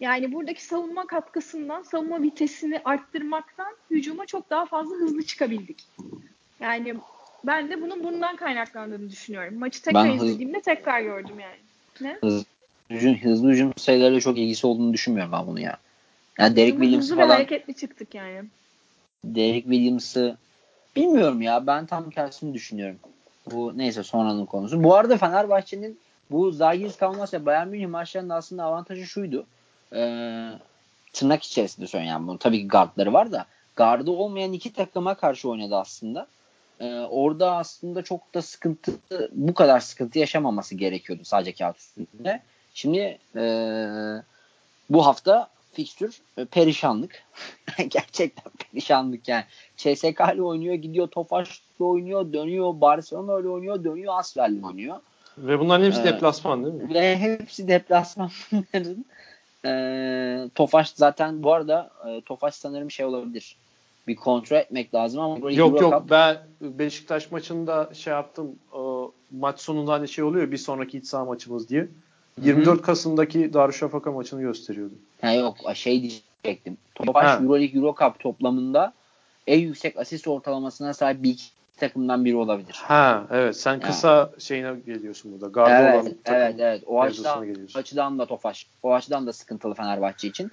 Yani 0.00 0.32
buradaki 0.32 0.64
savunma 0.64 1.06
katkısından, 1.06 1.82
savunma 1.82 2.22
vitesini 2.22 2.80
arttırmaktan 2.84 3.76
hücuma 3.90 4.26
çok 4.26 4.50
daha 4.50 4.66
fazla 4.66 4.96
hızlı 4.96 5.22
çıkabildik. 5.22 5.84
Yani 6.60 6.94
ben 7.44 7.70
de 7.70 7.82
bunun 7.82 8.04
bundan 8.04 8.36
kaynaklandığını 8.36 9.10
düşünüyorum. 9.10 9.58
Maçı 9.58 9.82
tekrar 9.82 10.04
ben 10.04 10.12
izlediğimde 10.12 10.60
tekrar 10.60 11.00
gördüm 11.00 11.40
yani. 11.40 11.56
Ne? 12.00 12.18
Hızlı 12.20 12.44
hücum, 12.90 13.14
hızlı 13.14 13.50
hücum 13.50 13.72
sayılarıyla 13.76 14.20
çok 14.20 14.38
ilgisi 14.38 14.66
olduğunu 14.66 14.92
düşünmüyorum 14.92 15.32
ben 15.32 15.46
bunu 15.46 15.60
ya. 15.60 15.76
Yani 16.38 16.56
Derek 16.56 16.74
Williams'ı 16.74 17.16
falan... 17.16 17.28
hareketli 17.28 17.74
çıktık 17.74 18.14
yani. 18.14 18.44
Derek 19.24 19.62
Williams'ı 19.62 20.36
bilmiyorum 20.96 21.42
ya. 21.42 21.66
Ben 21.66 21.86
tam 21.86 22.10
tersini 22.10 22.54
düşünüyorum. 22.54 22.98
Bu 23.52 23.78
neyse 23.78 24.02
sonranın 24.02 24.46
konusu. 24.46 24.84
Bu 24.84 24.94
arada 24.94 25.16
Fenerbahçe'nin 25.16 26.00
bu 26.30 26.52
Zagiris 26.52 26.96
kalmazsa 26.96 27.46
Bayern 27.46 27.68
Münih 27.68 27.86
maçlarında 27.86 28.34
aslında 28.34 28.64
avantajı 28.64 29.06
şuydu. 29.06 29.46
Ee, 29.94 30.50
tırnak 31.12 31.42
içerisinde 31.42 31.86
söylüyorum 31.86 32.28
bunu. 32.28 32.38
Tabii 32.38 32.60
ki 32.60 32.68
guardları 32.68 33.12
var 33.12 33.32
da 33.32 33.46
gardı 33.76 34.10
olmayan 34.10 34.52
iki 34.52 34.72
takıma 34.72 35.14
karşı 35.14 35.48
oynadı 35.48 35.76
aslında. 35.76 36.26
Ee, 36.80 37.00
orada 37.00 37.56
aslında 37.56 38.02
çok 38.02 38.34
da 38.34 38.42
sıkıntı 38.42 38.92
bu 39.32 39.54
kadar 39.54 39.80
sıkıntı 39.80 40.18
yaşamaması 40.18 40.74
gerekiyordu 40.74 41.22
sadece 41.24 41.52
kağıt 41.52 41.76
üstünde. 41.78 42.42
Şimdi 42.74 43.18
e, 43.36 43.42
bu 44.90 45.06
hafta 45.06 45.48
fikstür 45.78 46.20
e, 46.36 46.44
perişanlık. 46.44 47.22
Gerçekten 47.88 48.52
perişanlık 48.58 49.28
yani. 49.28 49.44
CSK 49.76 50.20
ile 50.34 50.42
oynuyor, 50.42 50.74
gidiyor 50.74 51.06
Tofaş'la 51.06 51.84
oynuyor, 51.84 52.32
dönüyor 52.32 52.80
Barcelona 52.80 53.40
ile 53.40 53.48
oynuyor, 53.48 53.84
dönüyor 53.84 54.18
Asfer'le 54.18 54.62
oynuyor. 54.62 54.96
Ve 55.38 55.60
bunların 55.60 55.84
hepsi 55.84 56.00
ee, 56.00 56.04
deplasman 56.04 56.64
değil 56.64 56.74
mi? 56.74 56.94
Ve 56.94 57.16
hepsi 57.16 57.68
deplasmanların. 57.68 59.04
e, 59.64 60.50
Tofaş 60.54 60.90
zaten 60.90 61.42
bu 61.42 61.52
arada 61.52 61.90
e, 62.08 62.20
Tofaş 62.20 62.54
sanırım 62.54 62.90
şey 62.90 63.06
olabilir. 63.06 63.56
Bir 64.06 64.16
kontrol 64.16 64.56
etmek 64.56 64.94
lazım 64.94 65.20
ama 65.20 65.50
yok 65.50 65.80
yok 65.80 65.92
Cup... 65.92 66.10
ben 66.10 66.36
Beşiktaş 66.60 67.30
maçında 67.30 67.90
şey 67.94 68.12
yaptım 68.12 68.56
o, 68.72 69.12
maç 69.30 69.60
sonunda 69.60 69.92
hani 69.92 70.08
şey 70.08 70.24
oluyor 70.24 70.50
bir 70.50 70.56
sonraki 70.56 70.98
iç 70.98 71.06
saha 71.06 71.24
maçımız 71.24 71.68
diye. 71.68 71.88
24 72.42 72.82
Kasım'daki 72.82 73.52
Darüşşafaka 73.52 74.12
maçını 74.12 74.40
gösteriyordu. 74.40 74.94
Ha 75.20 75.32
yok 75.32 75.56
şey 75.74 76.02
diyecektim. 76.02 76.76
Topaş 76.94 77.40
Euroleague 77.40 77.80
Euro 77.80 77.94
Cup 77.98 78.18
toplamında 78.18 78.92
en 79.46 79.58
yüksek 79.58 79.98
asist 79.98 80.28
ortalamasına 80.28 80.94
sahip 80.94 81.22
bir 81.22 81.30
iki 81.30 81.44
takımdan 81.76 82.24
biri 82.24 82.36
olabilir. 82.36 82.80
Ha 82.82 83.26
evet 83.30 83.56
sen 83.56 83.80
kısa 83.80 84.16
yani. 84.16 84.42
şeyine 84.42 84.74
geliyorsun 84.86 85.32
burada. 85.32 85.46
Garda 85.46 85.78
evet, 85.78 86.04
olan 86.04 86.14
evet 86.24 86.54
evet 86.58 86.82
o 86.86 87.00
açıdan, 87.00 87.46
açıdan 87.74 88.18
da 88.18 88.26
Tofaş. 88.26 88.66
O 88.82 88.94
açıdan 88.94 89.26
da 89.26 89.32
sıkıntılı 89.32 89.74
Fenerbahçe 89.74 90.28
için. 90.28 90.50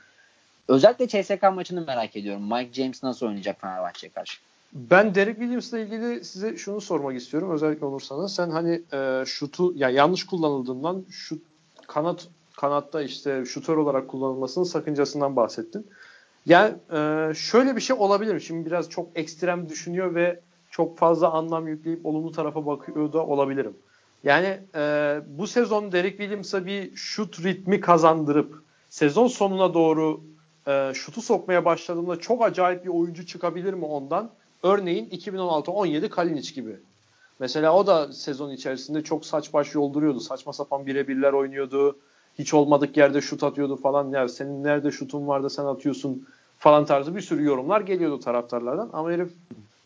Özellikle 0.67 1.07
CSK 1.07 1.43
maçını 1.53 1.85
merak 1.85 2.15
ediyorum. 2.15 2.53
Mike 2.53 2.73
James 2.73 3.03
nasıl 3.03 3.25
oynayacak 3.25 3.61
Fenerbahçe'ye 3.61 4.11
karşı? 4.11 4.37
Ben 4.73 5.15
Derek 5.15 5.35
Williams'la 5.35 5.79
ilgili 5.79 6.25
size 6.25 6.57
şunu 6.57 6.81
sormak 6.81 7.15
istiyorum. 7.15 7.51
Özellikle 7.51 7.85
olursanız 7.85 8.35
sen 8.35 8.49
hani 8.49 8.81
e, 8.93 9.23
şutu 9.25 9.73
yani 9.75 9.95
yanlış 9.95 10.25
kullanıldığından 10.25 11.05
şut 11.09 11.41
kanat 11.87 12.27
kanatta 12.57 13.01
işte 13.01 13.45
şutör 13.45 13.77
olarak 13.77 14.07
kullanılmasının 14.07 14.65
sakıncasından 14.65 15.35
bahsettin. 15.35 15.87
Yani 16.45 16.75
e, 16.93 17.31
şöyle 17.35 17.75
bir 17.75 17.81
şey 17.81 17.95
olabilir. 17.99 18.39
Şimdi 18.39 18.65
biraz 18.65 18.89
çok 18.89 19.07
ekstrem 19.15 19.69
düşünüyor 19.69 20.15
ve 20.15 20.39
çok 20.71 20.97
fazla 20.97 21.31
anlam 21.31 21.67
yükleyip 21.67 22.05
olumlu 22.05 22.31
tarafa 22.31 22.65
bakıyor 22.65 23.13
da 23.13 23.25
olabilirim. 23.25 23.73
Yani 24.23 24.59
e, 24.75 25.19
bu 25.27 25.47
sezon 25.47 25.91
Derek 25.91 26.17
Williams'a 26.17 26.65
bir 26.65 26.95
şut 26.95 27.43
ritmi 27.43 27.81
kazandırıp 27.81 28.63
sezon 28.89 29.27
sonuna 29.27 29.73
doğru 29.73 30.21
e, 30.67 30.91
şutu 30.93 31.21
sokmaya 31.21 31.65
başladığında 31.65 32.19
çok 32.19 32.43
acayip 32.43 32.83
bir 32.83 32.89
oyuncu 32.89 33.25
çıkabilir 33.25 33.73
mi 33.73 33.85
ondan? 33.85 34.31
Örneğin 34.63 35.09
2016-17 35.09 36.09
Kalinic 36.09 36.53
gibi. 36.53 36.75
Mesela 37.39 37.75
o 37.75 37.87
da 37.87 38.13
sezon 38.13 38.51
içerisinde 38.51 39.03
çok 39.03 39.25
saç 39.25 39.53
baş 39.53 39.75
yolduruyordu. 39.75 40.19
Saçma 40.19 40.53
sapan 40.53 40.85
birebirler 40.85 41.33
oynuyordu. 41.33 41.97
Hiç 42.39 42.53
olmadık 42.53 42.97
yerde 42.97 43.21
şut 43.21 43.43
atıyordu 43.43 43.75
falan. 43.75 44.09
Ya 44.11 44.27
senin 44.27 44.63
nerede 44.63 44.91
şutun 44.91 45.27
var 45.27 45.43
da 45.43 45.49
sen 45.49 45.65
atıyorsun 45.65 46.27
falan 46.57 46.85
tarzı 46.85 47.15
bir 47.15 47.21
sürü 47.21 47.43
yorumlar 47.43 47.81
geliyordu 47.81 48.19
taraftarlardan. 48.19 48.89
Ama 48.93 49.11
herif 49.11 49.29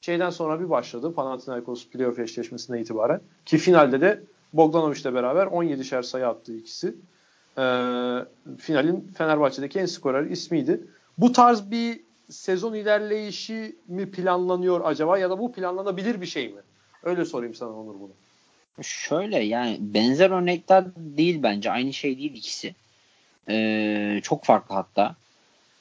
şeyden 0.01 0.29
sonra 0.29 0.59
bir 0.59 0.69
başladı 0.69 1.13
Panathinaikos 1.13 1.87
playoff 1.87 2.19
eşleşmesinden 2.19 2.79
itibaren. 2.79 3.21
Ki 3.45 3.57
finalde 3.57 4.01
de 4.01 4.23
Bogdanovic'le 4.53 5.13
beraber 5.13 5.45
17'şer 5.45 6.03
sayı 6.03 6.27
attı 6.27 6.53
ikisi. 6.53 6.95
Ee, 7.57 7.61
finalin 8.57 9.11
Fenerbahçe'deki 9.17 9.79
en 9.79 9.85
skorer 9.85 10.25
ismiydi. 10.25 10.81
Bu 11.17 11.31
tarz 11.31 11.71
bir 11.71 11.99
sezon 12.29 12.73
ilerleyişi 12.73 13.75
mi 13.87 14.11
planlanıyor 14.11 14.81
acaba 14.83 15.17
ya 15.17 15.29
da 15.29 15.39
bu 15.39 15.51
planlanabilir 15.51 16.21
bir 16.21 16.25
şey 16.25 16.47
mi? 16.47 16.61
Öyle 17.03 17.25
sorayım 17.25 17.55
sana 17.55 17.69
Onur 17.69 17.95
bunu. 17.99 18.11
Şöyle 18.83 19.39
yani 19.39 19.77
benzer 19.79 20.29
örnekler 20.29 20.85
değil 20.95 21.43
bence. 21.43 21.71
Aynı 21.71 21.93
şey 21.93 22.17
değil 22.17 22.35
ikisi. 22.35 22.75
Ee, 23.49 24.19
çok 24.23 24.43
farklı 24.43 24.75
hatta. 24.75 25.15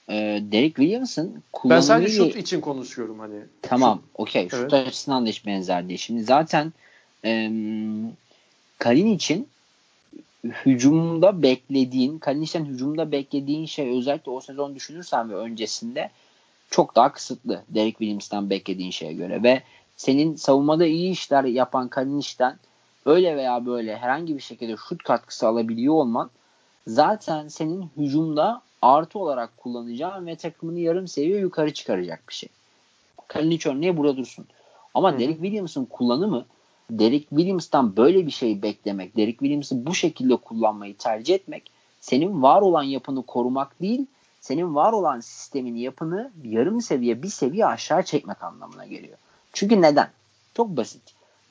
Ee, 0.09 0.43
Derek 0.53 0.77
Williams'ın 0.77 1.43
kullanımı... 1.53 1.77
Ben 1.77 1.87
sadece 1.87 2.17
şut 2.17 2.37
için 2.37 2.61
konuşuyorum 2.61 3.19
hani. 3.19 3.41
Tamam 3.63 4.03
okey. 4.15 4.49
Şut 4.49 4.73
evet. 4.73 4.89
açısından 4.89 5.27
da 5.27 5.31
hiç 5.31 5.47
benzer 5.47 5.89
değil. 5.89 5.99
Şimdi 5.99 6.23
zaten 6.23 6.73
e, 7.25 7.51
Kalin 8.79 9.15
için 9.15 9.49
hücumda 10.45 11.43
beklediğin, 11.43 12.19
Kalinic'ten 12.19 12.65
hücumda 12.65 13.13
beklediğin 13.13 13.67
şey 13.67 13.99
özellikle 13.99 14.31
o 14.31 14.41
sezon 14.41 14.75
düşünürsen 14.75 15.31
ve 15.31 15.35
öncesinde 15.35 16.11
çok 16.71 16.97
daha 16.97 17.13
kısıtlı 17.13 17.63
Derek 17.69 17.99
Williams'tan 17.99 18.51
beklediğin 18.51 18.91
şeye 18.91 19.13
göre 19.13 19.43
ve 19.43 19.63
senin 19.99 20.37
savunmada 20.37 20.87
iyi 20.87 21.11
işler 21.11 21.45
yapan 21.45 21.89
Kalinic'ten 21.89 22.59
öyle 23.07 23.37
veya 23.37 23.67
böyle 23.67 23.97
herhangi 23.97 24.37
bir 24.37 24.41
şekilde 24.41 24.77
şut 24.89 25.03
katkısı 25.03 25.49
alabiliyor 25.49 25.95
olman 25.95 26.31
zaten 26.87 27.49
senin 27.49 27.91
hücumda 27.97 28.63
artı 28.83 29.19
olarak 29.19 29.57
kullanacağın 29.57 30.27
ve 30.27 30.37
takımını 30.37 30.79
yarım 30.79 31.09
seviye 31.09 31.39
yukarı 31.39 31.75
çıkaracak 31.75 32.29
bir 32.29 32.35
şey. 32.35 32.49
Kalinic 33.29 33.71
örneği 33.71 33.97
burada 33.97 34.17
dursun. 34.17 34.47
Ama 34.95 35.13
Hı. 35.13 35.19
Derek 35.19 35.37
Williams'ın 35.37 35.85
kullanımı 35.85 36.45
Derek 36.91 37.29
Williams'tan 37.29 37.97
böyle 37.97 38.27
bir 38.27 38.31
şey 38.31 38.63
beklemek, 38.63 39.17
Derek 39.17 39.39
Williams'ı 39.39 39.87
bu 39.87 39.95
şekilde 39.95 40.37
kullanmayı 40.37 40.97
tercih 40.97 41.35
etmek 41.35 41.71
senin 42.01 42.43
var 42.43 42.63
olan 42.63 42.83
yapını 42.83 43.23
korumak 43.23 43.81
değil, 43.81 44.07
senin 44.41 44.75
var 44.75 44.93
olan 44.93 45.21
sistemin 45.21 45.77
yapını 45.77 46.31
yarım 46.45 46.81
seviye 46.81 47.23
bir 47.23 47.29
seviye 47.29 47.67
aşağı 47.67 48.03
çekmek 48.03 48.43
anlamına 48.43 48.87
geliyor. 48.87 49.19
Çünkü 49.53 49.83
neden? 49.83 50.11
Çok 50.57 50.69
basit. 50.77 51.03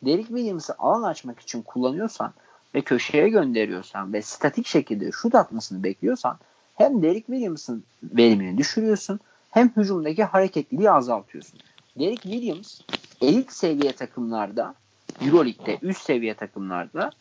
Derek 0.06 0.28
Williams'ı 0.28 0.76
alan 0.80 1.04
açmak 1.04 1.40
için 1.40 1.62
kullanıyorsan 1.62 2.34
ve 2.76 2.82
köşeye 2.82 3.30
gönderiyorsan 3.30 4.14
ve 4.14 4.22
statik 4.22 4.68
şekilde 4.68 5.12
şut 5.12 5.36
atmasını 5.36 5.84
bekliyorsan 5.84 6.38
hem 6.76 7.04
Derek 7.04 7.26
Williams'ın 7.26 7.84
verimini 8.04 8.58
düşürüyorsun 8.58 9.20
hem 9.52 9.72
hücumdaki 9.78 10.24
hareketliliği 10.24 10.92
azaltıyorsun. 10.92 11.60
Derek 12.00 12.22
Williams 12.22 12.82
elit 13.22 13.54
seviye 13.54 13.92
takımlarda 13.92 14.76
Euroleague'de 15.22 15.78
üst 15.82 16.02
seviye 16.02 16.34
takımlarda 16.34 17.12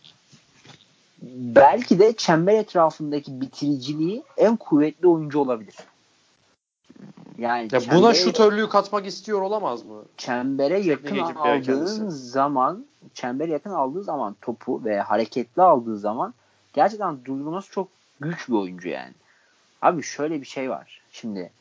belki 1.36 1.98
de 1.98 2.16
çember 2.16 2.54
etrafındaki 2.54 3.40
bitiriciliği 3.40 4.22
en 4.36 4.56
kuvvetli 4.56 5.08
oyuncu 5.08 5.38
olabilir. 5.38 5.74
Yani 7.38 7.62
ya 7.62 7.80
çembere, 7.80 7.98
buna 7.98 8.14
şutörlüğü 8.14 8.68
katmak 8.68 9.06
istiyor 9.06 9.42
olamaz 9.42 9.84
mı? 9.84 10.04
Çembere 10.16 10.78
yakın 10.78 11.18
aldığın 11.18 12.08
zaman 12.08 12.86
çembere 13.14 13.52
yakın 13.52 13.70
aldığı 13.70 14.02
zaman 14.02 14.36
topu 14.40 14.84
ve 14.84 15.00
hareketli 15.00 15.62
aldığı 15.62 15.98
zaman 15.98 16.34
gerçekten 16.72 17.24
durdurması 17.24 17.70
çok 17.70 17.88
güç 18.20 18.48
bir 18.48 18.54
oyuncu 18.54 18.88
yani. 18.88 19.14
Abi 19.82 20.02
şöyle 20.02 20.40
bir 20.40 20.46
şey 20.46 20.70
var. 20.70 21.00
Şimdi 21.12 21.52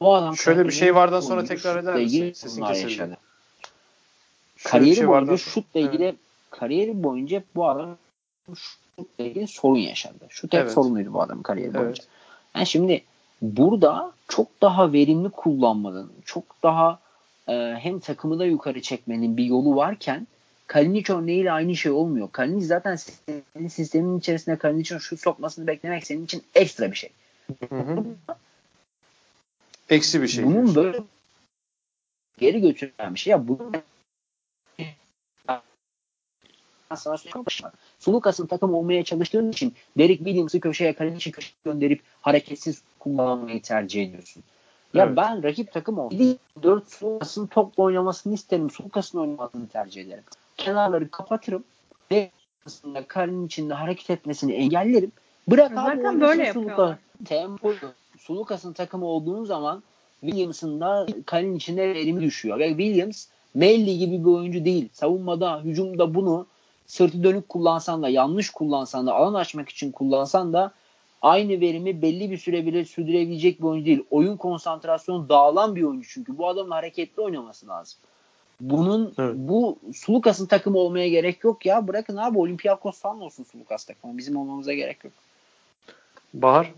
bu 0.00 0.14
adam 0.14 0.36
şöyle 0.36 0.64
bir 0.64 0.72
şey 0.72 0.94
vardan 0.94 1.20
sonra 1.20 1.44
tekrar 1.44 1.76
eder 1.76 1.94
misin? 1.94 2.32
Sesin 2.32 2.64
kesildi. 2.64 3.16
Kariyeri 4.64 4.96
şey 4.96 5.08
boyunca 5.08 5.36
şutla 5.36 5.80
ilgili 5.80 6.04
evet. 6.04 6.14
kariyeri 6.50 7.02
boyunca 7.02 7.42
bu 7.54 7.68
adam 7.68 7.96
şutla 8.56 9.24
ilgili 9.24 9.46
sorun 9.46 9.78
yaşadı. 9.78 10.26
Şut 10.28 10.52
hep 10.52 10.60
evet. 10.60 10.72
sorunuydu 10.72 11.12
bu 11.12 11.22
adamın 11.22 11.42
kariyeri 11.42 11.74
boyunca. 11.74 11.88
Evet. 11.88 12.08
Yani 12.54 12.66
şimdi 12.66 13.04
burada 13.42 14.12
çok 14.28 14.62
daha 14.62 14.92
verimli 14.92 15.30
kullanmanın, 15.30 16.12
çok 16.24 16.62
daha 16.62 16.98
e, 17.48 17.52
hem 17.80 17.98
takımı 17.98 18.38
da 18.38 18.46
yukarı 18.46 18.82
çekmenin 18.82 19.36
bir 19.36 19.44
yolu 19.44 19.76
varken 19.76 20.26
Kalinic 20.66 21.12
örneğiyle 21.12 21.52
aynı 21.52 21.76
şey 21.76 21.92
olmuyor. 21.92 22.28
Kalinic 22.32 22.66
zaten 22.66 22.96
senin 22.96 23.68
sistemin 23.68 24.18
içerisinde 24.18 24.58
Kalinic'in 24.58 24.98
şut 24.98 25.20
sokmasını 25.20 25.66
beklemek 25.66 26.06
senin 26.06 26.24
için 26.24 26.42
ekstra 26.54 26.90
bir 26.90 26.96
şey. 26.96 27.10
Hı 27.68 27.76
hı. 27.76 28.04
Eksi 29.90 30.22
bir 30.22 30.28
şey. 30.28 30.44
Bunun 30.44 30.74
böyle 30.74 30.98
geri 32.38 32.60
götüren 32.60 33.14
bir 33.14 33.18
şey. 33.18 33.30
Ya 33.30 33.48
bunun 33.48 33.72
sana 36.96 37.16
Sulukas'ın 37.98 38.46
takım 38.46 38.74
olmaya 38.74 39.04
çalıştığın 39.04 39.50
için 39.50 39.74
Derek 39.98 40.18
Williams'ı 40.18 40.60
köşeye 40.60 40.92
kaleci 40.92 41.32
köşeye 41.32 41.54
gönderip 41.64 42.02
hareketsiz 42.20 42.82
kullanmayı 42.98 43.62
tercih 43.62 44.08
ediyorsun. 44.08 44.42
Ya 44.94 45.04
evet. 45.04 45.16
ben 45.16 45.42
rakip 45.42 45.72
takım 45.72 45.98
olsaydı 45.98 46.38
4 46.62 46.90
Sulukas'ın 46.90 47.46
topla 47.46 47.82
oynamasını 47.82 48.34
isterim. 48.34 48.70
Sulukas'ın 48.70 49.18
oynamasını 49.18 49.68
tercih 49.68 50.02
ederim. 50.02 50.24
Kenarları 50.56 51.10
kapatırım 51.10 51.64
ve 52.10 52.30
aslında 52.66 53.06
kalenin 53.06 53.46
içinde 53.46 53.74
hareket 53.74 54.10
etmesini 54.10 54.52
engellerim. 54.52 55.12
Bırak 55.48 55.72
Zaten 55.74 56.04
abi 56.04 56.20
böyle 56.20 56.44
yapıyorlar. 56.44 56.98
Tempo 57.24 57.72
Sulukas'ın 58.18 58.72
takımı 58.72 59.06
olduğun 59.06 59.44
zaman 59.44 59.82
Williams'ın 60.20 60.80
da 60.80 61.06
kalenin 61.26 61.56
içinde 61.56 61.94
verimi 61.94 62.20
düşüyor. 62.20 62.58
Ve 62.58 62.68
Williams 62.68 63.26
Melli 63.54 63.98
gibi 63.98 64.20
bir 64.20 64.30
oyuncu 64.30 64.64
değil. 64.64 64.88
Savunmada, 64.92 65.60
hücumda 65.60 66.14
bunu 66.14 66.46
sırtı 66.88 67.24
dönük 67.24 67.48
kullansan 67.48 68.02
da, 68.02 68.08
yanlış 68.08 68.50
kullansan 68.50 69.06
da, 69.06 69.14
alan 69.14 69.34
açmak 69.34 69.68
için 69.68 69.92
kullansan 69.92 70.52
da 70.52 70.72
aynı 71.22 71.60
verimi 71.60 72.02
belli 72.02 72.30
bir 72.30 72.38
süre 72.38 72.66
bile 72.66 72.84
sürdürebilecek 72.84 73.60
bir 73.60 73.64
oyuncu 73.64 73.86
değil. 73.86 74.04
Oyun 74.10 74.36
konsantrasyonu 74.36 75.28
dağılan 75.28 75.76
bir 75.76 75.82
oyuncu 75.82 76.08
çünkü. 76.08 76.38
Bu 76.38 76.48
adamın 76.48 76.70
hareketli 76.70 77.22
oynaması 77.22 77.68
lazım. 77.68 77.98
Bunun 78.60 79.14
evet. 79.18 79.34
bu 79.36 79.78
Sulukas'ın 79.94 80.46
takımı 80.46 80.78
olmaya 80.78 81.08
gerek 81.08 81.44
yok 81.44 81.66
ya. 81.66 81.88
Bırakın 81.88 82.16
abi 82.16 82.38
Olympiakos 82.38 83.00
falan 83.00 83.20
olsun 83.20 83.44
Sulukas 83.44 83.84
takımı. 83.84 84.18
Bizim 84.18 84.36
olmamıza 84.36 84.72
gerek 84.72 85.04
yok. 85.04 85.12
Bahar 86.34 86.72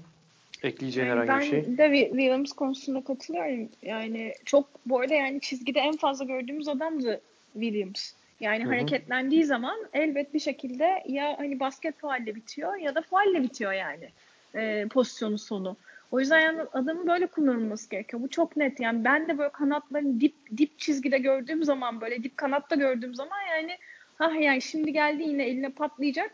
ekleyeceğin 0.62 1.08
yani 1.08 1.20
herhangi 1.20 1.44
bir 1.44 1.50
şey. 1.50 1.64
Ben 1.78 1.92
de 1.92 2.08
Williams 2.10 2.52
konusunda 2.52 3.04
katılıyorum. 3.04 3.68
Yani 3.82 4.34
çok 4.44 4.66
bu 4.86 5.00
arada 5.00 5.14
yani 5.14 5.40
çizgide 5.40 5.80
en 5.80 5.96
fazla 5.96 6.24
gördüğümüz 6.24 6.68
adamdı 6.68 7.20
Williams. 7.52 8.12
Yani 8.40 8.64
Hı-hı. 8.64 8.72
hareketlendiği 8.72 9.44
zaman 9.44 9.78
elbet 9.92 10.34
bir 10.34 10.38
şekilde 10.38 11.02
ya 11.06 11.34
hani 11.38 11.60
basket 11.60 11.98
faulle 11.98 12.34
bitiyor 12.34 12.76
ya 12.76 12.94
da 12.94 13.02
faulle 13.02 13.42
bitiyor 13.42 13.72
yani 13.72 14.08
e, 14.54 14.86
pozisyonun 14.88 15.36
sonu. 15.36 15.76
O 16.10 16.20
yüzden 16.20 16.40
yani 16.40 16.60
adamın 16.72 17.06
böyle 17.06 17.26
kullanılması 17.26 17.90
gerekiyor. 17.90 18.22
Bu 18.22 18.28
çok 18.28 18.56
net. 18.56 18.80
Yani 18.80 19.04
ben 19.04 19.28
de 19.28 19.38
böyle 19.38 19.52
kanatların 19.52 20.20
dip 20.20 20.34
dip 20.56 20.78
çizgide 20.78 21.18
gördüğüm 21.18 21.64
zaman 21.64 22.00
böyle 22.00 22.24
dip 22.24 22.36
kanatta 22.36 22.76
gördüğüm 22.76 23.14
zaman 23.14 23.38
yani 23.50 23.78
ha 24.18 24.32
yani 24.40 24.62
şimdi 24.62 24.92
geldi 24.92 25.22
yine 25.22 25.44
eline 25.44 25.68
patlayacak 25.68 26.30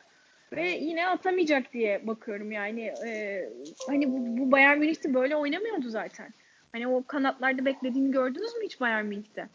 ve 0.53 0.69
yine 0.69 1.09
atamayacak 1.09 1.73
diye 1.73 2.07
bakıyorum 2.07 2.53
yani. 2.53 2.93
E, 3.07 3.43
hani 3.87 4.13
bu, 4.13 4.39
bu 4.39 4.53
Bayern 4.53 4.79
Münih'te 4.79 5.15
böyle 5.15 5.37
oynamıyordu 5.37 5.89
zaten. 5.89 6.31
Hani 6.73 6.89
o 6.89 7.05
kanatlarda 7.07 7.65
beklediğini 7.65 8.11
gördünüz 8.11 8.57
mü 8.57 8.65
hiç 8.65 8.81
Bayern 8.81 9.07
Münih'te? 9.07 9.49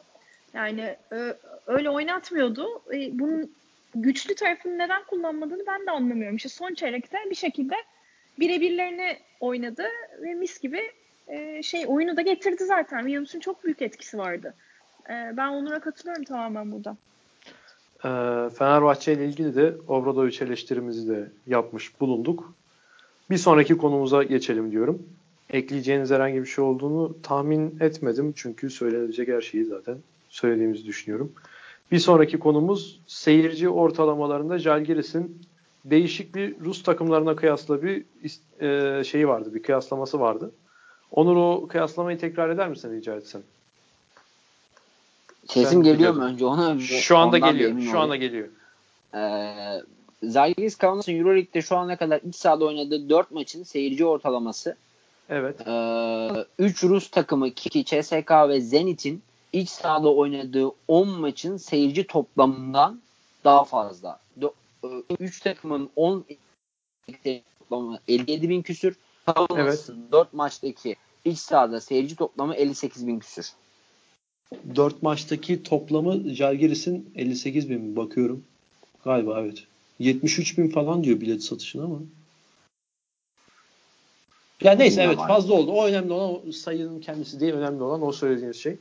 Yani 0.53 0.95
öyle 1.67 1.89
oynatmıyordu. 1.89 2.81
E, 2.93 3.19
bunun 3.19 3.51
güçlü 3.95 4.35
tarafını 4.35 4.77
neden 4.77 5.03
kullanmadığını 5.03 5.63
ben 5.67 5.85
de 5.85 5.91
anlamıyorum. 5.91 6.35
İşte 6.35 6.49
son 6.49 6.73
çeyrekte 6.73 7.17
bir 7.29 7.35
şekilde 7.35 7.75
birebirlerini 8.39 9.17
oynadı 9.39 9.83
ve 10.21 10.33
mis 10.33 10.61
gibi 10.61 10.81
e, 11.27 11.63
şey 11.63 11.85
oyunu 11.87 12.17
da 12.17 12.21
getirdi 12.21 12.65
zaten. 12.65 12.99
Williams'ın 12.99 13.39
çok 13.39 13.63
büyük 13.63 13.81
etkisi 13.81 14.17
vardı. 14.17 14.53
E, 15.09 15.33
ben 15.37 15.47
Onur'a 15.47 15.79
katılıyorum 15.79 16.23
tamamen 16.23 16.71
burada. 16.71 16.97
Fenerbahçe 18.49 19.13
ile 19.13 19.25
ilgili 19.25 19.55
de 19.55 19.73
Obradoviç 19.87 20.41
eleştirimizi 20.41 21.09
de 21.09 21.31
yapmış 21.47 22.01
bulunduk. 22.01 22.53
Bir 23.29 23.37
sonraki 23.37 23.77
konumuza 23.77 24.23
geçelim 24.23 24.71
diyorum. 24.71 25.09
Ekleyeceğiniz 25.49 26.11
herhangi 26.11 26.41
bir 26.41 26.45
şey 26.45 26.63
olduğunu 26.63 27.21
tahmin 27.23 27.77
etmedim. 27.79 28.33
Çünkü 28.35 28.69
söylenecek 28.69 29.27
her 29.27 29.41
şeyi 29.41 29.65
zaten 29.65 29.97
söylediğimizi 30.31 30.85
düşünüyorum. 30.85 31.31
Bir 31.91 31.99
sonraki 31.99 32.39
konumuz 32.39 32.99
seyirci 33.07 33.69
ortalamalarında 33.69 34.59
Jalgiris'in 34.59 35.41
değişik 35.85 36.35
bir 36.35 36.59
Rus 36.59 36.83
takımlarına 36.83 37.35
kıyasla 37.35 37.83
bir 37.83 38.03
e, 38.61 39.03
şeyi 39.03 39.27
vardı, 39.27 39.53
bir 39.53 39.63
kıyaslaması 39.63 40.19
vardı. 40.19 40.51
Onur 41.11 41.35
o 41.35 41.67
kıyaslamayı 41.67 42.17
tekrar 42.17 42.49
eder 42.49 42.69
misin 42.69 42.93
rica 42.93 43.15
etsem? 43.15 43.41
Sesim 45.47 45.83
Sen 45.83 45.93
geliyor 45.93 46.13
mu 46.13 46.23
önce 46.23 46.45
onu? 46.45 46.79
Şu 46.81 47.17
anda 47.17 47.37
geliyor. 47.37 47.79
Şu 47.91 47.99
anda 47.99 48.15
geliyor. 48.15 48.47
Ee, 49.15 49.81
Zalgiris 50.23 50.75
Kaunas'ın 50.75 51.19
Euroleague'de 51.19 51.61
şu 51.61 51.77
ana 51.77 51.95
kadar 51.95 52.21
iç 52.29 52.35
sahada 52.35 52.65
oynadığı 52.65 53.09
4 53.09 53.31
maçın 53.31 53.63
seyirci 53.63 54.05
ortalaması 54.05 54.75
Evet. 55.29 55.55
3 55.61 55.63
ee, 55.67 56.87
Rus 56.87 57.09
takımı 57.09 57.51
Kiki, 57.51 57.85
CSK 57.85 58.31
ve 58.31 58.61
Zenit'in 58.61 59.21
iç 59.53 59.69
sahada 59.69 60.13
oynadığı 60.13 60.71
10 60.87 61.09
maçın 61.09 61.57
seyirci 61.57 62.07
toplamından 62.07 63.01
daha 63.43 63.63
fazla. 63.63 64.19
3 65.19 65.37
e, 65.39 65.43
takımın 65.43 65.89
10 65.95 66.25
toplamı 67.59 67.99
57 68.07 68.49
bin 68.49 68.61
küsür. 68.61 68.95
Evet. 69.57 69.89
4 70.11 70.33
maçtaki 70.33 70.95
iç 71.25 71.39
sahada 71.39 71.81
seyirci 71.81 72.15
toplamı 72.15 72.55
58 72.55 73.07
bin 73.07 73.19
küsür. 73.19 73.51
4 74.75 75.03
maçtaki 75.03 75.63
toplamı 75.63 76.33
Jalgiris'in 76.33 77.13
58 77.15 77.69
bin 77.69 77.95
bakıyorum. 77.95 78.43
Galiba 79.03 79.41
evet. 79.41 79.63
73 79.99 80.57
bin 80.57 80.69
falan 80.69 81.03
diyor 81.03 81.21
bilet 81.21 81.43
satışına 81.43 81.83
ama. 81.83 81.99
Ya 84.61 84.71
neyse 84.71 85.01
evet 85.03 85.17
fazla 85.17 85.53
oldu. 85.53 85.71
O 85.71 85.85
önemli 85.85 86.13
olan 86.13 86.47
o 86.47 86.51
sayının 86.51 86.99
kendisi 86.99 87.39
değil. 87.39 87.53
Önemli 87.53 87.83
olan 87.83 88.01
o 88.01 88.11
söylediğiniz 88.11 88.57
şey. 88.57 88.77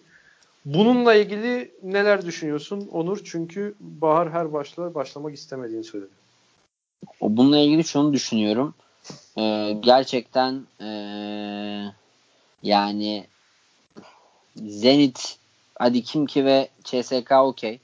Bununla 0.65 1.15
ilgili 1.15 1.75
neler 1.83 2.27
düşünüyorsun 2.27 2.89
Onur? 2.93 3.21
Çünkü 3.25 3.75
Bahar 3.81 4.31
her 4.31 4.53
başla 4.53 4.95
başlamak 4.95 5.35
istemediğini 5.35 5.85
söyledi. 5.85 6.11
Bununla 7.21 7.59
ilgili 7.59 7.85
şunu 7.85 8.13
düşünüyorum. 8.13 8.75
Ee, 9.39 9.77
gerçekten 9.81 10.63
ee, 10.81 11.93
yani 12.63 13.27
Zenit 14.57 15.39
hadi 15.79 16.03
Kimki 16.03 16.45
ve 16.45 16.69
CSK 16.85 17.33
okey. 17.33 17.81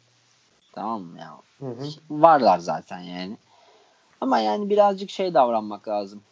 Tamam 0.73 1.03
mı 1.03 1.19
ya? 1.19 1.37
Hı 1.59 1.67
hı. 1.67 1.89
Varlar 2.11 2.59
zaten 2.59 3.01
yani. 3.01 3.37
Ama 4.21 4.39
yani 4.39 4.71
birazcık 4.71 5.11
şey 5.11 5.35
davranmak 5.35 5.89
lazım. 5.89 6.23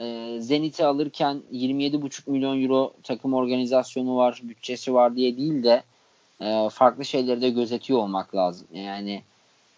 Ee, 0.00 0.36
Zenit'i 0.40 0.84
alırken 0.84 1.42
27,5 1.52 2.30
milyon 2.30 2.62
euro 2.62 2.92
takım 3.02 3.34
organizasyonu 3.34 4.16
var, 4.16 4.40
bütçesi 4.42 4.94
var 4.94 5.16
diye 5.16 5.36
değil 5.36 5.62
de 5.62 5.82
e, 6.40 6.68
farklı 6.72 7.04
şeyleri 7.04 7.42
de 7.42 7.50
gözetiyor 7.50 7.98
olmak 7.98 8.34
lazım. 8.34 8.66
Yani 8.72 9.22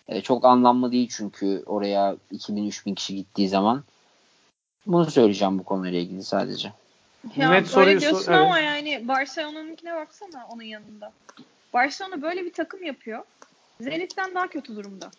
e, 0.08 0.20
çok 0.20 0.44
anlamlı 0.44 0.92
değil 0.92 1.08
çünkü 1.16 1.62
oraya 1.66 2.16
2000-3000 2.32 2.94
kişi 2.94 3.16
gittiği 3.16 3.48
zaman. 3.48 3.84
Bunu 4.86 5.10
söyleyeceğim 5.10 5.58
bu 5.58 5.64
konuyla 5.64 5.98
ilgili 5.98 6.24
sadece. 6.24 6.72
Ya 7.36 7.50
Net 7.50 7.76
öyle 7.76 8.00
diyorsun 8.00 8.22
sor, 8.22 8.32
ama 8.32 8.60
evet. 8.60 8.68
yani 8.68 9.08
Barcelona'nınkine 9.08 9.94
baksana 9.94 10.46
onun 10.50 10.62
yanında. 10.62 11.12
Barcelona 11.74 12.22
böyle 12.22 12.44
bir 12.44 12.52
takım 12.52 12.84
yapıyor. 12.84 13.24
Zenit'ten 13.80 14.34
daha 14.34 14.48
kötü 14.48 14.76
durumda. 14.76 15.10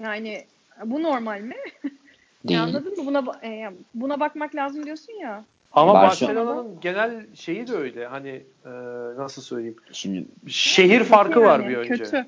Yani 0.00 0.46
bu 0.84 1.02
normal 1.02 1.40
mi? 1.40 1.56
ya 2.54 2.62
anladın 2.62 2.98
mı? 2.98 3.06
Buna 3.06 3.24
e, 3.44 3.70
buna 3.94 4.20
bakmak 4.20 4.54
lazım 4.54 4.86
diyorsun 4.86 5.12
ya. 5.12 5.44
Ama 5.72 5.94
Barcelona'nın 5.94 6.80
genel 6.80 7.26
şeyi 7.34 7.66
de 7.66 7.74
öyle. 7.74 8.06
Hani 8.06 8.42
e, 8.64 8.70
nasıl 9.16 9.42
söyleyeyim? 9.42 9.76
Şimdi 9.92 10.26
şehir 10.46 11.04
farkı 11.04 11.40
yani, 11.40 11.48
var 11.48 11.68
bir 11.68 11.76
önce. 11.76 11.94
Kötü. 11.94 12.26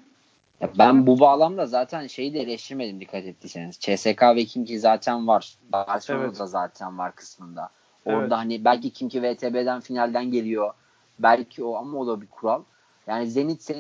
Ya 0.61 0.71
ben 0.79 1.07
bu 1.07 1.21
bağlamda 1.21 1.67
zaten 1.67 2.07
şeyi 2.07 2.35
de 2.35 2.41
eleştirmedim 2.41 3.01
dikkat 3.01 3.25
ettiyseniz. 3.25 3.79
CSK 3.81 4.23
ve 4.23 4.45
Kimki 4.45 4.81
zaten 4.81 5.27
var. 5.27 5.57
Barcelona'da 5.73 6.27
evet. 6.27 6.51
zaten 6.51 6.99
var 6.99 7.15
kısmında. 7.15 7.71
Orada 8.05 8.21
evet. 8.21 8.33
hani 8.33 8.65
belki 8.65 8.91
Kimki 8.91 9.23
VTB'den 9.23 9.81
finalden 9.81 10.31
geliyor. 10.31 10.73
Belki 11.19 11.65
o 11.65 11.77
ama 11.77 11.99
o 11.99 12.07
da 12.07 12.21
bir 12.21 12.27
kural. 12.27 12.63
Yani 13.07 13.27
Zenit 13.27 13.71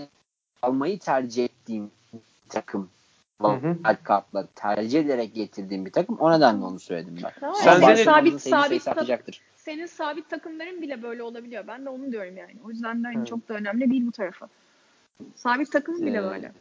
almayı 0.62 0.99
tercih 0.99 1.45
ettiğim 1.45 1.91
takım. 2.49 2.91
Kartla 4.05 4.47
tercih 4.55 5.01
ederek 5.01 5.34
getirdiğim 5.34 5.86
bir 5.86 5.93
takım. 5.93 6.16
O 6.18 6.32
nedenle 6.32 6.64
onu 6.64 6.80
söyledim 6.80 7.18
ben. 7.24 7.32
Tamam, 7.41 7.57
Sen 7.57 7.80
Zenit 7.80 7.99
sabit 7.99 8.41
sabit 8.43 8.84
tak, 8.84 9.20
senin 9.57 9.86
sabit 9.86 10.30
takımların 10.30 10.82
bile 10.82 11.03
böyle 11.03 11.22
olabiliyor. 11.22 11.66
Ben 11.66 11.84
de 11.84 11.89
onu 11.89 12.12
diyorum 12.12 12.36
yani. 12.36 12.55
O 12.66 12.70
yüzden 12.70 13.05
de 13.05 13.09
hani 13.14 13.26
çok 13.26 13.49
da 13.49 13.55
önemli 13.55 13.91
değil 13.91 14.07
bu 14.07 14.12
tarafa. 14.12 14.49
Sabit 15.34 15.72
takım 15.72 16.07
bile 16.07 16.18
ee, 16.18 16.22
böyle. 16.22 16.53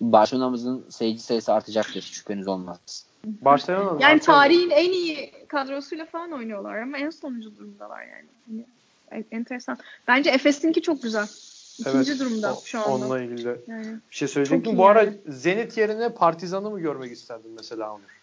Barcelona'mızın 0.00 0.86
seyirci 0.88 1.22
sayısı 1.22 1.52
artacaktır. 1.52 2.02
Şüpheniz 2.02 2.48
olmaz. 2.48 3.06
Barcelona 3.24 4.02
yani 4.02 4.20
tarihin 4.20 4.70
en 4.70 4.92
iyi 4.92 5.32
kadrosuyla 5.48 6.06
falan 6.06 6.32
oynuyorlar 6.32 6.78
ama 6.78 6.98
en 6.98 7.10
sonuncu 7.10 7.56
durumdalar 7.56 8.02
yani. 8.02 8.64
yani 9.10 9.24
enteresan. 9.30 9.78
Efes'in 10.08 10.30
Efes'inki 10.30 10.82
çok 10.82 11.02
güzel. 11.02 11.26
İkinci 11.78 12.10
evet, 12.10 12.20
durumda 12.20 12.56
şu 12.64 12.78
anda. 12.78 12.90
Onunla 12.90 13.20
ilgili 13.20 13.60
yani, 13.66 13.86
bir 14.10 14.14
şey 14.14 14.28
söyleyecektim. 14.28 14.78
Bu 14.78 14.82
yani. 14.82 14.90
ara 14.90 15.06
Zenit 15.28 15.76
yerine 15.76 16.08
Partizan'ı 16.08 16.70
mı 16.70 16.80
görmek 16.80 17.12
isterdin 17.12 17.50
mesela 17.50 17.92
Onur? 17.92 18.22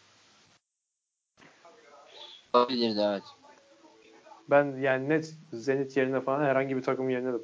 Olabilirdi 2.54 3.00
evet. 3.04 3.24
Ben 4.50 4.78
yani 4.82 5.10
net 5.10 5.34
Zenit 5.54 5.98
yerine 5.98 6.22
falan 6.22 6.44
herhangi 6.44 6.78
bir 6.78 6.82
takım 6.82 7.10
yerine 7.10 7.34
de 7.34 7.38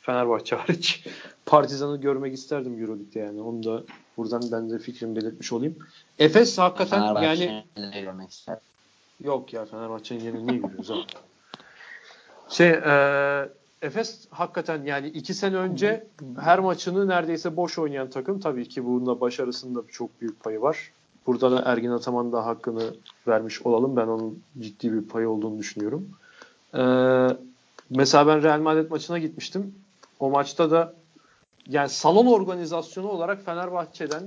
Fenerbahçe 0.00 0.56
hariç 0.56 1.06
Partizan'ı 1.46 2.00
görmek 2.00 2.34
isterdim 2.34 2.82
Euroleague'de 2.82 3.18
yani. 3.18 3.42
Onu 3.42 3.64
da 3.64 3.82
buradan 4.16 4.42
ben 4.52 4.70
de 4.70 4.78
fikrimi 4.78 5.16
belirtmiş 5.16 5.52
olayım. 5.52 5.78
Efes 6.18 6.58
hakikaten 6.58 7.22
yani 7.22 7.64
görmek 7.76 8.30
ister. 8.30 8.58
Yok 9.20 9.52
ya 9.52 9.64
Fenerbahçe'nin 9.64 10.20
yerini 10.20 10.46
niye 10.46 10.58
görüyoruz 10.58 10.90
abi? 10.90 11.04
Şey 12.48 12.70
e, 12.70 13.48
Efes 13.84 14.26
hakikaten 14.30 14.84
yani 14.84 15.08
iki 15.08 15.34
sene 15.34 15.56
önce 15.56 16.06
her 16.40 16.58
maçını 16.58 17.08
neredeyse 17.08 17.56
boş 17.56 17.78
oynayan 17.78 18.10
takım. 18.10 18.40
Tabii 18.40 18.68
ki 18.68 18.84
bunda 18.84 19.20
başarısında 19.20 19.82
çok 19.92 20.20
büyük 20.20 20.44
payı 20.44 20.60
var. 20.60 20.90
Burada 21.26 21.50
da 21.50 21.62
Ergin 21.64 21.90
Ataman 21.90 22.32
da 22.32 22.46
hakkını 22.46 22.94
vermiş 23.28 23.62
olalım. 23.62 23.96
Ben 23.96 24.06
onun 24.06 24.42
ciddi 24.60 24.92
bir 24.92 25.08
payı 25.08 25.28
olduğunu 25.28 25.58
düşünüyorum. 25.58 26.08
Ee, 26.74 26.78
mesela 27.90 28.26
ben 28.26 28.42
Real 28.42 28.60
Madrid 28.60 28.90
maçına 28.90 29.18
gitmiştim. 29.18 29.74
O 30.20 30.30
maçta 30.30 30.70
da 30.70 30.94
yani 31.68 31.88
salon 31.88 32.26
organizasyonu 32.26 33.08
olarak 33.08 33.44
Fenerbahçe'den 33.44 34.22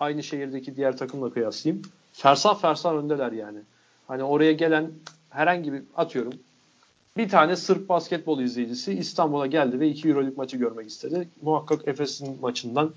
aynı 0.00 0.22
şehirdeki 0.22 0.76
diğer 0.76 0.96
takımla 0.96 1.32
kıyaslayayım. 1.32 1.82
Fersah 2.12 2.60
fersah 2.60 2.94
öndeler 2.94 3.32
yani. 3.32 3.58
Hani 4.08 4.22
oraya 4.22 4.52
gelen 4.52 4.90
herhangi 5.30 5.72
bir 5.72 5.82
atıyorum 5.96 6.32
bir 7.16 7.28
tane 7.28 7.56
Sırp 7.56 7.88
basketbol 7.88 8.40
izleyicisi 8.40 8.92
İstanbul'a 8.92 9.46
geldi 9.46 9.80
ve 9.80 9.88
iki 9.88 10.08
Euroleague 10.08 10.36
maçı 10.36 10.56
görmek 10.56 10.88
istedi. 10.88 11.28
Muhakkak 11.42 11.88
Efes'in 11.88 12.40
maçından 12.40 12.92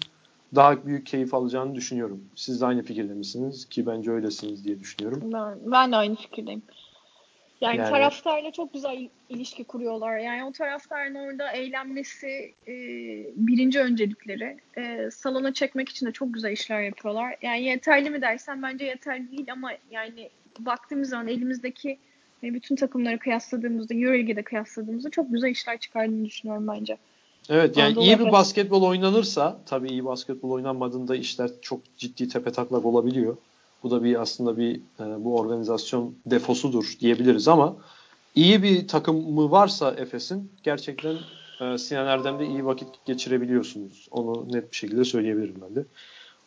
daha 0.56 0.86
büyük 0.86 1.06
keyif 1.06 1.34
alacağını 1.34 1.76
düşünüyorum. 1.76 2.24
Siz 2.36 2.62
de 2.62 2.66
aynı 2.66 2.84
fikirde 2.84 3.14
misiniz? 3.14 3.70
Ki 3.70 3.86
bence 3.86 4.12
öylesiniz 4.12 4.66
diye 4.66 4.80
düşünüyorum. 4.80 5.22
Ben, 5.34 5.72
ben 5.72 5.92
de 5.92 5.96
aynı 5.96 6.16
fikirdeyim. 6.16 6.62
Yani, 7.62 7.78
yani 7.78 7.90
taraftarla 7.90 8.52
çok 8.52 8.74
güzel 8.74 9.10
ilişki 9.30 9.64
kuruyorlar. 9.64 10.18
Yani 10.18 10.44
o 10.44 10.52
taraftarın 10.52 11.16
orada 11.16 11.52
eğlenmesi 11.52 12.54
e, 12.68 12.74
birinci 13.36 13.80
öncelikleri. 13.80 14.58
E, 14.78 15.12
salona 15.12 15.54
çekmek 15.54 15.90
için 15.90 16.06
de 16.06 16.12
çok 16.12 16.34
güzel 16.34 16.52
işler 16.52 16.82
yapıyorlar. 16.82 17.36
Yani 17.42 17.64
yeterli 17.64 18.10
mi 18.10 18.22
dersen 18.22 18.64
bence 18.64 18.86
yeterli 18.86 19.32
değil 19.32 19.52
ama 19.52 19.72
yani 19.92 20.30
baktığımız 20.60 21.10
zaman 21.10 21.28
elimizdeki 21.28 22.00
e, 22.44 22.54
bütün 22.54 22.76
takımları 22.76 23.20
kıyasladığımızda, 23.20 23.94
Euroleague'de 23.94 24.44
kıyasladığımızda 24.44 25.10
çok 25.10 25.32
güzel 25.32 25.50
işler 25.50 25.80
çıkardığını 25.80 26.26
düşünüyorum 26.26 26.68
bence. 26.68 26.98
Evet 27.50 27.78
yani 27.78 27.88
Anadolu 27.88 28.06
iyi 28.06 28.20
bir 28.20 28.32
basketbol 28.32 28.84
oynanırsa 28.84 29.60
tabii 29.66 29.90
iyi 29.90 30.06
basketbol 30.06 30.50
oynanmadığında 30.52 31.16
işler 31.16 31.50
çok 31.62 31.80
ciddi 31.98 32.28
tepe 32.28 32.52
taklak 32.52 32.86
olabiliyor. 32.86 33.38
Bu 33.84 33.92
da 33.92 34.04
bir 34.04 34.22
aslında 34.22 34.58
bir 34.58 34.76
e, 34.76 35.24
bu 35.24 35.38
organizasyon 35.38 36.16
defosudur 36.26 36.94
diyebiliriz 37.00 37.48
ama 37.48 37.76
iyi 38.36 38.64
bir 38.64 38.88
takımı 38.88 39.52
varsa 39.52 39.92
Efes'in 39.92 40.52
gerçekten 40.64 41.16
e, 41.62 41.78
Sinan 41.78 42.08
Erdem'de 42.08 42.48
iyi 42.48 42.66
vakit 42.66 42.88
geçirebiliyorsunuz. 43.06 44.08
Onu 44.12 44.46
net 44.52 44.72
bir 44.72 44.76
şekilde 44.76 45.06
söyleyebilirim 45.06 45.56
ben 45.62 45.76
de. 45.76 45.86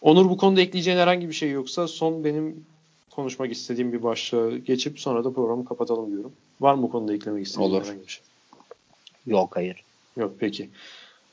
Onur 0.00 0.30
bu 0.30 0.36
konuda 0.36 0.60
ekleyeceğin 0.60 0.98
herhangi 0.98 1.28
bir 1.28 1.34
şey 1.34 1.50
yoksa 1.50 1.88
son 1.88 2.24
benim 2.24 2.64
konuşmak 3.14 3.52
istediğim 3.52 3.92
bir 3.92 4.02
başlığı 4.02 4.58
geçip 4.58 5.00
sonra 5.00 5.24
da 5.24 5.32
programı 5.32 5.64
kapatalım 5.64 6.10
diyorum. 6.10 6.32
Var 6.60 6.74
mı 6.74 6.82
bu 6.82 6.90
konuda 6.90 7.14
eklemek 7.14 7.46
istediğin 7.46 7.70
Olur. 7.70 7.82
herhangi 7.82 8.02
bir 8.02 8.08
şey? 8.12 8.22
Yok 9.26 9.56
hayır. 9.56 9.84
Yok 10.16 10.32
peki. 10.38 10.70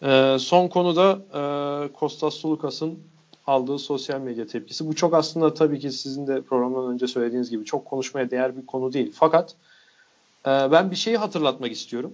Ee, 0.04 0.38
son 0.40 0.68
konuda 0.68 1.20
e, 1.34 1.94
Kostas 1.94 2.34
Sulukas'ın 2.34 3.00
aldığı 3.48 3.80
sosyal 3.80 4.22
medya 4.22 4.48
tepkisi. 4.48 4.88
Bu 4.88 4.96
çok 4.96 5.14
aslında 5.14 5.54
tabii 5.54 5.80
ki 5.80 5.92
sizin 5.92 6.28
de 6.28 6.42
programdan 6.42 6.94
önce 6.94 7.08
söylediğiniz 7.08 7.50
gibi 7.50 7.66
çok 7.66 7.86
konuşmaya 7.86 8.32
değer 8.32 8.58
bir 8.58 8.66
konu 8.66 8.94
değil. 8.94 9.12
Fakat 9.16 9.56
e, 10.46 10.50
ben 10.50 10.92
bir 10.92 10.96
şeyi 10.96 11.18
hatırlatmak 11.18 11.72
istiyorum. 11.72 12.14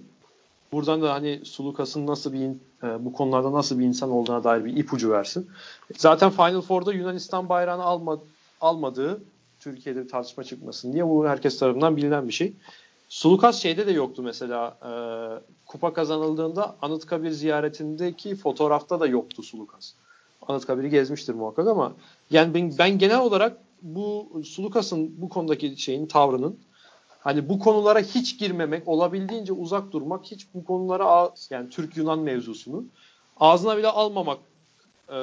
Buradan 0.72 1.02
da 1.02 1.12
hani 1.12 1.40
Sulukas'ın 1.44 2.06
nasıl 2.06 2.32
bir 2.32 2.48
e, 2.82 3.04
bu 3.04 3.12
konularda 3.12 3.52
nasıl 3.52 3.78
bir 3.78 3.84
insan 3.84 4.10
olduğuna 4.10 4.44
dair 4.44 4.64
bir 4.64 4.76
ipucu 4.76 5.10
versin. 5.10 5.50
Zaten 5.96 6.30
Final 6.30 6.60
Four'da 6.60 6.92
Yunanistan 6.92 7.48
bayrağını 7.48 7.82
alma, 7.82 8.18
almadığı 8.60 9.20
Türkiye'de 9.60 10.04
bir 10.04 10.08
tartışma 10.08 10.44
çıkmasın 10.44 10.92
diye 10.92 11.08
bu 11.08 11.28
herkes 11.28 11.58
tarafından 11.58 11.96
bilinen 11.96 12.28
bir 12.28 12.32
şey. 12.32 12.52
Sulukas 13.08 13.58
şeyde 13.58 13.86
de 13.86 13.92
yoktu 13.92 14.22
mesela. 14.22 14.78
E, 14.82 14.90
kupa 15.66 15.92
kazanıldığında 15.92 16.76
Anıtkabir 16.82 17.30
ziyaretindeki 17.30 18.36
fotoğrafta 18.36 19.00
da 19.00 19.06
yoktu 19.06 19.42
Sulukas. 19.42 19.92
Anıtkabir'i 20.48 20.90
gezmiştir 20.90 21.34
muhakkak 21.34 21.68
ama 21.68 21.92
yani 22.30 22.54
ben, 22.54 22.78
ben 22.78 22.98
genel 22.98 23.20
olarak 23.20 23.58
bu 23.82 24.28
Sulukas'ın 24.44 25.14
bu 25.22 25.28
konudaki 25.28 25.76
şeyin 25.76 26.06
tavrının 26.06 26.58
hani 27.20 27.48
bu 27.48 27.58
konulara 27.58 28.00
hiç 28.00 28.38
girmemek, 28.38 28.88
olabildiğince 28.88 29.52
uzak 29.52 29.92
durmak, 29.92 30.24
hiç 30.24 30.46
bu 30.54 30.64
konulara 30.64 31.32
yani 31.50 31.70
Türk 31.70 31.96
Yunan 31.96 32.18
mevzusunu 32.18 32.84
ağzına 33.40 33.76
bile 33.76 33.88
almamak 33.88 34.38
e, 35.08 35.18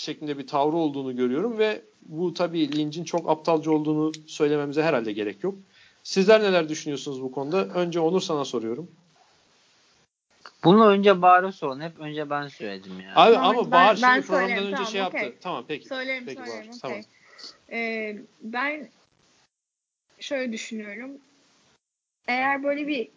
şeklinde 0.00 0.38
bir 0.38 0.46
tavrı 0.46 0.76
olduğunu 0.76 1.16
görüyorum 1.16 1.58
ve 1.58 1.82
bu 2.02 2.34
tabii 2.34 2.76
Lynch'in 2.76 3.04
çok 3.04 3.30
aptalca 3.30 3.70
olduğunu 3.70 4.12
söylememize 4.26 4.82
herhalde 4.82 5.12
gerek 5.12 5.44
yok. 5.44 5.54
Sizler 6.02 6.42
neler 6.42 6.68
düşünüyorsunuz 6.68 7.22
bu 7.22 7.32
konuda? 7.32 7.66
Önce 7.66 8.00
Onur 8.00 8.20
sana 8.20 8.44
soruyorum. 8.44 8.90
Bunu 10.64 10.86
önce 10.86 11.22
Bahar'a 11.22 11.52
sorun. 11.52 11.80
Hep 11.80 12.00
önce 12.00 12.30
ben 12.30 12.48
söyledim 12.48 13.00
ya. 13.00 13.12
Abi 13.14 13.34
tamam, 13.34 13.58
ama 13.58 13.70
Bahar 13.70 13.98
ben, 14.02 14.14
şimdi 14.14 14.26
programdan 14.26 14.58
önce 14.58 14.70
tamam, 14.70 14.90
şey 14.90 15.02
okay. 15.02 15.24
yaptı. 15.24 15.38
Tamam 15.40 15.64
peki. 15.68 15.88
Söylerim 15.88 16.24
peki, 16.26 16.42
söylerim. 16.50 16.68
Okay. 16.68 16.80
Tamam. 16.80 17.00
Ee, 17.72 18.18
ben 18.42 18.88
şöyle 20.20 20.52
düşünüyorum. 20.52 21.10
Eğer 22.28 22.62
böyle 22.62 22.86
bir 22.86 23.08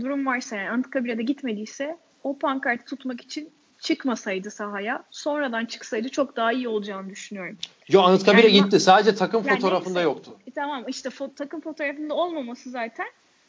durum 0.00 0.26
varsa 0.26 0.56
yani 0.56 0.70
Anıtkabir'e 0.70 1.18
de 1.18 1.22
gitmediyse 1.22 1.98
o 2.22 2.38
pankartı 2.38 2.84
tutmak 2.84 3.20
için 3.20 3.50
çıkmasaydı 3.80 4.50
sahaya 4.50 5.04
sonradan 5.10 5.66
çıksaydı 5.66 6.08
çok 6.08 6.36
daha 6.36 6.52
iyi 6.52 6.68
olacağını 6.68 7.10
düşünüyorum. 7.10 7.58
Yo 7.88 8.02
Anıtkabir'e 8.02 8.48
yani, 8.48 8.64
gitti. 8.64 8.80
Sadece 8.80 9.14
takım 9.14 9.44
yani 9.46 9.60
fotoğrafında 9.60 9.98
neyse, 9.98 10.10
yoktu. 10.10 10.36
E, 10.46 10.50
tamam 10.50 10.84
işte 10.88 11.08
fo- 11.08 11.34
takım 11.34 11.60
fotoğrafında 11.60 12.14
olmaması 12.14 12.70
zaten 12.70 13.06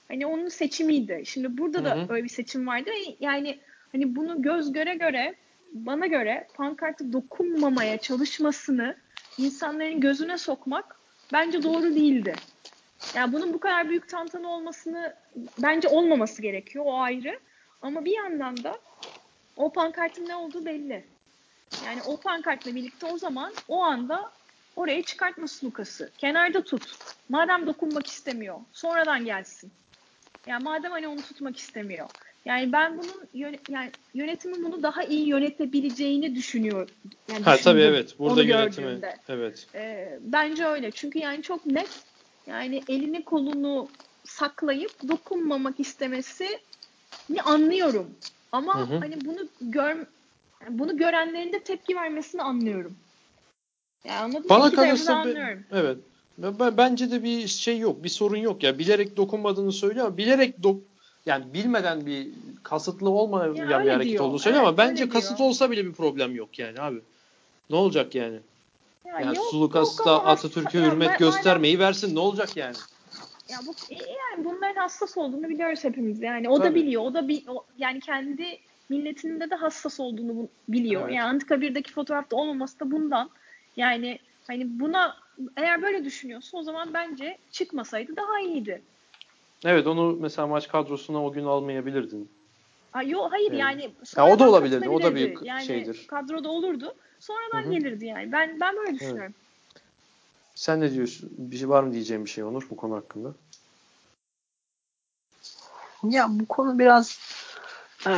hani 0.07 0.25
onun 0.25 0.47
seçimiydi. 0.47 1.23
Şimdi 1.25 1.57
burada 1.57 1.85
da 1.85 1.95
Hı-hı. 1.95 2.13
öyle 2.13 2.23
bir 2.23 2.29
seçim 2.29 2.67
vardı. 2.67 2.89
Yani 3.19 3.59
hani 3.91 4.15
bunu 4.15 4.41
göz 4.41 4.73
göre 4.73 4.95
göre 4.95 5.35
bana 5.73 6.07
göre 6.07 6.47
pankartı 6.53 7.13
dokunmamaya 7.13 7.97
çalışmasını 7.97 8.95
insanların 9.37 9.99
gözüne 9.99 10.37
sokmak 10.37 10.99
bence 11.33 11.63
doğru 11.63 11.95
değildi. 11.95 12.35
Yani 13.15 13.33
bunun 13.33 13.53
bu 13.53 13.59
kadar 13.59 13.89
büyük 13.89 14.09
tantana 14.09 14.47
olmasını 14.47 15.13
bence 15.59 15.87
olmaması 15.87 16.41
gerekiyor. 16.41 16.85
O 16.87 16.99
ayrı. 16.99 17.39
Ama 17.81 18.05
bir 18.05 18.15
yandan 18.15 18.63
da 18.63 18.75
o 19.59 19.71
pankartın 19.71 20.27
ne 20.27 20.35
olduğu 20.35 20.65
belli. 20.65 21.03
Yani 21.85 22.01
o 22.01 22.17
pankartla 22.17 22.75
birlikte 22.75 23.05
o 23.05 23.17
zaman 23.17 23.53
o 23.67 23.83
anda 23.83 24.31
oraya 24.75 25.03
çıkartması 25.03 25.65
Lukas'ı. 25.65 26.11
Kenarda 26.17 26.63
tut. 26.63 26.97
Madem 27.29 27.67
dokunmak 27.67 28.07
istemiyor. 28.07 28.59
Sonradan 28.71 29.25
gelsin. 29.25 29.71
Yani 30.47 30.63
madem 30.63 30.91
hani 30.91 31.07
onu 31.07 31.21
tutmak 31.21 31.57
istemiyor. 31.57 32.09
Yani 32.45 32.71
ben 32.71 32.97
bunun 32.97 33.27
yön, 33.33 33.57
yani 33.69 33.91
yönetimin 34.13 34.63
bunu 34.63 34.83
daha 34.83 35.03
iyi 35.03 35.27
yönetebileceğini 35.27 36.35
düşünüyor. 36.35 36.89
Yani 37.31 37.43
ha 37.43 37.57
tabii 37.57 37.81
evet. 37.81 38.19
Burada 38.19 38.43
yönetimi. 38.43 38.99
Evet. 39.29 39.67
Ee, 39.75 40.19
bence 40.21 40.65
öyle. 40.65 40.91
Çünkü 40.91 41.19
yani 41.19 41.41
çok 41.41 41.65
net 41.65 41.89
yani 42.47 42.81
elini 42.87 43.23
kolunu 43.23 43.87
saklayıp 44.23 45.07
dokunmamak 45.07 45.79
istemesi 45.79 46.59
anlıyorum. 47.43 48.15
Ama 48.51 48.79
hı 48.79 48.83
hı. 48.83 48.97
hani 48.99 49.25
bunu 49.25 49.39
gör 49.61 50.05
bunu 50.69 50.97
görenlerin 50.97 51.53
de 51.53 51.59
tepki 51.59 51.95
vermesini 51.95 52.41
anlıyorum. 52.41 52.95
Yani 54.03 54.19
anladın 54.19 54.49
Bana 54.49 54.71
kalırsa 54.71 55.15
anlıyorum. 55.15 55.63
evet. 55.71 55.97
Bence 56.77 57.11
de 57.11 57.23
bir 57.23 57.47
şey 57.47 57.79
yok, 57.79 58.03
bir 58.03 58.09
sorun 58.09 58.37
yok 58.37 58.63
ya. 58.63 58.79
Bilerek 58.79 59.17
dokunmadığını 59.17 59.71
söylüyor 59.71 60.05
ama 60.05 60.17
bilerek 60.17 60.63
dok 60.63 60.81
yani 61.25 61.53
bilmeden 61.53 62.05
bir 62.05 62.27
kasıtlı 62.63 63.09
olmayan 63.09 63.55
ya 63.55 63.83
bir 63.83 63.89
hareket 63.89 64.11
diyor. 64.11 64.23
olduğunu 64.23 64.39
söylüyor 64.39 64.63
evet, 64.63 64.79
ama 64.79 64.89
bence 64.89 65.09
kasıt 65.09 65.37
diyor. 65.37 65.49
olsa 65.49 65.71
bile 65.71 65.85
bir 65.85 65.91
problem 65.93 66.35
yok 66.35 66.59
yani 66.59 66.81
abi. 66.81 67.01
Ne 67.69 67.75
olacak 67.75 68.15
yani? 68.15 68.39
Ya 69.05 69.19
yani 69.19 69.37
yok, 69.37 69.47
Sulukas'ta 69.51 70.25
Atatürk'e 70.25 70.79
hürmet 70.85 71.19
göstermeyi 71.19 71.77
madem, 71.77 71.87
versin 71.87 72.15
ne 72.15 72.19
olacak 72.19 72.57
yani? 72.57 72.75
Ya 73.49 73.57
bu 73.67 73.71
e, 73.89 73.95
yani 73.95 74.45
bunların 74.45 74.81
hassas 74.81 75.17
olduğunu 75.17 75.49
biliyoruz 75.49 75.83
hepimiz. 75.83 76.21
Yani 76.21 76.49
o 76.49 76.57
Tabii. 76.57 76.69
da 76.69 76.75
biliyor. 76.75 77.01
O 77.01 77.13
da 77.13 77.27
bir 77.27 77.43
o, 77.47 77.65
yani 77.77 77.99
kendi 77.99 78.59
milletinde 78.89 79.49
de 79.49 79.55
hassas 79.55 79.99
olduğunu 79.99 80.47
biliyor. 80.67 81.01
Evet. 81.01 81.15
Yani 81.15 81.29
Anıtkabir'deki 81.29 81.93
fotoğrafta 81.93 82.35
olmaması 82.35 82.79
da 82.79 82.91
bundan. 82.91 83.29
Yani 83.77 84.19
hani 84.47 84.79
buna 84.79 85.15
eğer 85.57 85.81
böyle 85.81 86.05
düşünüyorsa 86.05 86.57
o 86.57 86.63
zaman 86.63 86.93
bence 86.93 87.37
çıkmasaydı 87.51 88.15
daha 88.15 88.39
iyiydi. 88.39 88.81
Evet 89.65 89.87
onu 89.87 90.17
mesela 90.19 90.47
maç 90.47 90.67
kadrosuna 90.67 91.25
o 91.25 91.31
gün 91.31 91.45
almayabilirdin. 91.45 92.29
Ha, 92.91 93.03
yok 93.03 93.31
hayır 93.31 93.51
evet. 93.51 93.59
yani 93.59 93.89
ya 94.17 94.27
o 94.27 94.39
da 94.39 94.49
olabilirdi. 94.49 94.89
O 94.89 95.03
da 95.03 95.15
bir 95.15 95.37
yani 95.41 95.65
şeydir. 95.65 96.05
Kadroda 96.07 96.49
olurdu. 96.49 96.95
Sonradan 97.19 97.63
Hı-hı. 97.63 97.71
gelirdi 97.71 98.05
yani. 98.05 98.31
Ben 98.31 98.59
ben 98.59 98.75
böyle 98.75 98.93
düşünüyorum. 98.93 99.33
Evet. 99.35 99.48
Sen 100.59 100.81
ne 100.81 100.93
diyorsun? 100.93 101.29
Bir 101.37 101.57
şey 101.57 101.69
var 101.69 101.83
mı 101.83 101.93
diyeceğim 101.93 102.25
bir 102.25 102.29
şey 102.29 102.43
Onur 102.43 102.67
bu 102.69 102.75
konu 102.75 102.95
hakkında? 102.95 103.33
Ya 106.03 106.27
bu 106.29 106.45
konu 106.45 106.79
biraz 106.79 107.19
e, 108.07 108.13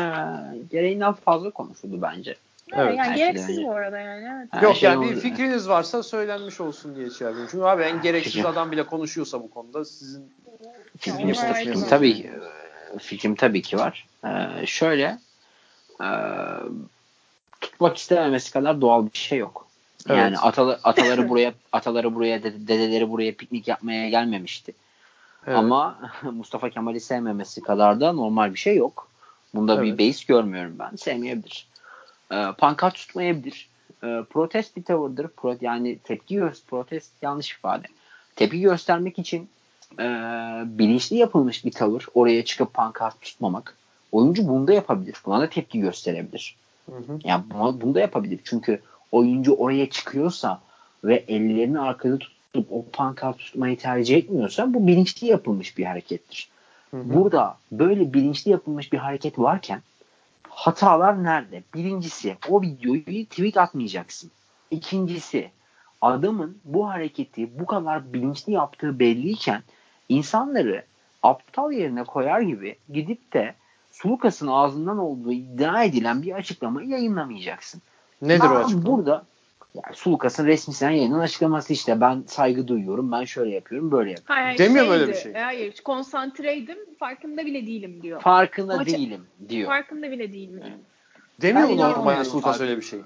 gereğinden 0.72 1.14
fazla 1.14 1.52
konuşuldu 1.52 2.02
bence. 2.02 2.36
Evet, 2.74 2.98
yani 2.98 3.16
gereksiz 3.16 3.50
önce. 3.50 3.68
bu 3.68 3.72
arada 3.72 4.00
yani. 4.00 4.48
Evet. 4.54 4.64
Yok 4.64 4.76
şey 4.76 4.90
yani 4.90 5.12
bir 5.12 5.16
fikriniz 5.16 5.70
varsa 5.70 6.04
söylenmiş 6.04 6.62
olsun 6.62 6.96
diye 6.96 7.10
şey 7.10 7.28
yapıyorum. 7.28 7.50
Çünkü 7.52 7.64
abi 7.64 7.84
en 7.84 8.02
gereksiz 8.02 8.46
adam 8.46 8.72
bile 8.72 8.86
konuşuyorsa 8.86 9.44
bu 9.44 9.50
konuda 9.50 9.86
sizin 9.86 10.34
fikrim, 10.98 11.34
fikrim 11.34 11.88
tabii 11.90 12.14
ki 12.14 12.32
fikrim 13.00 13.36
tabii 13.36 13.62
ki 13.62 13.78
var. 13.78 14.08
Ee, 14.26 14.66
şöyle 14.66 15.20
e, 16.04 16.10
tutmak 17.62 17.98
istememesi 17.98 18.52
kadar 18.54 18.82
doğal 18.82 19.06
bir 19.06 19.18
şey 19.18 19.40
yok. 19.40 19.71
Evet. 20.10 20.20
Yani 20.20 20.38
atalı, 20.38 20.80
ataları 20.84 21.30
buraya 21.30 21.54
ataları 21.72 22.16
buraya 22.16 22.44
dedeleri 22.44 23.10
buraya 23.10 23.36
piknik 23.36 23.68
yapmaya 23.68 24.10
gelmemişti. 24.10 24.74
Evet. 25.48 25.58
Ama 25.58 26.00
Mustafa 26.32 26.70
Kemal'i 26.70 27.00
sevmemesi 27.00 27.62
kadar 27.62 28.02
da 28.02 28.14
normal 28.14 28.54
bir 28.54 28.60
şey 28.60 28.76
yok. 28.76 29.08
Bunda 29.54 29.76
evet. 29.76 30.00
bir 30.00 30.10
base 30.10 30.24
görmüyorum 30.28 30.76
ben. 30.80 30.96
Sevmeyebilir. 30.96 31.68
Ee, 32.32 32.46
pankart 32.58 32.96
tutmayabilir. 32.96 33.70
Ee, 34.04 34.24
protest 34.30 34.78
bir 34.78 34.84
tavırdır. 34.84 35.28
Pro, 35.28 35.56
yani 35.62 36.00
tepki 36.00 36.36
göster 36.36 36.70
protest 36.70 37.12
yanlış 37.22 37.52
ifade. 37.52 37.88
Tepki 38.36 38.62
göstermek 38.62 39.20
için 39.20 39.50
e, 40.00 40.04
bilinçli 40.66 41.16
yapılmış 41.16 41.66
bir 41.66 41.72
tavır. 41.72 42.06
Oraya 42.14 42.46
çıkıp 42.46 42.74
pankart 42.74 43.22
tutmamak. 43.22 43.78
Oyuncu 44.12 44.48
bunu 44.48 44.68
da 44.68 44.74
yapabilir. 44.74 45.16
Buna 45.26 45.42
da 45.42 45.50
tepki 45.50 45.80
gösterebilir. 45.80 46.56
Hı 46.86 46.98
hı. 46.98 47.20
Yani 47.24 47.44
bunu 47.82 47.96
da 47.96 48.00
yapabilir. 48.00 48.40
Çünkü 48.44 48.82
oyuncu 49.12 49.54
oraya 49.54 49.90
çıkıyorsa 49.90 50.62
ve 51.04 51.16
ellerini 51.28 51.80
arkada 51.80 52.18
tutup 52.18 52.72
o 52.72 52.86
pankart 52.94 53.38
tutmayı 53.38 53.78
tercih 53.78 54.18
etmiyorsa 54.18 54.74
bu 54.74 54.88
bilinçli 54.88 55.28
yapılmış 55.28 55.78
bir 55.78 55.86
harekettir. 55.86 56.50
Hı 56.92 56.98
hı. 56.98 57.14
Burada 57.14 57.58
böyle 57.72 58.14
bilinçli 58.14 58.52
yapılmış 58.52 58.94
bir 58.94 58.98
hareket 58.98 59.40
varken 59.40 59.82
hatalar 60.50 61.24
nerede? 61.24 61.64
Birincisi 61.74 62.38
o 62.50 62.62
videoyu 62.62 63.26
tweet 63.26 63.58
atmayacaksın. 63.58 64.32
İkincisi 64.72 65.52
adamın 66.02 66.58
bu 66.66 66.90
hareketi 66.90 67.60
bu 67.60 67.66
kadar 67.66 68.14
bilinçli 68.14 68.54
yaptığı 68.54 69.00
belliyken 69.00 69.64
insanları 70.10 70.86
aptal 71.24 71.72
yerine 71.72 72.04
koyar 72.04 72.42
gibi 72.42 72.76
gidip 72.94 73.34
de 73.34 73.56
Sulukas'ın 73.92 74.48
ağzından 74.48 74.98
olduğu 74.98 75.32
iddia 75.32 75.84
edilen 75.84 76.22
bir 76.22 76.32
açıklamayı 76.32 76.88
yayınlamayacaksın. 76.88 77.82
Nedir 78.22 78.44
ben 78.44 78.50
o 78.50 78.56
açıklama? 78.56 78.86
Burada 78.86 79.26
yani 79.76 79.96
Sulukas'ın 79.96 80.46
resmisinden 80.46 80.92
yayının 80.92 81.20
açıklaması 81.20 81.74
işte 81.74 82.02
ben 82.02 82.24
saygı 82.28 82.68
duyuyorum, 82.68 83.12
ben 83.12 83.24
şöyle 83.24 83.56
yapıyorum, 83.56 83.92
böyle 83.92 84.12
yapıyorum. 84.12 84.44
Hayır, 84.44 84.58
Demiyor 84.58 84.86
şeydi, 84.86 85.00
böyle 85.00 85.12
bir 85.12 85.18
şey. 85.18 85.34
Hayır, 85.34 85.82
konsantreydim, 85.84 86.78
farkında 87.00 87.46
bile 87.46 87.68
değilim 87.68 88.00
diyor. 88.02 88.22
Farkında 88.22 88.76
Maça, 88.76 88.98
değilim 88.98 89.26
diyor. 89.50 89.68
Farkında 89.68 90.12
bile 90.12 90.34
değilim. 90.34 90.64
Demiyor 91.42 91.70
mu 91.70 91.78
normalde 91.78 92.26
Sulukas 92.26 92.62
öyle 92.62 92.78
bir 92.78 92.82
şey? 92.82 93.02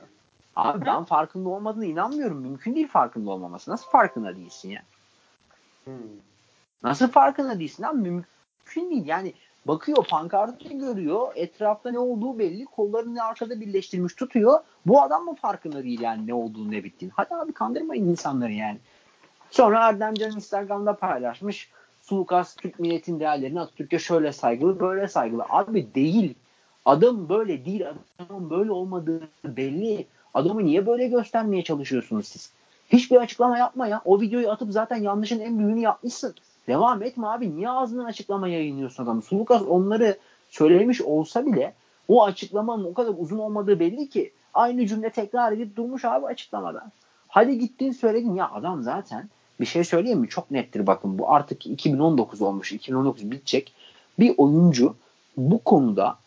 Abi 0.56 0.86
ben 0.86 1.04
farkında 1.04 1.50
olmadığına 1.50 1.86
inanmıyorum. 1.86 2.38
Mümkün 2.38 2.76
değil 2.76 2.88
farkında 2.88 3.32
olmaması. 3.32 3.72
Nasıl 3.72 3.90
farkında 3.90 4.36
değilsin 4.36 4.70
ya? 4.70 4.82
Hmm. 5.84 5.94
Nasıl 6.84 7.08
farkında 7.08 7.60
değilsin 7.60 7.84
abi? 7.84 7.98
Mümkün 7.98 8.92
değil. 8.92 9.06
Yani 9.06 9.34
Bakıyor 9.66 10.06
pankartı 10.10 10.74
görüyor. 10.74 11.28
Etrafta 11.36 11.92
ne 11.92 12.00
olduğu 12.00 12.40
belli. 12.40 12.66
Kollarını 12.66 13.24
arkada 13.24 13.62
birleştirmiş 13.62 14.14
tutuyor. 14.14 14.60
Bu 14.86 15.02
adam 15.02 15.26
mı 15.26 15.36
farkında 15.36 15.84
değil 15.84 16.02
yani 16.02 16.28
ne 16.28 16.34
olduğunu 16.34 16.72
ne 16.72 16.84
bittiğini. 16.84 17.14
Hadi 17.16 17.36
abi 17.36 17.54
kandırmayın 17.54 18.10
insanları 18.10 18.52
yani. 18.52 18.78
Sonra 19.52 19.88
Erdemcan 19.88 20.32
Instagram'da 20.32 20.96
paylaşmış. 20.96 21.70
Sulukas 22.02 22.56
Türk 22.56 22.80
milletin 22.80 23.20
değerlerini 23.20 23.60
Atatürk'e 23.60 24.00
şöyle 24.00 24.32
saygılı 24.32 24.80
böyle 24.80 25.08
saygılı. 25.08 25.46
Abi 25.50 25.96
değil. 25.96 26.36
Adam 26.86 27.30
böyle 27.30 27.66
değil. 27.66 27.86
Adamın 28.20 28.50
böyle 28.50 28.72
olmadığı 28.72 29.28
belli. 29.46 30.08
Adamı 30.34 30.66
niye 30.66 30.88
böyle 30.88 31.08
göstermeye 31.08 31.64
çalışıyorsunuz 31.64 32.28
siz? 32.28 32.52
Hiçbir 32.90 33.16
açıklama 33.16 33.58
yapma 33.58 33.88
ya. 33.88 34.02
O 34.06 34.22
videoyu 34.22 34.52
atıp 34.52 34.72
zaten 34.72 34.96
yanlışın 34.96 35.40
en 35.40 35.60
büyüğünü 35.60 35.80
yapmışsın. 35.80 36.36
Devam 36.68 37.04
etme 37.04 37.28
abi. 37.28 37.56
Niye 37.56 37.70
ağzından 37.70 38.06
açıklama 38.06 38.48
yayınlıyorsun 38.48 39.04
adamı? 39.04 39.22
Sulukas 39.22 39.62
onları 39.62 40.18
söylemiş 40.50 41.02
olsa 41.02 41.46
bile 41.46 41.74
o 42.08 42.24
açıklamanın 42.24 42.84
o 42.84 42.94
kadar 42.94 43.14
uzun 43.18 43.38
olmadığı 43.38 43.80
belli 43.80 44.10
ki 44.10 44.32
aynı 44.54 44.88
cümle 44.88 45.10
tekrar 45.10 45.52
edip 45.52 45.76
durmuş 45.76 46.06
abi 46.06 46.26
açıklamada. 46.26 46.92
Hadi 47.28 47.60
gittin 47.60 47.92
söyledin 47.92 48.36
ya 48.36 48.52
adam 48.52 48.84
zaten 48.84 49.30
bir 49.60 49.66
şey 49.66 49.84
söyleyeyim 49.84 50.20
mi? 50.20 50.30
Çok 50.30 50.52
nettir 50.52 50.88
bakın 50.88 51.20
bu 51.20 51.32
artık 51.32 51.66
2019 51.66 52.42
olmuş. 52.42 52.72
2019 52.72 53.32
bitecek. 53.32 53.74
Bir 54.20 54.34
oyuncu 54.38 54.96
bu 55.38 55.64
konuda 55.64 56.18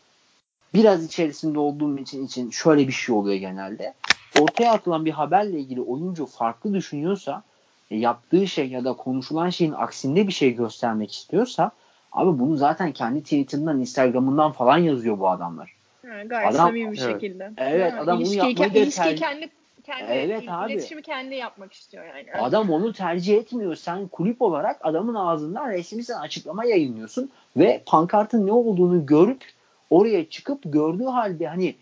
biraz 0.74 1.04
içerisinde 1.04 1.58
olduğum 1.58 1.98
için 1.98 2.26
için 2.26 2.50
şöyle 2.50 2.88
bir 2.88 2.92
şey 2.92 3.14
oluyor 3.14 3.36
genelde. 3.36 3.94
Ortaya 4.40 4.72
atılan 4.72 5.04
bir 5.04 5.10
haberle 5.10 5.60
ilgili 5.60 5.80
oyuncu 5.80 6.26
farklı 6.26 6.74
düşünüyorsa 6.74 7.42
yaptığı 7.90 8.46
şey 8.46 8.68
ya 8.68 8.84
da 8.84 8.92
konuşulan 8.92 9.50
şeyin 9.50 9.72
aksinde 9.72 10.26
bir 10.26 10.32
şey 10.32 10.54
göstermek 10.54 11.12
istiyorsa 11.12 11.70
abi 12.12 12.38
bunu 12.38 12.56
zaten 12.56 12.92
kendi 12.92 13.22
Twitter'ından, 13.22 13.80
Instagram'ından 13.80 14.52
falan 14.52 14.78
yazıyor 14.78 15.18
bu 15.18 15.28
adamlar. 15.28 15.74
Ha, 16.06 16.22
gayet 16.24 16.50
adam, 16.50 16.66
samimi 16.66 16.92
bir 16.92 17.02
evet. 17.02 17.12
şekilde. 17.12 17.52
Evet 17.56 17.92
ha, 17.92 18.00
adam 18.00 18.20
bunu 18.20 18.34
yapmayı 18.34 18.70
ilişkiyi 18.72 19.14
kendi 19.14 19.50
kendi 19.84 20.12
evet 20.12 20.44
abi. 20.48 20.72
iletişimi 20.72 21.02
kendi 21.02 21.34
yapmak 21.34 21.72
istiyor 21.72 22.04
yani. 22.04 22.42
Adam 22.42 22.70
onu 22.70 22.92
tercih 22.92 23.36
etmiyor. 23.36 23.74
Sen 23.74 24.08
kulüp 24.08 24.42
olarak 24.42 24.80
adamın 24.82 25.14
ağzından 25.14 25.70
resmi 25.70 26.04
sen 26.04 26.18
açıklama 26.18 26.64
yayınlıyorsun 26.64 27.30
ve 27.56 27.82
pankartın 27.86 28.46
ne 28.46 28.52
olduğunu 28.52 29.06
görüp 29.06 29.44
oraya 29.90 30.28
çıkıp 30.28 30.58
gördüğü 30.64 31.04
halde 31.04 31.46
hani 31.46 31.74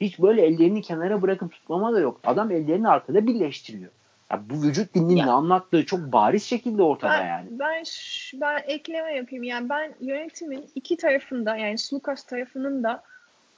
hiç 0.00 0.18
böyle 0.18 0.42
ellerini 0.42 0.82
kenara 0.82 1.22
bırakıp 1.22 1.52
tutmama 1.52 1.92
da 1.92 2.00
yok. 2.00 2.20
Adam 2.24 2.50
ellerini 2.50 2.88
arkada 2.88 3.26
birleştiriyor. 3.26 3.90
Ya 4.34 4.42
bu 4.50 4.62
vücut 4.62 4.94
dilinin 4.94 5.16
ya. 5.16 5.24
ne 5.24 5.30
anlattığı 5.30 5.86
çok 5.86 6.00
bariz 6.00 6.44
şekilde 6.44 6.82
ortada 6.82 7.12
ben, 7.12 7.26
yani. 7.26 7.46
Ben 7.50 7.84
ben 8.34 8.62
ekleme 8.66 9.14
yapayım. 9.14 9.44
Yani 9.44 9.68
ben 9.68 9.94
yönetimin 10.00 10.64
iki 10.74 10.96
tarafında 10.96 11.56
yani 11.56 11.78
Sulukas 11.78 12.24
tarafının 12.24 12.82
da 12.82 13.02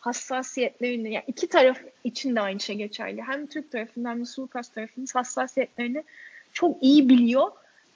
hassasiyetlerini 0.01 1.12
yani 1.12 1.24
iki 1.27 1.49
taraf 1.49 1.79
için 2.05 2.37
de 2.37 2.41
aynı 2.41 2.61
şey 2.61 2.77
geçerli. 2.77 3.22
Hem 3.22 3.47
Türk 3.47 3.72
tarafından 3.72 4.11
hem 4.11 4.20
de 4.20 4.24
Sulukas 4.24 4.68
tarafının 4.68 5.07
hassasiyetlerini 5.14 6.05
çok 6.53 6.83
iyi 6.83 7.09
biliyor. 7.09 7.51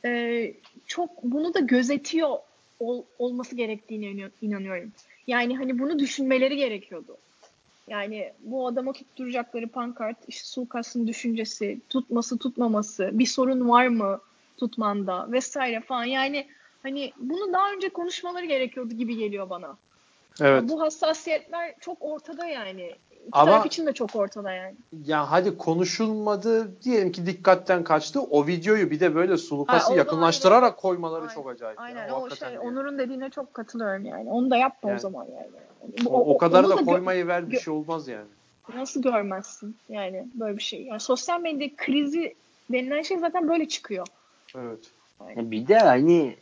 Ee, 0.05 0.53
çok 0.87 1.23
bunu 1.23 1.55
da 1.55 1.61
gözetiyor 1.61 2.39
ol, 2.81 3.03
olması 3.19 3.57
gerektiğine 3.57 4.31
inanıyorum. 4.43 4.93
Yani 5.27 5.57
hani 5.57 5.79
bunu 5.79 5.99
düşünmeleri 5.99 6.57
gerekiyordu. 6.57 7.17
Yani 7.91 8.33
bu 8.41 8.67
adama 8.67 8.93
tutturacakları 8.93 9.69
pankart, 9.69 10.17
işte 10.29 10.45
Sulkas'ın 10.45 11.07
düşüncesi, 11.07 11.81
tutması 11.89 12.39
tutmaması, 12.39 13.11
bir 13.13 13.27
sorun 13.27 13.69
var 13.69 13.87
mı 13.87 14.21
tutmanda 14.57 15.33
vesaire 15.33 15.81
falan. 15.81 16.05
Yani 16.05 16.47
hani 16.83 17.13
bunu 17.19 17.53
daha 17.53 17.73
önce 17.73 17.89
konuşmaları 17.89 18.47
gerekiyordu 18.47 18.95
gibi 18.95 19.17
geliyor 19.17 19.51
bana. 19.51 19.77
Evet. 20.41 20.63
Bu 20.69 20.81
hassasiyetler 20.81 21.75
çok 21.81 21.99
ortada 22.01 22.47
yani. 22.47 22.95
İki 23.29 23.39
Ama, 23.39 23.51
taraf 23.51 23.67
için 23.67 23.87
de 23.87 23.93
çok 23.93 24.17
ortada 24.17 24.53
yani. 24.53 24.75
Ya 25.07 25.31
hadi 25.31 25.59
konuşulmadı 25.59 26.83
diyelim 26.83 27.13
ki 27.13 27.27
dikkatten 27.27 27.85
kaçtı. 27.85 28.21
O 28.21 28.47
videoyu 28.47 28.91
bir 28.91 29.01
de 29.01 29.15
böyle 29.15 29.37
sulukası 29.37 29.91
ha, 29.93 29.97
yakınlaştırarak 29.97 30.63
aynen. 30.63 30.77
koymaları 30.77 31.23
aynen. 31.23 31.35
çok 31.35 31.51
acayip. 31.51 31.81
Aynen 31.81 32.09
ya. 32.09 32.17
o, 32.17 32.31
şey 32.31 32.49
yani. 32.49 32.59
Onur'un 32.59 32.99
dediğine 32.99 33.31
çok 33.31 33.55
katılıyorum 33.55 34.05
yani. 34.05 34.31
Onu 34.31 34.51
da 34.51 34.57
yapma 34.57 34.89
yani. 34.91 34.99
o 34.99 35.01
zaman 35.01 35.27
yani. 35.27 36.07
O, 36.07 36.11
o, 36.11 36.35
o 36.35 36.39
kadar 36.39 36.69
da, 36.69 36.77
da 36.77 36.85
koymayı 36.85 37.27
ver 37.27 37.51
bir 37.51 37.61
şey 37.61 37.75
olmaz 37.75 38.09
yani. 38.09 38.27
Nasıl 38.75 39.03
görmezsin 39.03 39.77
yani 39.89 40.27
böyle 40.35 40.57
bir 40.57 40.63
şey. 40.63 40.83
Yani 40.83 41.01
sosyal 41.01 41.41
medya 41.41 41.69
krizi 41.77 42.35
denilen 42.73 43.03
şey 43.03 43.19
zaten 43.19 43.49
böyle 43.49 43.69
çıkıyor. 43.69 44.07
Evet. 44.55 44.91
Yani. 45.29 45.51
Bir 45.51 45.69
de 45.69 45.79
hani 45.79 46.37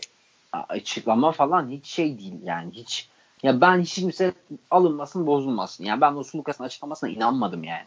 açıklama 0.52 1.32
falan 1.32 1.68
hiç 1.68 1.86
şey 1.86 2.18
değil 2.18 2.42
yani 2.42 2.70
hiç 2.72 3.08
ya 3.42 3.60
ben 3.60 3.80
hiç 3.80 3.94
kimse 3.94 4.32
alınmasın 4.70 5.26
bozulmasın. 5.26 5.84
Yani 5.84 6.00
ben 6.00 6.14
o 6.14 6.22
Sulukas'ın 6.22 6.64
açıklamasına 6.64 7.10
inanmadım 7.10 7.64
yani. 7.64 7.86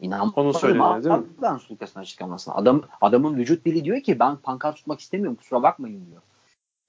İnanmadım. 0.00 0.32
Onu 0.36 0.54
söyledi 0.54 1.04
değil 1.04 1.14
mi? 1.14 1.26
Ben 1.42 1.56
Sulukas'ın 1.56 2.00
açıklamasına. 2.00 2.54
Adam, 2.54 2.82
adamın 3.00 3.36
vücut 3.36 3.64
dili 3.66 3.84
diyor 3.84 4.00
ki 4.00 4.18
ben 4.18 4.36
pankart 4.36 4.76
tutmak 4.76 5.00
istemiyorum 5.00 5.36
kusura 5.36 5.62
bakmayın 5.62 6.06
diyor. 6.06 6.22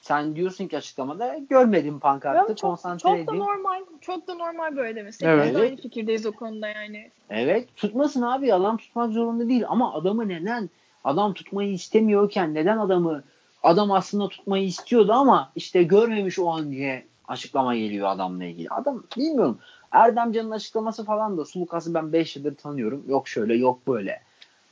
Sen 0.03 0.35
diyorsun 0.35 0.67
ki 0.67 0.77
açıklamada 0.77 1.37
görmedim 1.49 1.99
pankartı 1.99 2.55
çok, 2.55 2.69
konsantre 2.69 2.99
çok 2.99 3.11
edeyim. 3.11 3.27
da 3.27 3.33
normal. 3.33 3.81
Çok 4.01 4.27
da 4.27 4.33
normal 4.33 4.75
böyle 4.75 4.95
demesi. 4.95 5.25
Evet. 5.25 5.55
Aynı 5.55 5.75
fikirdeyiz 5.75 6.25
o 6.25 6.31
konuda 6.31 6.67
yani. 6.67 7.11
Evet. 7.29 7.75
Tutmasın 7.75 8.21
abi. 8.21 8.53
Adam 8.53 8.77
tutmak 8.77 9.11
zorunda 9.11 9.49
değil. 9.49 9.63
Ama 9.67 9.93
adamı 9.93 10.27
neden 10.27 10.69
adam 11.03 11.33
tutmayı 11.33 11.71
istemiyorken 11.71 12.53
neden 12.53 12.77
adamı 12.77 13.23
adam 13.63 13.91
aslında 13.91 14.27
tutmayı 14.27 14.65
istiyordu 14.65 15.13
ama 15.13 15.51
işte 15.55 15.83
görmemiş 15.83 16.39
o 16.39 16.49
an 16.49 16.71
diye 16.71 17.05
açıklama 17.27 17.75
geliyor 17.75 18.07
adamla 18.07 18.45
ilgili. 18.45 18.69
Adam 18.69 19.03
bilmiyorum. 19.17 19.57
Erdemcan'ın 19.91 20.51
açıklaması 20.51 21.05
falan 21.05 21.37
da 21.37 21.45
Sulukas'ı 21.45 21.93
ben 21.93 22.13
5 22.13 22.35
yıldır 22.35 22.55
tanıyorum. 22.55 23.03
Yok 23.07 23.27
şöyle 23.27 23.55
yok 23.55 23.87
böyle. 23.87 24.21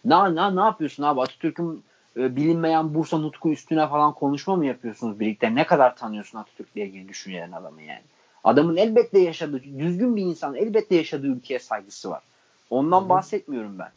Ne, 0.06 0.36
ne, 0.36 0.56
ne 0.56 0.62
yapıyorsun 0.62 1.04
abi 1.04 1.22
Atatürk'ün 1.22 1.84
e, 2.18 2.36
bilinmeyen 2.36 2.94
Bursa 2.94 3.18
Nutku 3.18 3.52
üstüne 3.52 3.88
falan 3.88 4.14
konuşma 4.14 4.56
mı 4.56 4.66
yapıyorsunuz 4.66 5.20
birlikte? 5.20 5.56
Ne 5.56 5.66
kadar 5.66 5.96
tanıyorsun 5.96 6.38
Atatürk'le 6.38 6.76
ilgili 6.76 7.10
düşüncelerin 7.10 7.52
adamı 7.52 7.82
yani? 7.82 8.02
Adamın 8.44 8.78
elbette 8.78 9.20
yaşadığı, 9.20 9.64
düzgün 9.64 10.16
bir 10.16 10.22
insan 10.22 10.56
elbette 10.56 10.96
yaşadığı 10.96 11.28
ülkeye 11.28 11.60
saygısı 11.60 12.10
var. 12.10 12.22
Ondan 12.70 13.02
Hı-hı. 13.02 13.10
bahsetmiyorum 13.10 13.80
ben. 13.80 13.92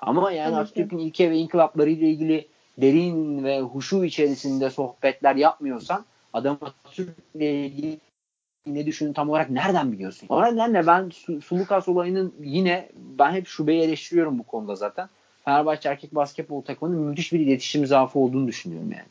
Ama 0.00 0.32
yani 0.32 0.56
Atatürk'ün 0.56 0.98
ilke 0.98 1.30
ve 1.30 1.36
inkılaplarıyla 1.36 2.06
ilgili 2.06 2.48
derin 2.78 3.44
ve 3.44 3.60
huşu 3.60 4.04
içerisinde 4.04 4.70
sohbetler 4.70 5.36
yapmıyorsan 5.36 6.04
adam 6.32 6.58
Atatürk'le 6.60 7.40
ilgili 7.40 7.98
ne 8.66 8.86
düşündüğünü 8.86 9.14
tam 9.14 9.30
olarak 9.30 9.50
nereden 9.50 9.92
biliyorsun? 9.92 10.26
O 10.28 10.44
nedenle 10.44 10.86
ben 10.86 11.10
Sulukas 11.44 11.88
olayının 11.88 12.34
yine 12.40 12.88
ben 13.18 13.32
hep 13.32 13.46
şubeyi 13.46 13.82
eleştiriyorum 13.82 14.38
bu 14.38 14.42
konuda 14.42 14.74
zaten. 14.74 15.08
Fenerbahçe 15.44 15.88
erkek 15.88 16.14
basketbol 16.14 16.62
takımının 16.62 17.00
müthiş 17.00 17.32
bir 17.32 17.40
iletişim 17.40 17.86
zaafı 17.86 18.18
olduğunu 18.18 18.48
düşünüyorum 18.48 18.92
yani. 18.92 19.06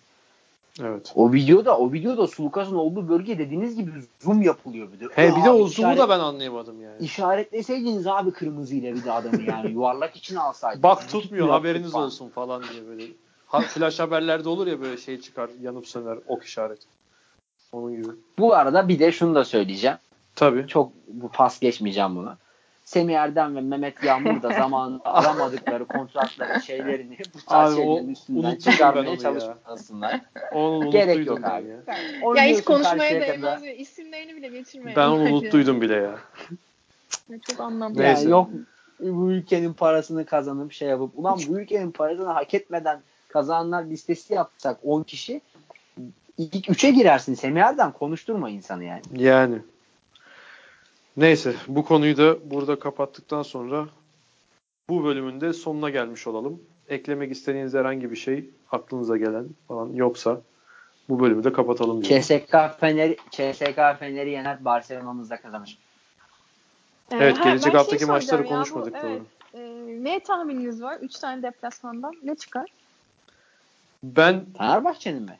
Evet. 0.81 1.11
O 1.15 1.33
videoda 1.33 1.77
o 1.77 1.93
videoda 1.93 2.27
Sulukas'ın 2.27 2.75
olduğu 2.75 3.09
bölge 3.09 3.37
dediğiniz 3.37 3.75
gibi 3.75 3.91
zoom 4.19 4.41
yapılıyor 4.41 4.87
bir 4.91 4.99
de. 4.99 5.05
He 5.15 5.35
bir 5.35 5.43
de 5.43 5.49
o 5.49 5.67
zoom'u 5.67 5.97
da 5.97 6.09
ben 6.09 6.19
anlayamadım 6.19 6.81
yani. 6.81 6.95
İşaretleseydiniz 6.99 8.07
abi 8.07 8.31
kırmızıyla 8.31 8.95
bir 8.95 9.03
de 9.03 9.11
adamı 9.11 9.41
yani 9.41 9.71
yuvarlak 9.71 10.15
için 10.15 10.35
alsaydınız. 10.35 10.83
Bak 10.83 11.09
tutmuyor 11.09 11.49
haberiniz 11.49 11.91
falan. 11.91 12.05
olsun 12.05 12.29
falan 12.29 12.63
diye 12.73 12.87
böyle. 12.87 13.03
Flash 13.51 13.99
haberlerde 13.99 14.49
olur 14.49 14.67
ya 14.67 14.81
böyle 14.81 14.97
şey 14.97 15.21
çıkar 15.21 15.49
yanıp 15.61 15.87
söner 15.87 16.17
ok 16.27 16.43
işareti. 16.43 16.85
Onun 17.71 17.95
gibi. 17.95 18.13
Bu 18.39 18.55
arada 18.55 18.87
bir 18.87 18.99
de 18.99 19.11
şunu 19.11 19.35
da 19.35 19.45
söyleyeceğim. 19.45 19.97
Tabii. 20.35 20.67
Çok 20.67 20.91
bu 21.07 21.29
pas 21.29 21.59
geçmeyeceğim 21.59 22.15
bunu. 22.15 22.37
Semih 22.83 23.15
Erdem 23.15 23.55
ve 23.55 23.61
Mehmet 23.61 24.03
Yağmur 24.03 24.41
da 24.41 24.49
zamanında 24.53 25.05
alamadıkları 25.05 25.85
kontratları 25.85 26.61
şeylerini 26.61 27.17
bu 27.33 27.45
tarz 27.45 27.73
abi, 27.73 27.81
şeylerin 27.81 28.09
üstünden 28.09 28.55
çıkarmaya 28.55 29.19
çalışmasınlar. 29.19 30.21
Gerek 30.91 31.27
yok 31.27 31.39
abi. 31.43 31.67
Ya, 31.67 31.77
ya 32.35 32.43
hiç 32.43 32.63
konuşmaya 32.63 33.21
değmez 33.21 33.63
ve 33.63 33.77
isimlerini 33.77 34.35
bile 34.35 34.47
geçirmeye 34.47 34.95
Ben 34.95 35.07
onu 35.07 35.21
unuttuydum 35.21 35.81
bile 35.81 35.95
ya. 35.95 36.19
Çok 37.41 37.59
anlamlı. 37.59 38.03
Yani 38.03 38.29
yok 38.29 38.49
bu 38.99 39.31
ülkenin 39.31 39.73
parasını 39.73 40.25
kazanıp 40.25 40.73
şey 40.73 40.87
yapıp 40.87 41.19
ulan 41.19 41.39
bu 41.47 41.59
ülkenin 41.59 41.91
parasını 41.91 42.27
hak 42.27 42.53
etmeden 42.53 43.01
kazananlar 43.35 43.83
listesi 43.83 44.33
yapsak 44.33 44.79
10 44.83 45.03
kişi 45.03 45.41
ilk 46.37 46.67
3'e 46.67 46.91
girersin 46.91 47.33
Semih 47.33 47.61
Erdem 47.61 47.91
konuşturma 47.91 48.49
insanı 48.49 48.83
yani. 48.83 49.01
Yani. 49.15 49.57
Neyse 51.17 51.55
bu 51.67 51.85
konuyu 51.85 52.17
da 52.17 52.51
burada 52.51 52.79
kapattıktan 52.79 53.43
sonra 53.43 53.87
bu 54.89 55.03
bölümün 55.03 55.41
de 55.41 55.53
sonuna 55.53 55.89
gelmiş 55.89 56.27
olalım. 56.27 56.61
Eklemek 56.89 57.31
istediğiniz 57.31 57.73
herhangi 57.73 58.11
bir 58.11 58.15
şey 58.15 58.49
aklınıza 58.71 59.17
gelen 59.17 59.47
falan 59.67 59.93
yoksa 59.93 60.41
bu 61.09 61.19
bölümü 61.19 61.43
de 61.43 61.53
kapatalım. 61.53 62.01
CSK 62.01 62.79
Fener 62.79 63.15
CSK 63.31 63.99
Fener'i 63.99 64.29
yener 64.29 64.65
Barcelona'mız 64.65 65.29
da 65.29 65.41
kazanır. 65.41 65.77
Ee, 67.11 67.15
evet 67.15 67.43
gelecek 67.43 67.71
şey 67.71 67.79
haftaki 67.79 68.05
maçları 68.05 68.43
ya, 68.43 68.49
konuşmadık. 68.49 68.93
Bu, 68.93 69.07
evet, 69.07 69.21
e, 69.53 69.59
ne 70.03 70.19
tahmininiz 70.19 70.81
var? 70.81 70.97
3 71.01 71.19
tane 71.19 71.43
deplasmandan 71.43 72.13
ne 72.23 72.35
çıkar? 72.35 72.69
Ben 74.03 74.45
Fenerbahçe'nin 74.57 75.23
mi? 75.23 75.39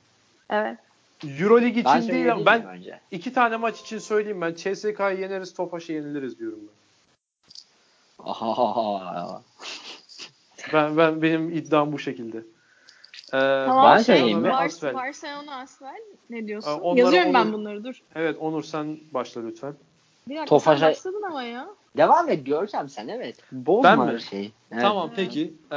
Evet. 0.50 0.78
Euroleague 1.24 1.82
için 1.82 1.86
ben 1.86 2.08
değil 2.08 2.32
ama 2.32 2.46
ben 2.46 2.66
önce. 2.66 3.00
iki 3.12 3.34
tane 3.34 3.58
maç 3.58 3.82
için 3.82 4.00
söyleyeyim 4.00 4.42
ben. 4.42 4.54
CSK'yı 4.54 5.20
yeneriz, 5.20 5.54
Tofaş'ı 5.54 5.94
yeniliriz 5.94 6.40
diyorum 6.40 6.60
ben. 6.62 6.76
Aha. 8.26 9.42
ben 10.74 10.98
ben 10.98 11.22
benim 11.22 11.52
iddiam 11.52 11.92
bu 11.92 12.00
şekilde. 12.00 12.38
Ee, 12.38 13.40
tamam, 13.68 13.86
ben 13.86 14.02
söyleyeyim 14.02 14.40
mi? 14.40 14.54
Asvel. 14.54 14.94
Barcelona 14.94 15.60
Asvel. 15.60 16.02
Ne 16.30 16.48
diyorsun? 16.48 16.70
Ee, 16.72 16.74
onlara, 16.74 17.00
Yazıyorum 17.00 17.30
Onur, 17.30 17.40
ben 17.40 17.54
bunları 17.54 17.84
dur. 17.84 18.02
Evet 18.16 18.38
Onur 18.40 18.64
sen 18.64 19.00
başla 19.12 19.42
lütfen. 19.42 19.74
Bir 20.28 20.36
dakika 20.36 20.50
Tofaş'a... 20.50 20.80
sen 20.80 20.90
başladın 20.90 21.24
ama 21.24 21.44
ya. 21.44 21.68
Devam 21.98 22.30
et 22.30 22.46
göreceğim 22.46 22.90
sen 22.90 23.08
evet. 23.08 23.36
Bozma 23.52 24.08
ben 24.08 24.14
mi? 24.14 24.22
şeyi. 24.22 24.52
Evet. 24.72 24.82
Tamam 24.82 25.12
peki. 25.16 25.54
Ee, 25.72 25.76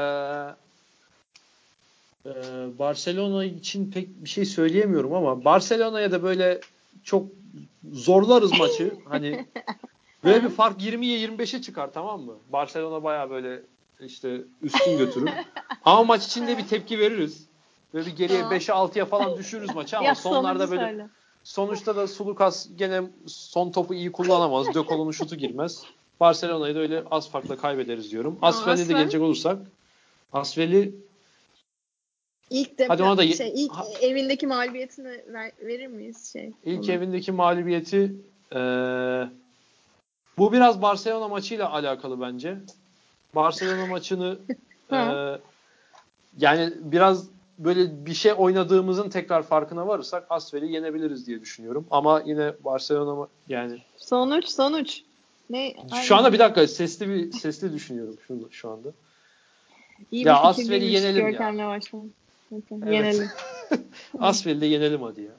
e, 2.28 2.78
Barcelona 2.78 3.44
için 3.44 3.90
pek 3.90 4.08
bir 4.24 4.28
şey 4.28 4.44
söyleyemiyorum 4.44 5.14
ama 5.14 5.44
Barcelona'ya 5.44 6.12
da 6.12 6.22
böyle 6.22 6.60
çok 7.04 7.26
zorlarız 7.92 8.58
maçı. 8.58 8.94
Hani 9.04 9.46
böyle 10.24 10.44
bir 10.44 10.48
fark 10.48 10.82
20'ye 10.82 11.28
25'e 11.28 11.62
çıkar 11.62 11.92
tamam 11.92 12.20
mı? 12.20 12.34
Barcelona 12.52 13.02
baya 13.02 13.30
böyle 13.30 13.62
işte 14.00 14.40
üstün 14.62 14.98
götürür. 14.98 15.30
ama 15.84 16.04
maç 16.04 16.26
içinde 16.26 16.58
bir 16.58 16.66
tepki 16.66 16.98
veririz. 16.98 17.48
Böyle 17.94 18.06
bir 18.06 18.16
geriye 18.16 18.40
5'e 18.40 18.72
6'ya 18.72 19.04
falan 19.04 19.38
düşürürüz 19.38 19.74
maçı 19.74 19.98
ama 19.98 20.06
ya, 20.06 20.14
sonlarda 20.14 20.70
böyle 20.70 20.82
söyle. 20.82 21.08
sonuçta 21.44 21.96
da 21.96 22.06
Sulukas 22.06 22.68
gene 22.76 23.02
son 23.26 23.70
topu 23.70 23.94
iyi 23.94 24.12
kullanamaz. 24.12 24.74
Dökol'un 24.74 25.10
şutu 25.10 25.36
girmez. 25.36 25.84
Barcelona'yı 26.20 26.74
da 26.74 26.78
öyle 26.78 27.02
az 27.10 27.30
farkla 27.30 27.56
kaybederiz 27.56 28.10
diyorum. 28.10 28.38
Asfel'e 28.42 28.88
de 28.88 28.92
gelecek 28.92 29.22
olursak 29.22 29.58
Asfel'i 30.32 30.94
İlk 32.51 32.78
de 32.78 32.86
Hadi 32.86 33.03
ona 33.03 33.16
da 33.18 33.26
şey, 33.26 33.53
ilk 33.57 33.72
ha, 33.72 33.86
evindeki 34.01 34.46
mağlubiyetini 34.46 35.24
ver, 35.32 35.53
verir 35.61 35.86
miyiz 35.86 36.32
şey? 36.32 36.53
İlk 36.64 36.84
ona. 36.84 36.92
evindeki 36.92 37.32
mağlubiyeti 37.32 38.14
e, 38.55 38.61
bu 40.38 40.53
biraz 40.53 40.82
Barcelona 40.82 41.28
maçıyla 41.28 41.72
alakalı 41.72 42.20
bence. 42.20 42.59
Barcelona 43.34 43.86
maçını 43.90 44.38
e, 44.92 44.96
yani 46.38 46.72
biraz 46.80 47.28
böyle 47.59 48.07
bir 48.07 48.14
şey 48.14 48.32
oynadığımızın 48.36 49.11
tekrar 49.11 49.42
farkına 49.42 49.86
varırsak 49.86 50.26
Asfel'i 50.30 50.72
yenebiliriz 50.72 51.26
diye 51.26 51.40
düşünüyorum. 51.40 51.86
Ama 51.90 52.22
yine 52.26 52.53
Barcelona 52.64 53.28
yani 53.49 53.78
sonuç 53.96 54.44
sonuç. 54.44 55.03
Ne? 55.51 55.74
Şu 56.03 56.16
anda 56.16 56.32
bir 56.32 56.38
dakika 56.38 56.66
sesli 56.66 57.09
bir 57.09 57.32
sesli 57.32 57.72
düşünüyorum 57.72 58.16
şu, 58.26 58.49
şu 58.51 58.70
anda. 58.70 58.88
İyi 60.12 60.26
ya 60.26 60.36
Asfel'i 60.36 60.84
yenelim 60.84 61.28
ya. 61.28 61.68
Başlayalım. 61.68 62.12
Evet. 62.53 62.92
Yenelim. 62.92 63.30
Asfel'i 64.18 64.61
de 64.61 64.66
yenelim 64.66 65.03
hadi 65.03 65.22
ya. 65.22 65.32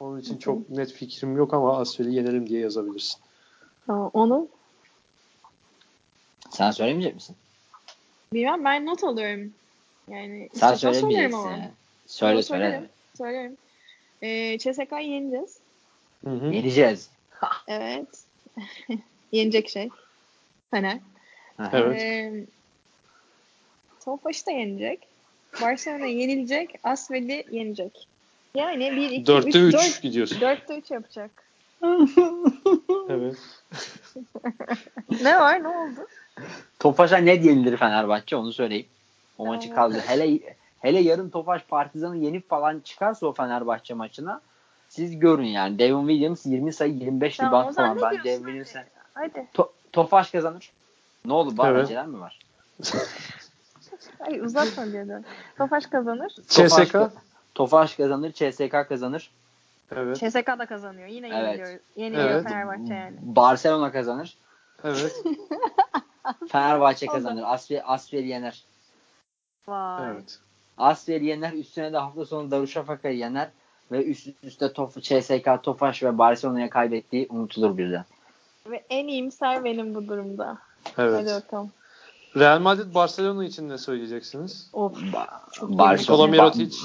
Onun 0.00 0.20
için 0.20 0.38
çok 0.38 0.70
net 0.70 0.92
fikrim 0.92 1.36
yok 1.36 1.54
ama 1.54 1.78
Asfel'i 1.78 2.14
yenelim 2.14 2.48
diye 2.48 2.60
yazabilirsin. 2.60 3.20
Tamam. 3.86 4.10
Onu? 4.14 4.48
Sen 6.50 6.70
söylemeyecek 6.70 7.14
misin? 7.14 7.36
Bilmem 8.32 8.64
ben 8.64 8.86
not 8.86 9.04
alıyorum. 9.04 9.52
Yani 10.08 10.48
Sen 10.54 10.74
söylemeyeceksin. 10.74 11.38
Ama. 11.38 11.58
Söyle 12.06 12.42
söyle. 12.42 12.64
Söylerim. 12.64 12.88
Söylerim. 13.18 13.56
Ee, 14.22 14.58
CSK'yı 14.58 15.08
yeneceğiz. 15.08 15.58
Hı 16.24 16.30
hı. 16.30 16.46
Yeneceğiz. 16.46 17.10
evet. 17.68 18.08
Yenecek 19.32 19.68
şey. 19.68 19.88
Fener. 20.70 20.98
Evet. 21.72 22.02
Ee, 22.02 22.44
Tofaş'ı 24.04 24.46
da 24.46 24.50
yenecek. 24.50 25.11
Barcelona 25.60 26.06
yenilecek. 26.06 26.74
Asvel'i 26.84 27.44
yenecek. 27.50 28.08
Yani 28.54 28.96
1, 28.96 29.10
2, 29.10 29.32
4'te 29.32 29.58
3, 29.58 29.74
3 29.74 29.74
4, 29.74 30.02
gidiyorsun. 30.02 30.40
4'te 30.40 30.78
3 30.78 30.90
yapacak. 30.90 31.30
evet. 33.08 33.36
ne 35.22 35.40
var? 35.40 35.62
Ne 35.62 35.68
oldu? 35.68 36.06
Tofaş'a 36.78 37.16
ne 37.16 37.34
yenilir 37.34 37.76
Fenerbahçe 37.76 38.36
onu 38.36 38.52
söyleyeyim. 38.52 38.86
O 39.38 39.46
maçı 39.46 39.74
kaldı. 39.74 40.02
Hele 40.06 40.38
hele 40.80 41.00
yarın 41.00 41.30
Tofaş 41.30 41.62
Partizan'ı 41.62 42.16
yenip 42.16 42.48
falan 42.48 42.80
çıkarsa 42.80 43.26
o 43.26 43.32
Fenerbahçe 43.32 43.94
maçına 43.94 44.40
siz 44.88 45.18
görün 45.18 45.46
yani. 45.46 45.78
Devin 45.78 46.08
Williams 46.08 46.46
20 46.46 46.72
sayı 46.72 46.92
25 46.92 47.36
tamam, 47.36 47.62
ribaund 47.62 47.74
falan. 47.74 48.00
Ben 48.02 48.24
Devin 48.24 48.44
Williams'e 48.44 48.84
Hadi. 49.14 49.46
To- 49.54 49.70
Tofaş 49.92 50.30
kazanır. 50.30 50.72
Ne 51.24 51.32
oldu? 51.32 51.56
Bari 51.56 51.78
evet. 51.78 52.06
mi 52.06 52.20
var? 52.20 52.38
Ay 54.20 54.40
uzatma 54.40 54.86
diye 54.86 55.08
de. 55.08 55.22
Tofaş 55.58 55.86
kazanır. 55.86 56.32
CSK. 56.48 56.96
Tofaş 57.54 57.96
kazanır. 57.96 58.32
CSK 58.32 58.88
kazanır. 58.88 59.30
Evet. 59.96 60.16
CSK 60.16 60.46
da 60.46 60.66
kazanıyor. 60.66 61.08
Yine 61.08 61.28
evet. 61.28 61.58
yeniliyor. 61.58 61.80
Yeniliyor 61.96 62.30
evet. 62.30 62.48
Fenerbahçe 62.48 62.94
yani. 62.94 63.16
Barcelona 63.22 63.92
kazanır. 63.92 64.36
Evet. 64.84 65.24
Fenerbahçe 66.48 67.06
kazanır. 67.06 67.42
Asfer, 67.46 67.82
Asfer 67.84 68.24
yener. 68.24 68.64
Vay. 69.68 70.10
Evet. 70.10 70.38
Asfer 70.78 71.20
yener. 71.20 71.52
Üstüne 71.52 71.92
de 71.92 71.98
hafta 71.98 72.24
sonu 72.24 72.50
Darüşşafaka'yı 72.50 73.18
yener. 73.18 73.48
Ve 73.92 74.04
üst 74.04 74.28
üste 74.42 74.72
Tof 74.72 75.02
CSK, 75.02 75.62
Tofaş 75.62 76.02
ve 76.02 76.18
Barcelona'ya 76.18 76.70
kaybettiği 76.70 77.26
unutulur 77.30 77.78
birden. 77.78 78.04
Ve 78.66 78.84
en 78.90 79.06
iyimser 79.06 79.64
benim 79.64 79.94
bu 79.94 80.08
durumda. 80.08 80.58
Evet. 80.98 81.20
Hadi 81.20 81.42
bakalım. 81.42 81.70
Real 82.36 82.60
Madrid 82.60 82.94
Barcelona 82.94 83.44
için 83.44 83.68
ne 83.68 83.78
söyleyeceksiniz? 83.78 84.70
Of. 84.72 84.96
Ba- 84.96 85.78
Barcelona 85.78 86.26
Mirotic. 86.26 86.76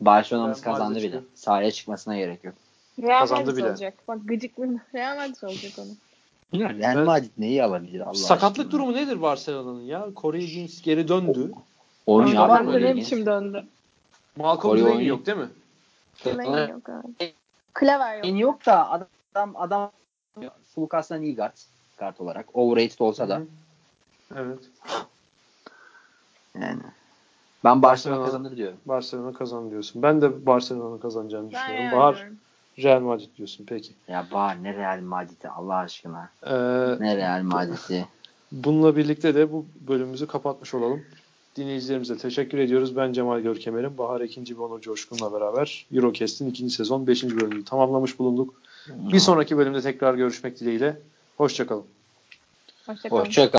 Barcelona'mız 0.00 0.60
kazandı 0.60 0.98
bile. 1.02 1.20
Sahaya 1.34 1.70
çıkmasına 1.70 2.16
gerek 2.16 2.44
yok. 2.44 2.54
Real 3.02 3.20
kazandı 3.20 3.44
Madrid 3.44 3.56
bile. 3.56 3.68
olacak. 3.68 3.94
Bak 4.08 4.18
gıcıklığın 4.24 4.80
Real 4.94 5.16
Madrid 5.16 5.42
olacak 5.42 5.72
onu. 5.78 5.88
Real 6.60 7.04
Madrid 7.04 7.30
neyi 7.38 7.62
alabilir 7.64 8.00
Allah 8.00 8.14
Sakatlık 8.14 8.58
aşkına. 8.58 8.70
durumu 8.70 8.92
nedir 8.92 9.22
Barcelona'nın 9.22 9.80
ya? 9.82 10.08
Corey 10.16 10.40
Higgins 10.46 10.82
geri 10.82 11.08
döndü. 11.08 11.52
Oynuyor 12.06 12.42
abi. 12.42 12.50
Var 12.50 12.60
mı 12.60 12.80
ne 12.80 12.96
biçim 12.96 13.26
döndü? 13.26 13.64
Malcolm 14.36 14.78
Delaney 14.78 15.06
yok 15.06 15.26
değil 15.26 15.38
mi? 15.38 15.48
Delaney 16.24 16.68
yok 16.68 16.88
abi. 16.88 17.32
Klaver 17.74 18.16
yok. 18.16 18.40
yok 18.40 18.66
da 18.66 18.90
adam 18.90 19.52
adam 19.54 19.90
Fulkas'tan 20.74 21.22
iyi 21.22 21.36
guard, 21.36 21.56
guard 21.98 22.18
olarak. 22.18 22.46
Overrated 22.56 22.98
olsa 22.98 23.28
da. 23.28 23.36
Hı-hı. 23.36 23.46
Evet. 24.36 24.58
Yani 26.60 26.80
ben 27.64 27.82
Barcelona, 27.82 28.20
Barcelona 28.20 28.24
kazanır 28.24 28.56
diyorum. 28.56 28.78
Barcelona 28.86 29.32
kazanır 29.32 29.70
diyorsun. 29.70 30.02
Ben 30.02 30.22
de 30.22 30.46
Barcelona 30.46 31.00
kazanacağını 31.00 31.52
ben 31.52 31.60
düşünüyorum. 31.60 31.98
Bahar 31.98 32.28
Real 32.78 33.00
Madrid 33.00 33.36
diyorsun 33.36 33.64
peki. 33.68 33.92
Ya 34.08 34.26
Bahar 34.32 34.62
ne 34.62 34.74
Real 34.74 35.00
Madrid'i 35.00 35.48
Allah 35.48 35.76
aşkına. 35.76 36.30
Ee, 36.42 36.52
ne 37.00 37.16
Real 37.16 37.42
Madrid'i. 37.42 38.06
Bununla 38.52 38.96
birlikte 38.96 39.34
de 39.34 39.52
bu 39.52 39.66
bölümümüzü 39.88 40.26
kapatmış 40.26 40.74
olalım. 40.74 41.02
Dinleyicilerimize 41.56 42.18
teşekkür 42.18 42.58
ediyoruz. 42.58 42.96
Ben 42.96 43.12
Cemal 43.12 43.40
Görkemer'im. 43.40 43.98
Bahar 43.98 44.20
ikinci 44.20 44.54
Onur 44.54 44.80
Coşkun'la 44.80 45.32
beraber 45.32 45.86
Eurocast'in 45.94 46.50
ikinci 46.50 46.74
sezon 46.74 47.06
beşinci 47.06 47.36
bölümünü 47.36 47.64
tamamlamış 47.64 48.18
bulunduk. 48.18 48.54
Bir 48.88 49.18
sonraki 49.18 49.56
bölümde 49.56 49.80
tekrar 49.80 50.14
görüşmek 50.14 50.60
dileğiyle. 50.60 51.00
Hoşçakalın. 51.36 51.84
Hoşçakalın. 52.86 53.20
Hoşça 53.20 53.50